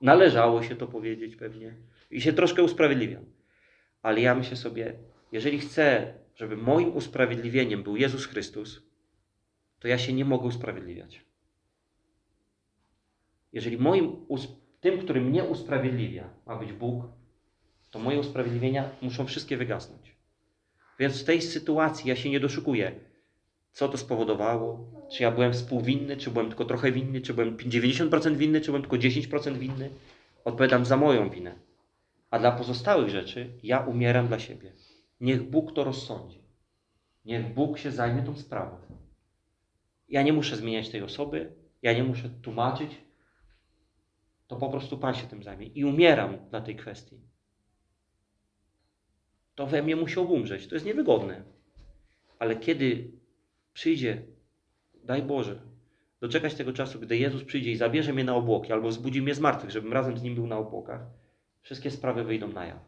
Należało 0.00 0.62
się 0.62 0.76
to 0.76 0.86
powiedzieć 0.86 1.36
pewnie. 1.36 1.74
I 2.10 2.20
się 2.20 2.32
troszkę 2.32 2.62
usprawiedliwiam. 2.62 3.24
Ale 4.02 4.20
ja 4.20 4.34
myślę 4.34 4.56
sobie, 4.56 4.94
jeżeli 5.32 5.58
chcę, 5.58 6.14
żeby 6.34 6.56
moim 6.56 6.96
usprawiedliwieniem 6.96 7.82
był 7.82 7.96
Jezus 7.96 8.26
Chrystus, 8.26 8.82
to 9.78 9.88
ja 9.88 9.98
się 9.98 10.12
nie 10.12 10.24
mogę 10.24 10.46
usprawiedliwiać. 10.46 11.24
Jeżeli 13.52 13.78
moim, 13.78 14.26
tym, 14.80 14.98
który 14.98 15.20
mnie 15.20 15.44
usprawiedliwia, 15.44 16.30
ma 16.46 16.56
być 16.56 16.72
Bóg, 16.72 17.04
to 17.90 17.98
moje 17.98 18.18
usprawiedliwienia 18.18 18.90
muszą 19.02 19.26
wszystkie 19.26 19.56
wygasnąć. 19.56 20.05
Więc 20.98 21.22
w 21.22 21.24
tej 21.24 21.42
sytuacji 21.42 22.08
ja 22.08 22.16
się 22.16 22.30
nie 22.30 22.40
doszukuję, 22.40 22.92
co 23.72 23.88
to 23.88 23.98
spowodowało, 23.98 24.90
czy 25.12 25.22
ja 25.22 25.30
byłem 25.30 25.52
współwinny, 25.52 26.16
czy 26.16 26.30
byłem 26.30 26.48
tylko 26.48 26.64
trochę 26.64 26.92
winny, 26.92 27.20
czy 27.20 27.34
byłem 27.34 27.56
90% 27.56 28.36
winny, 28.36 28.60
czy 28.60 28.66
byłem 28.66 28.82
tylko 28.82 28.96
10% 28.96 29.58
winny. 29.58 29.90
Odpowiadam 30.44 30.84
za 30.84 30.96
moją 30.96 31.30
winę. 31.30 31.54
A 32.30 32.38
dla 32.38 32.52
pozostałych 32.52 33.08
rzeczy 33.08 33.50
ja 33.62 33.80
umieram 33.80 34.28
dla 34.28 34.38
siebie. 34.38 34.72
Niech 35.20 35.50
Bóg 35.50 35.72
to 35.72 35.84
rozsądzi. 35.84 36.42
Niech 37.24 37.54
Bóg 37.54 37.78
się 37.78 37.90
zajmie 37.90 38.22
tą 38.22 38.36
sprawą. 38.36 38.76
Ja 40.08 40.22
nie 40.22 40.32
muszę 40.32 40.56
zmieniać 40.56 40.88
tej 40.88 41.02
osoby, 41.02 41.52
ja 41.82 41.92
nie 41.92 42.04
muszę 42.04 42.30
tłumaczyć. 42.42 42.90
To 44.46 44.56
po 44.56 44.68
prostu 44.70 44.98
Pan 44.98 45.14
się 45.14 45.26
tym 45.26 45.42
zajmie. 45.42 45.66
I 45.66 45.84
umieram 45.84 46.36
dla 46.50 46.60
tej 46.60 46.76
kwestii. 46.76 47.20
To 49.56 49.66
we 49.66 49.82
mnie 49.82 49.96
musiał 49.96 50.32
umrzeć. 50.32 50.66
To 50.66 50.74
jest 50.74 50.86
niewygodne. 50.86 51.42
Ale 52.38 52.56
kiedy 52.56 53.10
przyjdzie, 53.72 54.22
daj 55.04 55.22
Boże, 55.22 55.60
doczekać 56.20 56.54
tego 56.54 56.72
czasu, 56.72 57.00
gdy 57.00 57.16
Jezus 57.16 57.44
przyjdzie 57.44 57.70
i 57.70 57.76
zabierze 57.76 58.12
mnie 58.12 58.24
na 58.24 58.34
obłoki, 58.34 58.72
albo 58.72 58.88
wzbudzi 58.88 59.22
mnie 59.22 59.34
z 59.34 59.40
martwych, 59.40 59.70
żebym 59.70 59.92
razem 59.92 60.18
z 60.18 60.22
Nim 60.22 60.34
był 60.34 60.46
na 60.46 60.58
obłokach, 60.58 61.00
wszystkie 61.62 61.90
sprawy 61.90 62.24
wyjdą 62.24 62.48
na 62.48 62.66
jaw. 62.66 62.78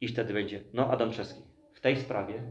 I 0.00 0.08
wtedy 0.08 0.34
będzie, 0.34 0.62
no 0.72 0.90
Adam 0.90 1.12
Czeski, 1.12 1.42
w 1.72 1.80
tej 1.80 1.96
sprawie 1.96 2.42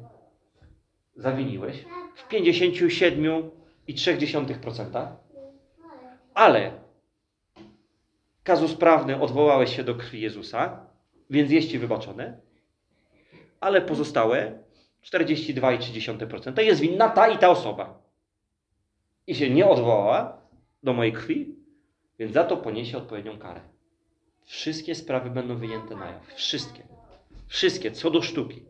zawiniłeś 1.15 1.85
w 2.15 2.29
57,3%, 2.29 5.07
ale 6.33 6.71
kazus 8.43 8.75
prawny 8.75 9.21
odwołałeś 9.21 9.75
się 9.75 9.83
do 9.83 9.95
krwi 9.95 10.21
Jezusa, 10.21 10.87
więc 11.29 11.51
jest 11.51 11.69
Ci 11.69 11.79
wybaczone, 11.79 12.37
ale 13.59 13.81
pozostałe 13.81 14.59
42,3% 15.03 16.53
to 16.53 16.61
jest 16.61 16.81
winna 16.81 17.09
ta 17.09 17.27
i 17.27 17.37
ta 17.37 17.49
osoba. 17.49 18.01
I 19.27 19.35
się 19.35 19.49
nie 19.49 19.67
odwołała 19.67 20.41
do 20.83 20.93
mojej 20.93 21.13
krwi, 21.13 21.55
więc 22.19 22.33
za 22.33 22.43
to 22.43 22.57
poniesie 22.57 22.97
odpowiednią 22.97 23.39
karę. 23.39 23.61
wszystkie 24.45 24.95
sprawy 24.95 25.29
będą 25.29 25.57
wyjęte 25.57 25.95
na 25.95 26.05
jaw. 26.05 26.33
Wszystkie. 26.35 26.83
Wszystkie, 27.47 27.91
co 27.91 28.11
do 28.11 28.21
sztuki. 28.21 28.63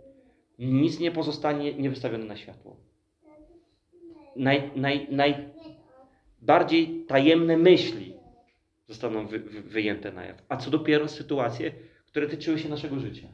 Nic 0.60 1.00
nie 1.00 1.12
pozostanie 1.12 1.74
niewystawione 1.74 2.26
na 2.26 2.38
światło. 2.38 2.76
Naj, 4.36 4.72
naj, 4.76 5.08
najbardziej 5.12 7.06
tajemne 7.08 7.58
myśli 7.58 8.14
zostaną 8.88 9.28
wy, 9.28 9.40
wyjęte 9.40 10.12
na 10.12 10.26
jaw. 10.26 10.44
A 10.50 10.58
co 10.58 10.72
dopiero 10.72 11.08
sytuacje, 11.08 11.72
które 12.18 12.30
tyczyły 12.30 12.60
się 12.60 12.70
naszego 12.70 13.00
życia. 13.00 13.28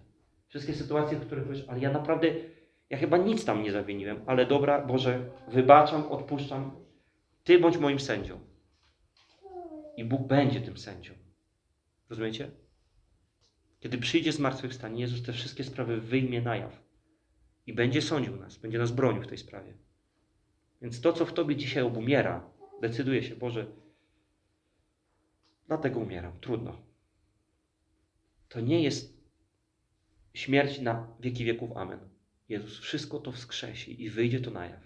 Wszystkie 0.47 0.73
sytuacje, 0.73 1.17
w 1.17 1.25
których 1.25 1.43
powiesz, 1.43 1.65
ale 1.67 1.79
ja 1.79 1.91
naprawdę, 1.91 2.27
ja 2.89 2.97
chyba 2.97 3.17
nic 3.17 3.45
tam 3.45 3.63
nie 3.63 3.71
zawiniłem, 3.71 4.21
ale 4.25 4.45
dobra, 4.45 4.85
Boże, 4.85 5.29
wybaczam, 5.47 6.07
odpuszczam. 6.11 6.71
Ty 7.43 7.59
bądź 7.59 7.77
moim 7.77 7.99
sędzią. 7.99 8.39
I 9.97 10.05
Bóg 10.05 10.27
będzie 10.27 10.61
tym 10.61 10.77
sędzią. 10.77 11.13
Rozumiecie? 12.09 12.51
Kiedy 13.79 13.97
przyjdzie 13.97 14.31
zmartwychwstanie, 14.31 15.01
Jezus 15.01 15.23
te 15.23 15.33
wszystkie 15.33 15.63
sprawy 15.63 16.01
wyjmie 16.01 16.41
na 16.41 16.55
jaw. 16.55 16.83
I 17.67 17.73
będzie 17.73 18.01
sądził 18.01 18.35
nas, 18.35 18.57
będzie 18.57 18.77
nas 18.77 18.91
bronił 18.91 19.23
w 19.23 19.27
tej 19.27 19.37
sprawie. 19.37 19.73
Więc 20.81 21.01
to, 21.01 21.13
co 21.13 21.25
w 21.25 21.33
Tobie 21.33 21.55
dzisiaj 21.55 21.83
obumiera, 21.83 22.49
decyduje 22.81 23.23
się, 23.23 23.35
Boże, 23.35 23.65
dlatego 25.67 25.99
umieram, 25.99 26.39
trudno. 26.41 26.92
To 28.53 28.61
nie 28.61 28.83
jest 28.83 29.17
śmierć 30.33 30.79
na 30.79 31.07
wieki 31.19 31.45
wieków, 31.45 31.77
amen. 31.77 31.99
Jezus 32.49 32.79
wszystko 32.79 33.19
to 33.19 33.31
wskrzesi 33.31 34.03
i 34.03 34.09
wyjdzie 34.09 34.39
to 34.39 34.51
na 34.51 34.65
jaw. 34.65 34.81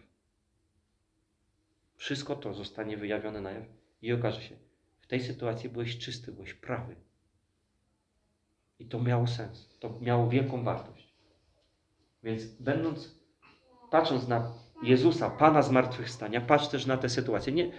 Wszystko 1.96 2.36
to 2.36 2.54
zostanie 2.54 2.98
wyjawione 2.98 3.42
na 3.42 3.52
jaw 3.52 3.64
i 4.02 4.14
okaże 4.14 4.42
się, 4.42 4.56
w 5.00 5.08
tej 5.08 5.24
sytuacji 5.24 5.70
byłeś 5.70 5.98
czysty, 5.98 6.32
byłeś 6.32 6.54
prawy. 6.54 6.96
I 8.80 8.86
to 8.86 9.00
miało 9.00 9.28
sens, 9.28 9.78
to 9.80 10.00
miało 10.02 10.30
wielką 10.30 10.64
wartość. 10.64 11.14
Więc 12.24 12.46
będąc, 12.46 13.20
patrząc 13.92 14.28
na 14.28 14.54
Jezusa, 14.84 15.30
Pana 15.30 15.62
zmartwychwstania, 15.62 16.42
patrz 16.42 16.68
też 16.68 16.86
na 16.86 16.98
tę 16.98 17.10
sytuację. 17.10 17.54
Nie, 17.54 17.72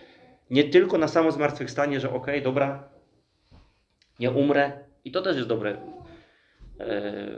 nie 0.51 0.65
tylko 0.65 0.99
na 0.99 1.09
samo 1.09 1.33
zmartwychwstanie, 1.33 2.01
że 2.01 2.13
okej, 2.13 2.43
dobra, 2.43 2.89
nie 4.19 4.31
umrę. 4.31 4.88
I 5.09 5.11
to 5.11 5.23
też 5.23 5.37
jest 5.37 5.49
dobre. 5.49 5.77
E, 6.81 7.29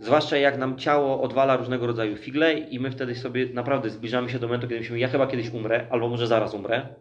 zwłaszcza 0.00 0.36
jak 0.36 0.58
nam 0.58 0.78
ciało 0.78 1.22
odwala 1.22 1.56
różnego 1.56 1.86
rodzaju 1.86 2.16
figle 2.16 2.58
i 2.58 2.80
my 2.80 2.90
wtedy 2.90 3.14
sobie 3.14 3.46
naprawdę 3.46 3.90
zbliżamy 3.90 4.30
się 4.30 4.38
do 4.38 4.46
momentu, 4.46 4.66
kiedy 4.68 4.80
myślimy, 4.80 4.98
ja 4.98 5.08
chyba 5.08 5.26
kiedyś 5.26 5.50
umrę, 5.50 5.86
albo 5.90 6.08
może 6.08 6.26
zaraz 6.26 6.54
umrę. 6.54 6.86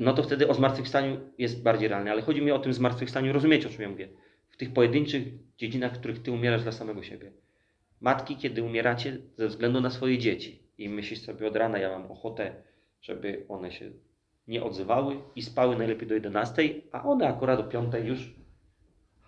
No 0.00 0.12
to 0.12 0.22
wtedy 0.22 0.48
o 0.48 0.54
zmartwychwstaniu 0.54 1.20
jest 1.38 1.62
bardziej 1.62 1.88
realne. 1.88 2.10
Ale 2.10 2.22
chodzi 2.22 2.42
mi 2.42 2.50
o 2.50 2.58
tym 2.58 2.72
zmartwychwstaniu, 2.72 3.32
rozumiecie 3.32 3.68
o 3.68 3.70
czym 3.70 3.82
ja 3.82 3.88
mówię? 3.88 4.08
W 4.50 4.56
tych 4.56 4.72
pojedynczych 4.72 5.22
dziedzinach, 5.58 5.94
w 5.94 5.98
których 5.98 6.22
ty 6.22 6.32
umierasz 6.32 6.62
dla 6.62 6.72
samego 6.72 7.02
siebie. 7.02 7.32
Matki, 8.00 8.36
kiedy 8.36 8.62
umieracie 8.62 9.18
ze 9.36 9.48
względu 9.48 9.80
na 9.80 9.90
swoje 9.90 10.18
dzieci 10.18 10.62
i 10.78 10.88
myślisz 10.88 11.20
sobie 11.20 11.46
od 11.46 11.56
rana, 11.56 11.78
ja 11.78 11.98
mam 11.98 12.10
ochotę, 12.10 12.54
żeby 13.02 13.44
one 13.48 13.72
się 13.72 13.90
nie 14.52 14.62
odzywały 14.62 15.16
i 15.36 15.42
spały 15.42 15.76
najlepiej 15.76 16.08
do 16.08 16.14
11, 16.14 16.62
a 16.92 17.02
one 17.02 17.28
akurat 17.28 17.60
do 17.60 17.64
5 17.64 17.94
już 18.04 18.34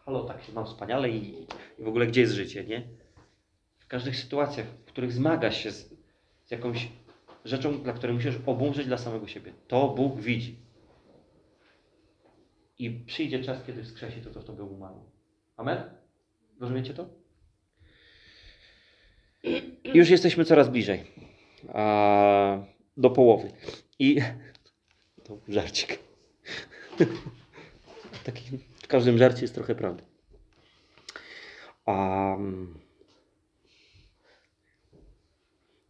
halo, 0.05 0.25
tak 0.25 0.43
się 0.43 0.53
mam 0.53 0.67
wspaniale 0.67 1.11
i, 1.11 1.47
i 1.79 1.85
w 1.85 1.89
ogóle 1.89 2.07
gdzie 2.07 2.21
jest 2.21 2.33
życie, 2.33 2.65
nie? 2.65 2.83
W 3.79 3.87
każdych 3.87 4.17
sytuacjach, 4.17 4.67
w 4.67 4.85
których 4.85 5.13
zmagasz 5.13 5.57
się 5.57 5.71
z, 5.71 5.95
z 6.45 6.51
jakąś 6.51 6.89
rzeczą, 7.45 7.83
dla 7.83 7.93
której 7.93 8.17
musisz 8.17 8.39
obumrzeć 8.47 8.87
dla 8.87 8.99
samego 8.99 9.27
siebie. 9.27 9.53
To 9.69 9.89
Bóg 9.89 10.21
widzi. 10.21 10.57
I 12.79 12.91
przyjdzie 12.91 13.45
czas, 13.45 13.65
kiedy 13.67 13.85
wskrzesi 13.85 14.21
to, 14.21 14.31
co 14.31 14.41
w 14.41 14.45
tobie 14.45 14.63
umarło. 14.63 15.11
Amen? 15.57 15.83
Rozumiecie 16.61 16.95
to? 16.95 17.07
Już 19.95 20.11
jesteśmy 20.11 20.45
coraz 20.45 20.69
bliżej. 20.69 21.05
Do 22.97 23.11
połowy. 23.11 23.51
I 23.99 24.21
to 25.25 25.39
żarcik. 25.49 25.99
Taki, 28.25 28.43
w 28.83 28.87
każdym 28.87 29.19
żarcie 29.19 29.43
jest 29.43 29.55
trochę 29.55 29.75
prawdy. 29.75 30.03
Um, 31.87 32.75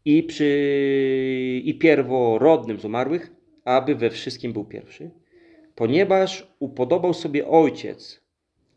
i 0.04 0.22
przy 0.22 1.60
i 1.64 1.78
pierworodnym 1.78 2.80
z 2.80 2.84
umarłych, 2.84 3.32
aby 3.64 3.94
we 3.94 4.10
wszystkim 4.10 4.52
był 4.52 4.64
pierwszy, 4.64 5.10
ponieważ 5.74 6.46
upodobał 6.58 7.14
sobie 7.14 7.48
ojciec, 7.48 8.20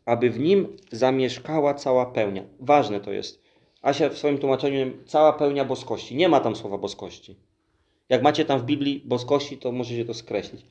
aby 0.04 0.30
w 0.30 0.38
nim 0.38 0.76
zamieszkała 0.92 1.74
cała 1.74 2.06
pełnia. 2.06 2.44
Ważne 2.60 3.00
to 3.00 3.12
jest. 3.12 3.42
Asia 3.82 4.08
w 4.08 4.18
swoim 4.18 4.38
tłumaczeniu 4.38 4.92
cała 5.06 5.32
pełnia 5.32 5.64
boskości. 5.64 6.16
Nie 6.16 6.28
ma 6.28 6.40
tam 6.40 6.56
słowa 6.56 6.78
boskości. 6.78 7.36
Jak 8.08 8.22
macie 8.22 8.44
tam 8.44 8.60
w 8.60 8.64
Biblii 8.64 9.02
boskości, 9.06 9.58
to 9.58 9.72
możecie 9.72 10.04
to 10.04 10.14
skreślić. 10.14 10.66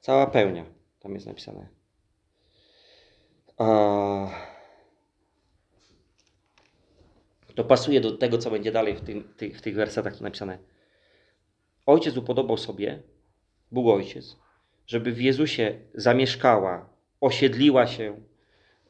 Cała 0.00 0.26
pełnia 0.26 0.64
tam 1.00 1.14
jest 1.14 1.26
napisane. 1.26 1.68
To 7.54 7.64
pasuje 7.64 8.00
do 8.00 8.16
tego, 8.16 8.38
co 8.38 8.50
będzie 8.50 8.72
dalej 8.72 8.96
w, 8.96 9.00
tym, 9.00 9.34
w 9.54 9.60
tych 9.60 9.74
wersetach 9.74 10.20
napisane. 10.20 10.58
Ojciec 11.86 12.16
upodobał 12.16 12.56
sobie, 12.56 13.02
Bóg 13.72 13.86
Ojciec, 13.86 14.36
żeby 14.86 15.12
w 15.12 15.20
Jezusie 15.20 15.78
zamieszkała, 15.94 16.88
osiedliła 17.20 17.86
się, 17.86 18.20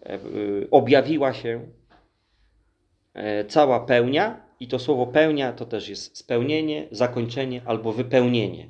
e, 0.02 0.14
y, 0.14 0.68
objawiła 0.70 1.32
się 1.32 1.66
e, 3.14 3.44
cała 3.44 3.80
pełnia. 3.80 4.41
I 4.62 4.68
to 4.68 4.78
słowo 4.78 5.06
pełnia 5.06 5.52
to 5.52 5.66
też 5.66 5.88
jest 5.88 6.16
spełnienie, 6.18 6.88
zakończenie 6.90 7.62
albo 7.64 7.92
wypełnienie. 7.92 8.68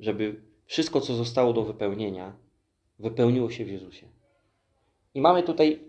Żeby 0.00 0.40
wszystko, 0.66 1.00
co 1.00 1.14
zostało 1.14 1.52
do 1.52 1.62
wypełnienia, 1.62 2.32
wypełniło 2.98 3.50
się 3.50 3.64
w 3.64 3.68
Jezusie. 3.68 4.06
I 5.14 5.20
mamy 5.20 5.42
tutaj 5.42 5.80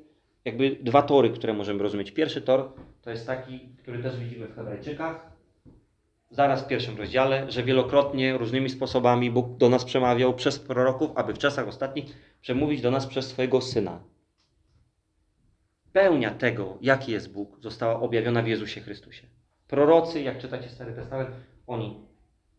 jakby 0.45 0.75
dwa 0.75 1.01
tory, 1.01 1.29
które 1.29 1.53
możemy 1.53 1.83
rozumieć. 1.83 2.11
Pierwszy 2.11 2.41
tor 2.41 2.71
to 3.01 3.09
jest 3.09 3.27
taki, 3.27 3.59
który 3.59 4.03
też 4.03 4.19
widzimy 4.19 4.47
w 4.47 4.55
Hebrajczykach, 4.55 5.31
zaraz 6.31 6.63
w 6.63 6.67
pierwszym 6.67 6.97
rozdziale, 6.97 7.51
że 7.51 7.63
wielokrotnie 7.63 8.37
różnymi 8.37 8.69
sposobami 8.69 9.31
Bóg 9.31 9.57
do 9.57 9.69
nas 9.69 9.85
przemawiał 9.85 10.33
przez 10.33 10.59
proroków, 10.59 11.11
aby 11.15 11.33
w 11.33 11.37
czasach 11.37 11.67
ostatnich 11.67 12.05
przemówić 12.41 12.81
do 12.81 12.91
nas 12.91 13.07
przez 13.07 13.27
swojego 13.27 13.61
Syna. 13.61 13.99
Pełnia 15.93 16.31
tego, 16.31 16.77
jaki 16.81 17.11
jest 17.11 17.31
Bóg, 17.33 17.57
została 17.61 17.99
objawiona 17.99 18.41
w 18.41 18.47
Jezusie 18.47 18.81
Chrystusie. 18.81 19.27
Prorocy, 19.67 20.21
jak 20.21 20.37
czytacie 20.37 20.69
Stary 20.69 20.93
Testament, 20.93 21.29
oni 21.67 21.99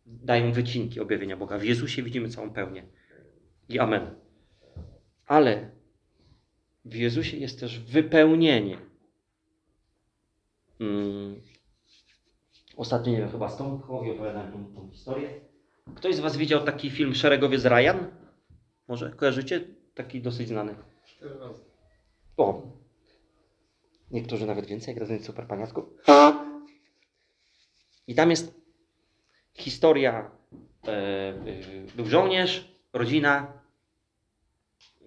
dają 0.06 0.52
wycinki 0.52 1.00
objawienia 1.00 1.36
Boga. 1.36 1.58
W 1.58 1.64
Jezusie 1.64 2.02
widzimy 2.02 2.28
całą 2.28 2.50
pełnię. 2.50 2.84
I 3.68 3.78
amen. 3.78 4.14
Ale 5.26 5.70
w 6.84 6.94
Jezusie 6.94 7.36
jest 7.36 7.60
też 7.60 7.80
wypełnienie. 7.80 8.78
Hmm. 10.78 11.40
Ostatnio, 12.76 13.12
nie 13.12 13.18
wiem, 13.18 13.30
chyba 13.30 13.48
z 13.48 13.56
Tomkowi 13.56 14.10
opowiadałem 14.10 14.52
tą, 14.52 14.74
tą 14.74 14.90
historię. 14.90 15.28
Ktoś 15.94 16.14
z 16.14 16.20
Was 16.20 16.36
widział 16.36 16.64
taki 16.64 16.90
film 16.90 17.14
Szeregowiec 17.14 17.64
Ryan? 17.64 18.06
Może 18.88 19.10
kojarzycie? 19.10 19.60
Taki 19.94 20.22
dosyć 20.22 20.48
znany. 20.48 20.74
Cztery 21.04 21.38
razy. 21.38 21.62
O! 22.36 22.81
Niektórzy 24.12 24.46
nawet 24.46 24.66
więcej, 24.66 24.94
jak 24.94 25.00
razem 25.00 25.22
super 25.22 25.46
paniacku. 25.46 25.98
I 28.06 28.14
tam 28.14 28.30
jest 28.30 28.54
historia. 29.54 30.30
E, 30.86 30.90
e, 30.90 31.34
był 31.96 32.06
żołnierz, 32.06 32.74
rodzina, 32.92 33.52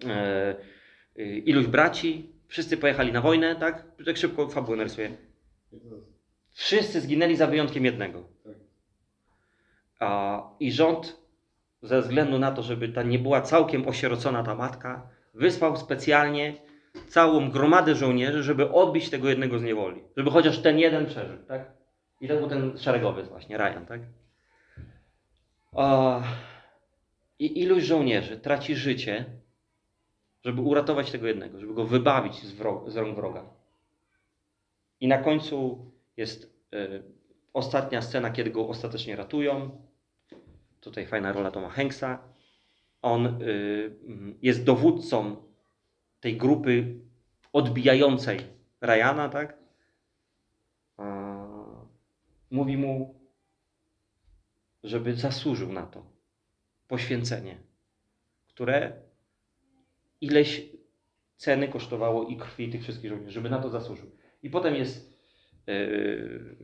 e, 0.06 0.56
e, 1.16 1.24
iluś 1.24 1.68
braci, 1.68 2.30
wszyscy 2.48 2.78
pojechali 2.78 3.12
na 3.12 3.22
wojnę, 3.22 3.56
tak? 3.56 3.86
Tak 4.06 4.18
szybko 4.18 4.50
fabułę 4.50 4.78
narysuję. 4.78 5.18
Wszyscy 6.52 7.02
zginęli 7.02 7.36
za 7.36 7.48
wyjątkiem 7.48 7.86
jednego. 7.86 8.24
A, 10.00 10.42
I 10.60 10.72
rząd, 10.72 11.18
ze 11.82 12.02
względu 12.02 12.40
na 12.40 12.52
to, 12.52 12.64
żeby 12.64 12.90
ta 12.90 13.04
nie 13.04 13.20
była 13.20 13.42
całkiem 13.42 13.88
osierocona 13.88 14.44
ta 14.44 14.56
matka, 14.56 15.10
wysłał 15.34 15.78
specjalnie 15.78 16.65
całą 17.08 17.52
gromadę 17.52 17.96
żołnierzy, 17.96 18.44
żeby 18.44 18.72
odbić 18.72 19.10
tego 19.10 19.30
jednego 19.30 19.60
z 19.60 19.64
niewoli. 19.64 20.04
Żeby 20.18 20.32
chociaż 20.32 20.60
ten 20.60 20.80
jeden 20.80 21.06
przeżył, 21.06 21.38
tak? 21.48 21.72
I 22.22 22.28
to 22.28 22.36
był 22.38 22.50
ten 22.50 22.78
szeregowiec 22.78 23.28
właśnie, 23.28 23.58
Ryan, 23.58 23.86
tak? 23.86 24.02
A, 25.76 26.22
I 27.40 27.62
iluś 27.62 27.84
żołnierzy 27.84 28.38
traci 28.38 28.76
życie, 28.76 29.26
żeby 30.46 30.62
uratować 30.62 31.12
tego 31.12 31.28
jednego, 31.28 31.60
żeby 31.60 31.74
go 31.74 31.86
wybawić 31.86 32.44
z, 32.44 32.52
wrog, 32.52 32.90
z 32.90 32.98
rąk 32.98 33.16
wroga. 33.16 33.44
I 35.02 35.08
na 35.08 35.18
końcu 35.18 35.86
jest 36.18 36.54
y, 36.74 37.04
ostatnia 37.54 38.02
scena, 38.02 38.32
kiedy 38.32 38.52
go 38.52 38.68
ostatecznie 38.68 39.16
ratują. 39.16 39.82
Tutaj 40.82 41.06
fajna 41.06 41.32
rola 41.32 41.52
Toma 41.52 41.70
Hanksa. 41.70 42.20
On 43.02 43.26
y, 43.26 43.96
mm, 44.08 44.38
jest 44.42 44.64
dowódcą 44.64 45.36
tej 46.26 46.38
grupy 46.38 47.00
odbijającej 47.54 48.40
Ryana, 48.82 49.30
tak? 49.30 49.58
Mówi 52.52 52.78
mu, 52.78 53.20
żeby 54.84 55.16
zasłużył 55.16 55.74
na 55.74 55.86
to 55.86 56.06
poświęcenie, 56.88 57.58
które 58.48 58.94
ileś 60.22 60.70
ceny 61.38 61.68
kosztowało 61.68 62.28
i 62.28 62.38
krwi 62.38 62.70
tych 62.70 62.84
wszystkich 62.84 63.10
żołnierzy, 63.10 63.32
żeby 63.32 63.50
na 63.50 63.60
to 63.60 63.70
zasłużył. 63.70 64.12
I 64.44 64.50
potem 64.50 64.76
jest 64.76 65.14
yy, 65.68 66.56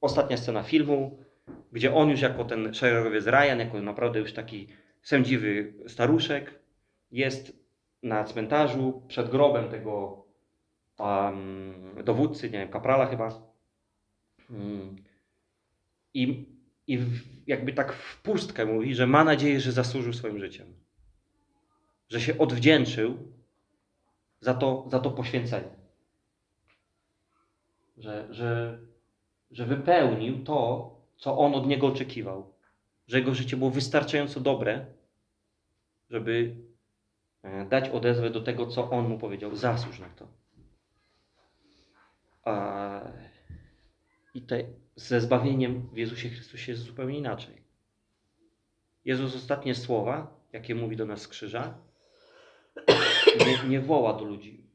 ostatnia 0.00 0.36
scena 0.36 0.62
filmu, 0.62 1.18
gdzie 1.72 1.94
on 1.94 2.10
już 2.10 2.20
jako 2.20 2.44
ten 2.44 2.74
szeregowiec 2.74 3.26
Ryan, 3.26 3.58
jako 3.58 3.82
naprawdę 3.82 4.18
już 4.18 4.32
taki 4.32 4.68
sędziwy 5.02 5.74
staruszek, 5.86 6.58
jest 7.10 7.57
na 8.02 8.24
cmentarzu 8.24 9.02
przed 9.08 9.30
grobem 9.30 9.68
tego 9.68 10.24
um, 10.98 11.94
dowódcy, 12.04 12.50
nie 12.50 12.58
wiem, 12.58 12.68
kaprala 12.68 13.06
chyba. 13.06 13.42
Mm. 14.50 14.96
I, 16.14 16.46
I 16.86 16.98
jakby 17.46 17.72
tak 17.72 17.92
w 17.92 18.22
pustkę 18.22 18.66
mówi, 18.66 18.94
że 18.94 19.06
ma 19.06 19.24
nadzieję, 19.24 19.60
że 19.60 19.72
zasłużył 19.72 20.12
swoim 20.12 20.38
życiem. 20.38 20.74
Że 22.08 22.20
się 22.20 22.38
odwdzięczył 22.38 23.18
za 24.40 24.54
to, 24.54 24.84
za 24.88 24.98
to 24.98 25.10
poświęcenie. 25.10 25.68
Że, 27.96 28.28
że, 28.30 28.78
że 29.50 29.66
wypełnił 29.66 30.44
to, 30.44 30.90
co 31.16 31.38
on 31.38 31.54
od 31.54 31.66
niego 31.66 31.86
oczekiwał. 31.86 32.52
Że 33.06 33.18
jego 33.18 33.34
życie 33.34 33.56
było 33.56 33.70
wystarczająco 33.70 34.40
dobre, 34.40 34.86
żeby 36.10 36.56
dać 37.68 37.88
odezwę 37.88 38.30
do 38.30 38.40
tego, 38.40 38.66
co 38.66 38.90
on 38.90 39.08
mu 39.08 39.18
powiedział. 39.18 39.56
Zasłuż 39.56 39.98
na 39.98 40.08
to. 40.08 40.28
A, 42.44 43.00
I 44.34 44.42
te, 44.42 44.64
ze 44.96 45.20
zbawieniem 45.20 45.88
w 45.92 45.96
Jezusie 45.96 46.28
Chrystusie 46.28 46.72
jest 46.72 46.84
zupełnie 46.84 47.18
inaczej. 47.18 47.62
Jezus 49.04 49.36
ostatnie 49.36 49.74
słowa, 49.74 50.40
jakie 50.52 50.74
mówi 50.74 50.96
do 50.96 51.06
nas 51.06 51.20
z 51.20 51.28
krzyża, 51.28 51.78
nie, 53.46 53.68
nie 53.68 53.80
woła 53.80 54.14
do 54.14 54.24
ludzi. 54.24 54.66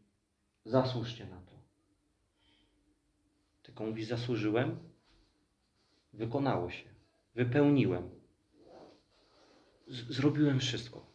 Zasłużcie 0.66 1.26
na 1.26 1.41
to. 1.41 1.53
Tylko 3.64 3.86
mówi, 3.86 4.05
zasłużyłem, 4.05 4.78
wykonało 6.14 6.70
się, 6.70 6.89
wypełniłem. 7.36 8.09
Z, 9.88 10.16
zrobiłem 10.16 10.59
wszystko. 10.59 11.12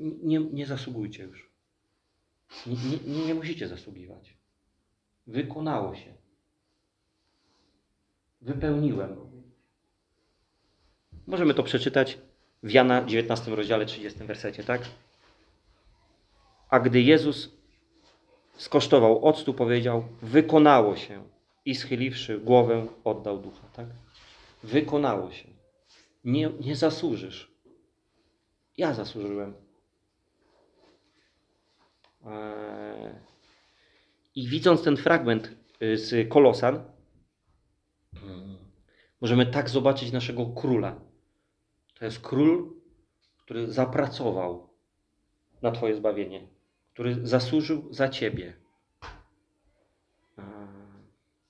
Nie, 0.00 0.38
nie 0.38 0.66
zasługujcie 0.66 1.22
już. 1.22 1.50
Nie, 2.66 2.76
nie, 3.06 3.26
nie 3.26 3.34
musicie 3.34 3.68
zasługiwać. 3.68 4.36
Wykonało 5.26 5.94
się. 5.94 6.14
Wypełniłem. 8.40 9.16
Możemy 11.26 11.54
to 11.54 11.62
przeczytać 11.62 12.18
w 12.62 12.70
Jana 12.70 13.04
19 13.04 13.54
rozdziale 13.54 13.86
30 13.86 14.24
wersecie, 14.24 14.64
tak? 14.64 14.82
A 16.68 16.80
gdy 16.80 17.00
Jezus 17.00 17.50
skosztował 18.56 19.24
octu, 19.24 19.54
powiedział: 19.54 20.04
Wykonało 20.22 20.96
się. 20.96 21.24
I 21.64 21.74
schyliwszy 21.74 22.38
głowę, 22.38 22.86
oddał 23.04 23.38
ducha, 23.38 23.68
tak? 23.72 23.86
Wykonało 24.62 25.30
się. 25.30 25.48
Nie, 26.24 26.50
nie 26.60 26.76
zasłużysz. 26.76 27.50
Ja 28.76 28.94
zasłużyłem. 28.94 29.54
Eee, 32.26 33.14
I 34.34 34.48
widząc 34.48 34.82
ten 34.82 34.96
fragment 34.96 35.56
y, 35.82 35.96
z 35.98 36.28
Kolosan, 36.28 36.84
możemy 39.20 39.46
tak 39.46 39.70
zobaczyć 39.70 40.12
naszego 40.12 40.46
króla. 40.46 41.00
To 41.94 42.04
jest 42.04 42.20
król, 42.20 42.72
który 43.38 43.72
zapracował 43.72 44.68
na 45.62 45.70
Twoje 45.70 45.96
zbawienie, 45.96 46.48
który 46.92 47.26
zasłużył 47.26 47.92
za 47.94 48.08
Ciebie. 48.08 48.56
Eee, 50.38 50.44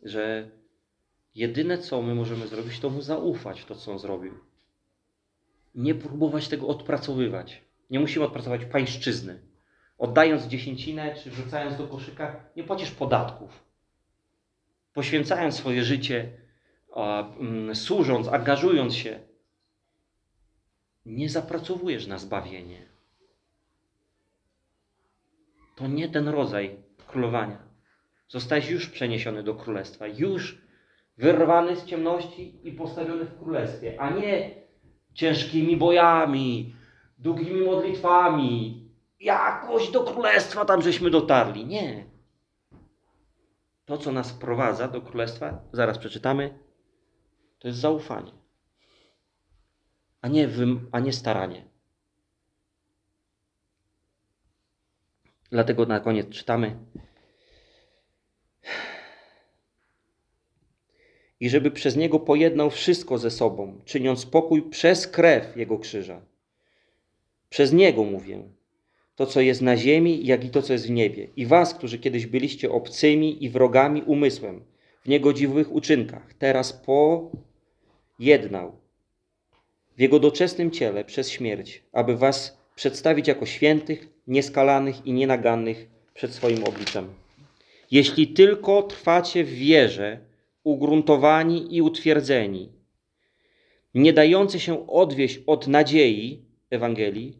Że 0.02 0.50
jedyne, 1.34 1.78
co 1.78 2.02
my 2.02 2.14
możemy 2.14 2.46
zrobić, 2.46 2.80
to 2.80 2.90
mu 2.90 3.02
zaufać 3.02 3.60
w 3.60 3.66
to, 3.66 3.74
co 3.74 3.92
on 3.92 3.98
zrobił. 3.98 4.34
Nie 5.74 5.94
próbować 5.94 6.48
tego 6.48 6.68
odpracowywać. 6.68 7.62
Nie 7.90 8.00
musimy 8.00 8.24
odpracować 8.24 8.64
pańszczyzny. 8.64 9.49
Oddając 10.00 10.46
dziesięcinę 10.46 11.14
czy 11.14 11.30
wrzucając 11.30 11.76
do 11.76 11.88
koszyka, 11.88 12.44
nie 12.56 12.64
płacisz 12.64 12.90
podatków. 12.90 13.64
Poświęcając 14.94 15.54
swoje 15.54 15.84
życie, 15.84 16.32
mm, 16.96 17.74
służąc, 17.76 18.28
angażując 18.28 18.94
się, 18.94 19.20
nie 21.06 21.28
zapracowujesz 21.28 22.06
na 22.06 22.18
zbawienie. 22.18 22.82
To 25.76 25.88
nie 25.88 26.08
ten 26.08 26.28
rodzaj 26.28 26.76
królowania. 27.06 27.58
Zostałeś 28.28 28.70
już 28.70 28.88
przeniesiony 28.88 29.42
do 29.42 29.54
królestwa, 29.54 30.06
już 30.06 30.62
wyrwany 31.16 31.76
z 31.76 31.84
ciemności 31.84 32.68
i 32.68 32.72
postawiony 32.72 33.24
w 33.24 33.38
królestwie, 33.38 34.00
a 34.00 34.10
nie 34.10 34.50
ciężkimi 35.14 35.76
bojami, 35.76 36.74
długimi 37.18 37.60
modlitwami. 37.60 38.79
Jakoś 39.20 39.90
do 39.90 40.04
królestwa 40.04 40.64
tam 40.64 40.82
żeśmy 40.82 41.10
dotarli. 41.10 41.66
Nie. 41.66 42.06
To, 43.84 43.98
co 43.98 44.12
nas 44.12 44.30
wprowadza 44.30 44.88
do 44.88 45.02
królestwa, 45.02 45.62
zaraz 45.72 45.98
przeczytamy, 45.98 46.58
to 47.58 47.68
jest 47.68 47.80
zaufanie, 47.80 48.32
a 50.20 50.28
nie, 50.28 50.48
wym, 50.48 50.88
a 50.92 51.00
nie 51.00 51.12
staranie. 51.12 51.68
Dlatego 55.50 55.86
na 55.86 56.00
koniec 56.00 56.28
czytamy. 56.28 56.78
I 61.40 61.50
żeby 61.50 61.70
przez 61.70 61.96
niego 61.96 62.20
pojednał 62.20 62.70
wszystko 62.70 63.18
ze 63.18 63.30
sobą, 63.30 63.80
czyniąc 63.84 64.26
pokój 64.26 64.70
przez 64.70 65.06
krew 65.06 65.56
jego 65.56 65.78
krzyża. 65.78 66.20
Przez 67.48 67.72
niego 67.72 68.04
mówię. 68.04 68.59
To, 69.20 69.26
co 69.26 69.40
jest 69.40 69.62
na 69.62 69.76
ziemi, 69.76 70.26
jak 70.26 70.44
i 70.44 70.50
to, 70.50 70.62
co 70.62 70.72
jest 70.72 70.86
w 70.86 70.90
niebie. 70.90 71.26
I 71.36 71.46
was, 71.46 71.74
którzy 71.74 71.98
kiedyś 71.98 72.26
byliście 72.26 72.70
obcymi 72.70 73.44
i 73.44 73.50
wrogami 73.50 74.02
umysłem, 74.02 74.64
w 75.02 75.08
niegodziwych 75.08 75.72
uczynkach, 75.72 76.34
teraz 76.34 76.82
pojednał 78.18 78.72
w 79.96 80.00
jego 80.00 80.18
doczesnym 80.18 80.70
ciele 80.70 81.04
przez 81.04 81.30
śmierć, 81.30 81.82
aby 81.92 82.16
was 82.16 82.58
przedstawić 82.74 83.28
jako 83.28 83.46
świętych, 83.46 84.08
nieskalanych 84.26 85.06
i 85.06 85.12
nienagannych 85.12 85.88
przed 86.14 86.32
swoim 86.32 86.64
obliczem. 86.64 87.08
Jeśli 87.90 88.28
tylko 88.28 88.82
trwacie 88.82 89.44
w 89.44 89.50
wierze, 89.50 90.18
ugruntowani 90.64 91.76
i 91.76 91.82
utwierdzeni, 91.82 92.72
nie 93.94 94.12
dający 94.12 94.60
się 94.60 94.86
odwieść 94.86 95.40
od 95.46 95.66
nadziei 95.66 96.42
Ewangelii, 96.70 97.39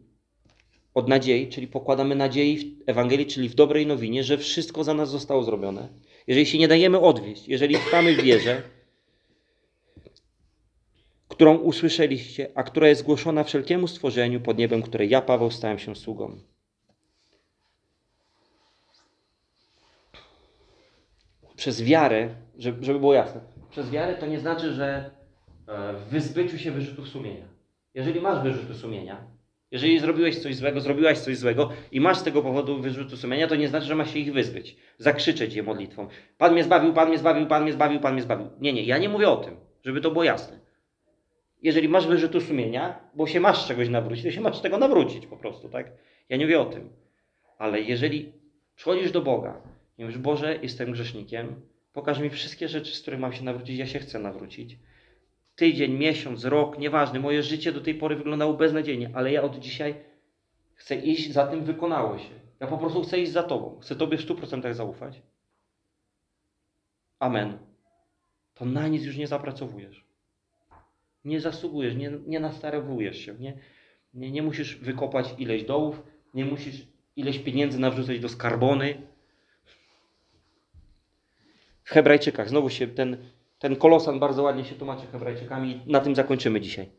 od 0.93 1.09
nadziei, 1.09 1.47
czyli 1.47 1.67
pokładamy 1.67 2.15
nadziei 2.15 2.57
w 2.57 2.89
Ewangelii, 2.89 3.25
czyli 3.25 3.49
w 3.49 3.55
dobrej 3.55 3.87
nowinie, 3.87 4.23
że 4.23 4.37
wszystko 4.37 4.83
za 4.83 4.93
nas 4.93 5.09
zostało 5.09 5.43
zrobione. 5.43 5.89
Jeżeli 6.27 6.45
się 6.45 6.57
nie 6.57 6.67
dajemy 6.67 6.99
odwieść, 6.99 7.47
jeżeli 7.47 7.75
trwamy 7.75 8.15
w 8.15 8.21
wierze, 8.21 8.61
którą 11.27 11.57
usłyszeliście, 11.57 12.51
a 12.55 12.63
która 12.63 12.87
jest 12.87 13.03
głoszona 13.03 13.43
wszelkiemu 13.43 13.87
stworzeniu 13.87 14.41
pod 14.41 14.57
niebem, 14.57 14.81
które 14.81 15.05
ja, 15.05 15.21
Paweł, 15.21 15.51
stałem 15.51 15.79
się 15.79 15.95
sługą. 15.95 16.37
Przez 21.55 21.83
wiarę, 21.83 22.35
żeby, 22.57 22.99
było 22.99 23.13
jasne, 23.13 23.41
przez 23.69 23.89
wiarę 23.89 24.15
to 24.15 24.25
nie 24.25 24.39
znaczy, 24.39 24.73
że 24.73 25.11
e, 25.67 25.93
w 25.93 26.03
wyzbyciu 26.03 26.57
się 26.57 26.71
wyrzutów 26.71 27.07
sumienia. 27.07 27.45
Jeżeli 27.93 28.21
masz 28.21 28.43
wyrzuty 28.43 28.73
sumienia, 28.73 29.23
jeżeli 29.71 29.99
zrobiłeś 29.99 30.39
coś 30.39 30.55
złego, 30.55 30.81
zrobiłaś 30.81 31.19
coś 31.19 31.37
złego 31.37 31.69
i 31.91 32.01
masz 32.01 32.17
z 32.17 32.23
tego 32.23 32.41
powodu 32.41 32.81
wyrzuty 32.81 33.17
sumienia, 33.17 33.47
to 33.47 33.55
nie 33.55 33.67
znaczy, 33.67 33.85
że 33.85 33.95
masz 33.95 34.13
się 34.13 34.19
ich 34.19 34.33
wyzbyć. 34.33 34.75
Zakrzyczeć 34.97 35.53
je 35.53 35.63
modlitwą. 35.63 36.07
Pan 36.37 36.53
mnie 36.53 36.63
zbawił, 36.63 36.93
Pan 36.93 37.09
mnie 37.09 37.17
zbawił, 37.17 37.47
Pan 37.47 37.63
mnie 37.63 37.73
zbawił, 37.73 37.99
Pan 37.99 38.13
mnie 38.13 38.21
zbawił. 38.21 38.47
Nie, 38.59 38.73
nie, 38.73 38.83
ja 38.83 38.97
nie 38.97 39.09
mówię 39.09 39.29
o 39.29 39.37
tym, 39.37 39.55
żeby 39.83 40.01
to 40.01 40.11
było 40.11 40.23
jasne. 40.23 40.59
Jeżeli 41.61 41.89
masz 41.89 42.07
wyrzutu 42.07 42.41
sumienia, 42.41 42.99
bo 43.15 43.27
się 43.27 43.39
masz 43.39 43.67
czegoś 43.67 43.89
nawrócić, 43.89 44.25
to 44.25 44.31
się 44.31 44.41
masz 44.41 44.61
tego 44.61 44.77
nawrócić 44.77 45.27
po 45.27 45.37
prostu, 45.37 45.69
tak? 45.69 45.91
Ja 46.29 46.37
nie 46.37 46.45
mówię 46.45 46.61
o 46.61 46.65
tym. 46.65 46.89
Ale 47.57 47.81
jeżeli 47.81 48.31
przychodzisz 48.75 49.11
do 49.11 49.21
Boga 49.21 49.61
i 49.97 50.03
mówisz, 50.03 50.17
Boże, 50.17 50.59
jestem 50.61 50.91
grzesznikiem, 50.91 51.61
pokaż 51.93 52.19
mi 52.19 52.29
wszystkie 52.29 52.67
rzeczy, 52.67 52.95
z 52.95 53.01
których 53.01 53.19
mam 53.19 53.33
się 53.33 53.43
nawrócić, 53.43 53.77
ja 53.77 53.87
się 53.87 53.99
chcę 53.99 54.19
nawrócić. 54.19 54.77
Tydzień, 55.55 55.91
miesiąc, 55.91 56.45
rok, 56.45 56.77
nieważne. 56.77 57.19
Moje 57.19 57.43
życie 57.43 57.71
do 57.71 57.81
tej 57.81 57.95
pory 57.95 58.15
wyglądało 58.15 58.53
beznadziejnie, 58.53 59.09
ale 59.13 59.31
ja 59.31 59.43
od 59.43 59.59
dzisiaj 59.59 59.95
chcę 60.75 60.95
iść 60.95 61.31
za 61.31 61.47
tym 61.47 61.63
wykonało 61.63 62.17
się. 62.17 62.41
Ja 62.59 62.67
po 62.67 62.77
prostu 62.77 63.03
chcę 63.03 63.19
iść 63.19 63.31
za 63.31 63.43
Tobą. 63.43 63.79
Chcę 63.79 63.95
Tobie 63.95 64.17
w 64.17 64.25
100% 64.25 64.73
zaufać. 64.73 65.21
Amen. 67.19 67.57
To 68.53 68.65
na 68.65 68.87
nic 68.87 69.03
już 69.03 69.17
nie 69.17 69.27
zapracowujesz. 69.27 70.05
Nie 71.25 71.41
zasługujesz, 71.41 71.95
nie, 71.95 72.11
nie 72.27 72.39
nastarowujesz 72.39 73.17
się. 73.17 73.33
Nie, 73.33 73.57
nie, 74.13 74.31
nie 74.31 74.43
musisz 74.43 74.75
wykopać 74.75 75.33
ileś 75.37 75.63
dołów, 75.63 76.03
nie 76.33 76.45
musisz 76.45 76.87
ileś 77.15 77.39
pieniędzy 77.39 77.79
nawrzucać 77.79 78.19
do 78.19 78.29
skarbony. 78.29 79.01
W 81.83 81.89
Hebrajczykach, 81.89 82.49
znowu 82.49 82.69
się 82.69 82.87
ten, 82.87 83.17
ten 83.61 83.75
kolosan 83.75 84.19
bardzo 84.19 84.43
ładnie 84.43 84.65
się 84.65 84.75
tłumaczy 84.75 85.07
Hebrajczykami 85.11 85.81
i 85.85 85.91
na 85.91 85.99
tym 85.99 86.15
zakończymy 86.15 86.61
dzisiaj. 86.61 86.89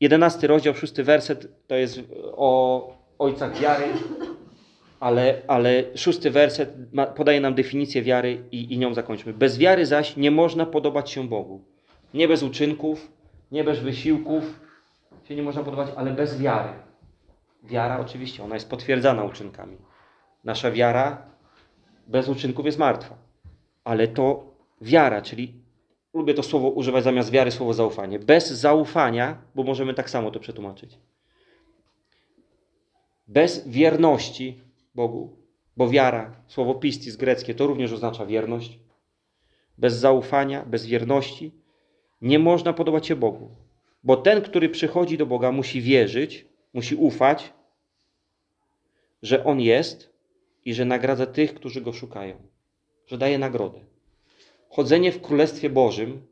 11 0.00 0.46
rozdział, 0.46 0.74
6 0.74 0.94
werset 1.02 1.66
to 1.66 1.74
jest 1.74 2.00
o 2.36 2.92
ojcach 3.18 3.58
wiary, 3.58 3.84
ale, 5.00 5.42
ale 5.48 5.84
szósty 5.94 6.30
werset 6.30 6.74
podaje 7.16 7.40
nam 7.40 7.54
definicję 7.54 8.02
wiary 8.02 8.44
i, 8.52 8.74
i 8.74 8.78
nią 8.78 8.94
zakończymy. 8.94 9.32
Bez 9.32 9.58
wiary 9.58 9.86
zaś 9.86 10.16
nie 10.16 10.30
można 10.30 10.66
podobać 10.66 11.10
się 11.10 11.28
Bogu. 11.28 11.64
Nie 12.14 12.28
bez 12.28 12.42
uczynków, 12.42 13.12
nie 13.52 13.64
bez 13.64 13.78
wysiłków 13.78 14.60
się 15.28 15.36
nie 15.36 15.42
można 15.42 15.62
podobać, 15.62 15.88
ale 15.96 16.10
bez 16.10 16.38
wiary. 16.38 16.68
Wiara 17.64 18.00
oczywiście, 18.00 18.44
ona 18.44 18.54
jest 18.54 18.70
potwierdzana 18.70 19.24
uczynkami. 19.24 19.76
Nasza 20.44 20.70
wiara 20.70 21.22
bez 22.06 22.28
uczynków 22.28 22.66
jest 22.66 22.78
martwa. 22.78 23.14
Ale 23.84 24.08
to 24.08 24.51
wiara, 24.82 25.22
czyli 25.22 25.54
lubię 26.14 26.34
to 26.34 26.42
słowo 26.42 26.68
używać 26.68 27.04
zamiast 27.04 27.30
wiary, 27.30 27.50
słowo 27.50 27.74
zaufanie. 27.74 28.18
Bez 28.18 28.50
zaufania, 28.50 29.42
bo 29.54 29.62
możemy 29.62 29.94
tak 29.94 30.10
samo 30.10 30.30
to 30.30 30.40
przetłumaczyć. 30.40 30.98
Bez 33.28 33.68
wierności 33.68 34.60
Bogu, 34.94 35.36
bo 35.76 35.88
wiara, 35.88 36.36
słowo 36.46 36.74
pistis 36.74 37.16
greckie, 37.16 37.54
to 37.54 37.66
również 37.66 37.92
oznacza 37.92 38.26
wierność. 38.26 38.78
Bez 39.78 39.94
zaufania, 39.94 40.64
bez 40.64 40.86
wierności 40.86 41.52
nie 42.22 42.38
można 42.38 42.72
podobać 42.72 43.06
się 43.06 43.16
Bogu. 43.16 43.50
Bo 44.04 44.16
ten, 44.16 44.42
który 44.42 44.68
przychodzi 44.68 45.18
do 45.18 45.26
Boga, 45.26 45.52
musi 45.52 45.80
wierzyć, 45.80 46.46
musi 46.74 46.94
ufać, 46.94 47.52
że 49.22 49.44
On 49.44 49.60
jest 49.60 50.12
i 50.64 50.74
że 50.74 50.84
nagradza 50.84 51.26
tych, 51.26 51.54
którzy 51.54 51.80
Go 51.80 51.92
szukają, 51.92 52.36
że 53.06 53.18
daje 53.18 53.38
nagrodę. 53.38 53.91
Chodzenie 54.72 55.12
w 55.12 55.22
Królestwie 55.22 55.70
Bożym 55.70 56.26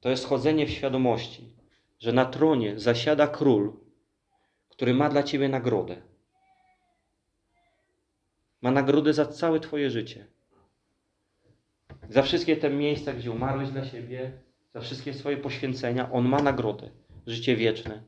to 0.00 0.10
jest 0.10 0.26
chodzenie 0.26 0.66
w 0.66 0.70
świadomości, 0.70 1.54
że 1.98 2.12
na 2.12 2.24
tronie 2.24 2.78
zasiada 2.78 3.26
król, 3.26 3.72
który 4.68 4.94
ma 4.94 5.08
dla 5.08 5.22
ciebie 5.22 5.48
nagrodę. 5.48 6.02
Ma 8.62 8.70
nagrodę 8.70 9.12
za 9.12 9.26
całe 9.26 9.60
Twoje 9.60 9.90
życie. 9.90 10.26
Za 12.08 12.22
wszystkie 12.22 12.56
te 12.56 12.70
miejsca, 12.70 13.12
gdzie 13.12 13.30
umarłeś 13.30 13.70
dla 13.70 13.84
siebie, 13.84 14.32
za 14.74 14.80
wszystkie 14.80 15.14
swoje 15.14 15.36
poświęcenia, 15.36 16.12
On 16.12 16.28
ma 16.28 16.42
nagrodę. 16.42 16.90
Życie 17.26 17.56
wieczne, 17.56 18.02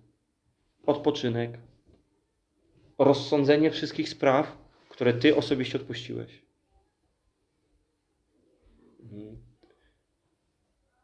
odpoczynek, 0.87 1.59
rozsądzenie 2.99 3.71
wszystkich 3.71 4.09
spraw, 4.09 4.59
które 4.89 5.15
Ty 5.15 5.37
osobiście 5.37 5.79
odpuściłeś. 5.79 6.43
Mhm. 9.03 9.54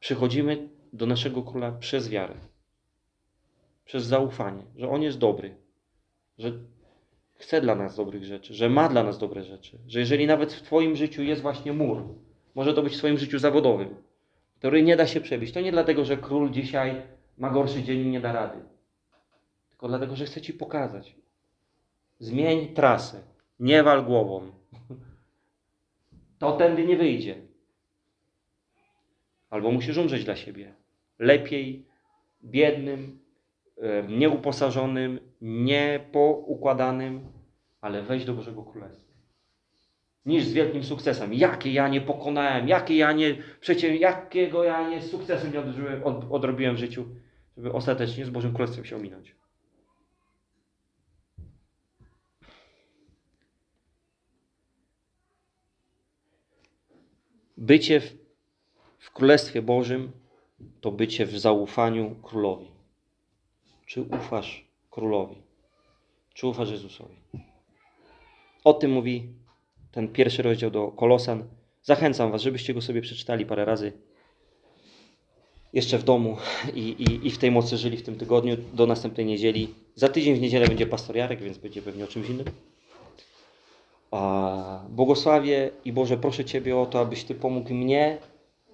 Przychodzimy 0.00 0.68
do 0.92 1.06
naszego 1.06 1.42
króla 1.42 1.72
przez 1.72 2.08
wiarę, 2.08 2.34
przez 3.84 4.04
zaufanie, 4.04 4.62
że 4.76 4.90
On 4.90 5.02
jest 5.02 5.18
dobry, 5.18 5.54
że 6.38 6.52
chce 7.34 7.60
dla 7.60 7.74
nas 7.74 7.96
dobrych 7.96 8.24
rzeczy, 8.24 8.54
że 8.54 8.68
ma 8.68 8.88
dla 8.88 9.02
nas 9.02 9.18
dobre 9.18 9.44
rzeczy, 9.44 9.78
że 9.88 10.00
jeżeli 10.00 10.26
nawet 10.26 10.52
w 10.52 10.62
Twoim 10.62 10.96
życiu 10.96 11.22
jest 11.22 11.42
właśnie 11.42 11.72
mur, 11.72 12.02
może 12.54 12.74
to 12.74 12.82
być 12.82 12.94
w 12.94 12.98
Twoim 12.98 13.18
życiu 13.18 13.38
zawodowym, 13.38 13.94
który 14.58 14.82
nie 14.82 14.96
da 14.96 15.06
się 15.06 15.20
przebić, 15.20 15.52
to 15.52 15.60
nie 15.60 15.72
dlatego, 15.72 16.04
że 16.04 16.16
król 16.16 16.50
dzisiaj 16.50 17.02
ma 17.38 17.50
gorszy 17.50 17.82
dzień 17.82 18.00
i 18.00 18.10
nie 18.10 18.20
da 18.20 18.32
rady, 18.32 18.58
tylko 19.70 19.88
dlatego, 19.88 20.16
że 20.16 20.24
chce 20.24 20.40
Ci 20.40 20.54
pokazać. 20.54 21.16
Zmień 22.18 22.74
trasę, 22.74 23.22
nie 23.60 23.82
wal 23.82 24.04
głową. 24.04 24.52
To 26.38 26.52
tędy 26.52 26.86
nie 26.86 26.96
wyjdzie. 26.96 27.49
Albo 29.50 29.70
musisz 29.70 29.96
umrzeć 29.96 30.24
dla 30.24 30.36
siebie. 30.36 30.74
Lepiej 31.18 31.86
biednym, 32.44 33.20
nieuposażonym, 34.08 35.20
niepoukładanym, 35.40 37.32
ale 37.80 38.02
wejść 38.02 38.26
do 38.26 38.34
Bożego 38.34 38.62
Królestwa. 38.62 39.10
Niż 40.26 40.44
z 40.44 40.52
wielkim 40.52 40.84
sukcesem. 40.84 41.34
Jakie 41.34 41.72
ja 41.72 41.88
nie 41.88 42.00
pokonałem, 42.00 42.68
jakie 42.68 42.96
ja 42.96 43.12
nie, 43.12 43.36
przecie, 43.60 43.96
jakiego 43.96 44.64
ja 44.64 44.90
nie 44.90 45.02
sukcesu 45.02 45.46
nie 45.52 45.60
odrobiłem, 45.60 46.04
od, 46.04 46.24
odrobiłem 46.30 46.76
w 46.76 46.78
życiu, 46.78 47.08
żeby 47.56 47.72
ostatecznie 47.72 48.26
z 48.26 48.30
Bożym 48.30 48.54
Królestwem 48.54 48.84
się 48.84 48.96
ominąć. 48.96 49.36
Bycie 57.56 58.00
w 58.00 58.19
Królestwie 59.20 59.62
Bożym 59.62 60.12
to 60.80 60.90
bycie 60.90 61.26
w 61.26 61.38
zaufaniu 61.38 62.16
Królowi. 62.22 62.66
Czy 63.86 64.02
ufasz 64.02 64.64
Królowi? 64.90 65.36
Czy 66.34 66.46
ufasz 66.46 66.70
Jezusowi? 66.70 67.16
O 68.64 68.74
tym 68.74 68.90
mówi 68.90 69.28
ten 69.92 70.08
pierwszy 70.08 70.42
rozdział 70.42 70.70
do 70.70 70.88
Kolosan. 70.88 71.44
Zachęcam 71.82 72.32
Was, 72.32 72.42
żebyście 72.42 72.74
go 72.74 72.80
sobie 72.80 73.02
przeczytali 73.02 73.46
parę 73.46 73.64
razy 73.64 73.92
jeszcze 75.72 75.98
w 75.98 76.04
domu 76.04 76.36
i, 76.74 76.80
i, 76.80 77.26
i 77.26 77.30
w 77.30 77.38
tej 77.38 77.50
mocy 77.50 77.76
żyli 77.76 77.96
w 77.96 78.02
tym 78.02 78.18
tygodniu 78.18 78.56
do 78.72 78.86
następnej 78.86 79.26
niedzieli. 79.26 79.74
Za 79.94 80.08
tydzień 80.08 80.34
w 80.34 80.40
niedzielę 80.40 80.66
będzie 80.66 80.86
pastor 80.86 81.16
Jarek, 81.16 81.40
więc 81.40 81.58
będzie 81.58 81.82
pewnie 81.82 82.04
o 82.04 82.08
czymś 82.08 82.28
innym. 82.28 82.46
A 84.10 84.84
błogosławię 84.88 85.70
i 85.84 85.92
Boże, 85.92 86.16
proszę 86.16 86.44
Ciebie 86.44 86.76
o 86.76 86.86
to, 86.86 87.00
abyś 87.00 87.24
Ty 87.24 87.34
pomógł 87.34 87.74
mnie 87.74 88.18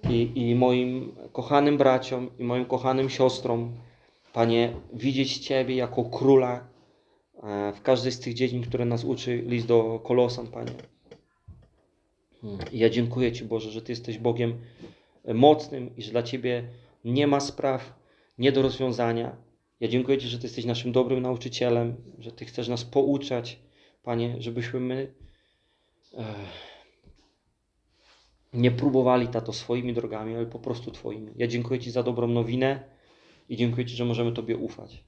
i, 0.09 0.31
i 0.35 0.55
moim 0.55 1.15
kochanym 1.31 1.77
braciom 1.77 2.29
i 2.39 2.43
moim 2.43 2.65
kochanym 2.65 3.09
siostrom, 3.09 3.71
Panie, 4.33 4.73
widzieć 4.93 5.37
Ciebie 5.37 5.75
jako 5.75 6.03
króla 6.03 6.67
e, 7.43 7.73
w 7.73 7.81
każdej 7.81 8.11
z 8.11 8.19
tych 8.19 8.33
dziedzin, 8.33 8.63
które 8.63 8.85
nas 8.85 9.03
uczy 9.03 9.37
list 9.37 9.67
do 9.67 9.99
Kolosan, 10.03 10.47
Panie. 10.47 10.71
I 12.71 12.79
ja 12.79 12.89
dziękuję 12.89 13.31
Ci, 13.31 13.45
Boże, 13.45 13.71
że 13.71 13.81
Ty 13.81 13.91
jesteś 13.91 14.17
Bogiem 14.17 14.57
mocnym 15.33 15.95
i 15.95 16.01
że 16.01 16.11
dla 16.11 16.23
Ciebie 16.23 16.63
nie 17.05 17.27
ma 17.27 17.39
spraw 17.39 17.93
nie 18.37 18.51
do 18.51 18.61
rozwiązania. 18.61 19.35
Ja 19.79 19.87
dziękuję 19.87 20.17
Ci, 20.17 20.27
że 20.27 20.37
Ty 20.37 20.45
jesteś 20.45 20.65
naszym 20.65 20.91
dobrym 20.91 21.21
nauczycielem, 21.21 21.95
że 22.19 22.31
Ty 22.31 22.45
chcesz 22.45 22.67
nas 22.67 22.85
pouczać, 22.85 23.59
Panie, 24.03 24.35
żebyśmy 24.39 24.79
my 24.79 25.13
e, 26.13 26.33
nie 28.53 28.71
próbowali, 28.71 29.27
Tato, 29.27 29.53
swoimi 29.53 29.93
drogami, 29.93 30.35
ale 30.35 30.45
po 30.45 30.59
prostu 30.59 30.91
Twoimi. 30.91 31.31
Ja 31.35 31.47
dziękuję 31.47 31.79
Ci 31.79 31.91
za 31.91 32.03
dobrą 32.03 32.27
nowinę 32.27 32.83
i 33.49 33.57
dziękuję 33.57 33.85
Ci, 33.85 33.95
że 33.95 34.05
możemy 34.05 34.31
Tobie 34.31 34.57
ufać. 34.57 35.03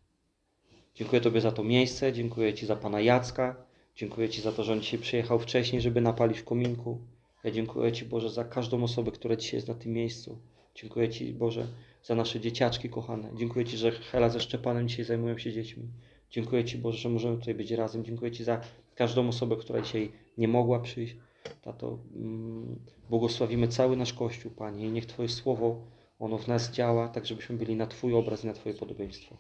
Dziękuję 0.95 1.21
Tobie 1.21 1.41
za 1.41 1.51
to 1.51 1.63
miejsce, 1.63 2.13
dziękuję 2.13 2.53
Ci 2.53 2.65
za 2.65 2.75
Pana 2.75 3.01
Jacka, 3.01 3.55
dziękuję 3.95 4.29
Ci 4.29 4.41
za 4.41 4.51
to, 4.51 4.63
że 4.63 4.73
on 4.73 4.81
dzisiaj 4.81 4.99
przyjechał 4.99 5.39
wcześniej, 5.39 5.81
żeby 5.81 6.01
napalić 6.01 6.39
w 6.39 6.43
kominku. 6.43 6.99
Ja 7.43 7.51
dziękuję 7.51 7.91
Ci, 7.91 8.05
Boże, 8.05 8.29
za 8.29 8.43
każdą 8.43 8.83
osobę, 8.83 9.11
która 9.11 9.35
dzisiaj 9.35 9.57
jest 9.57 9.67
na 9.67 9.73
tym 9.73 9.93
miejscu. 9.93 10.39
Dziękuję 10.75 11.09
Ci, 11.09 11.33
Boże, 11.33 11.67
za 12.03 12.15
nasze 12.15 12.39
dzieciaczki 12.39 12.89
kochane. 12.89 13.29
Dziękuję 13.35 13.65
Ci, 13.65 13.77
że 13.77 13.91
Hela 13.91 14.29
ze 14.29 14.39
Szczepanem 14.39 14.87
dzisiaj 14.87 15.05
zajmują 15.05 15.37
się 15.37 15.53
dziećmi. 15.53 15.83
Dziękuję 16.31 16.65
Ci, 16.65 16.77
Boże, 16.77 16.97
że 16.97 17.09
możemy 17.09 17.37
tutaj 17.37 17.55
być 17.55 17.71
razem. 17.71 18.05
Dziękuję 18.05 18.31
Ci 18.31 18.43
za 18.43 18.61
każdą 18.95 19.27
osobę, 19.27 19.55
która 19.55 19.81
dzisiaj 19.81 20.11
nie 20.37 20.47
mogła 20.47 20.79
przyjść. 20.79 21.15
Tato, 21.61 21.97
mm, 22.15 22.79
błogosławimy 23.09 23.67
cały 23.67 23.97
nasz 23.97 24.13
Kościół, 24.13 24.51
Panie, 24.51 24.87
i 24.87 24.91
niech 24.91 25.05
Twoje 25.05 25.29
słowo, 25.29 25.81
ono 26.19 26.37
w 26.37 26.47
nas 26.47 26.71
działa, 26.71 27.07
tak 27.07 27.25
żebyśmy 27.25 27.57
byli 27.57 27.75
na 27.75 27.87
Twój 27.87 28.13
obraz 28.13 28.43
i 28.43 28.47
na 28.47 28.53
Twoje 28.53 28.75
podobieństwo. 28.75 29.37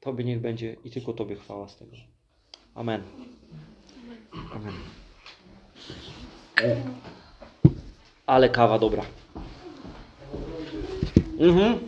Tobie 0.00 0.24
niech 0.24 0.40
będzie 0.40 0.76
i 0.84 0.90
tylko 0.90 1.12
Tobie 1.12 1.36
chwała 1.36 1.68
z 1.68 1.76
tego. 1.76 1.96
Amen. 2.74 3.02
Amen. 4.54 4.74
Ale 8.26 8.48
kawa 8.48 8.78
dobra. 8.78 9.04
Mhm. 11.38 11.78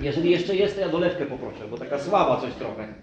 Jeżeli 0.00 0.30
jeszcze 0.30 0.56
jest, 0.56 0.74
to 0.74 0.80
ja 0.80 0.88
dolewkę 0.88 1.26
poproszę, 1.26 1.68
bo 1.68 1.78
taka 1.78 1.98
słaba 1.98 2.40
coś 2.40 2.54
trochę. 2.54 2.94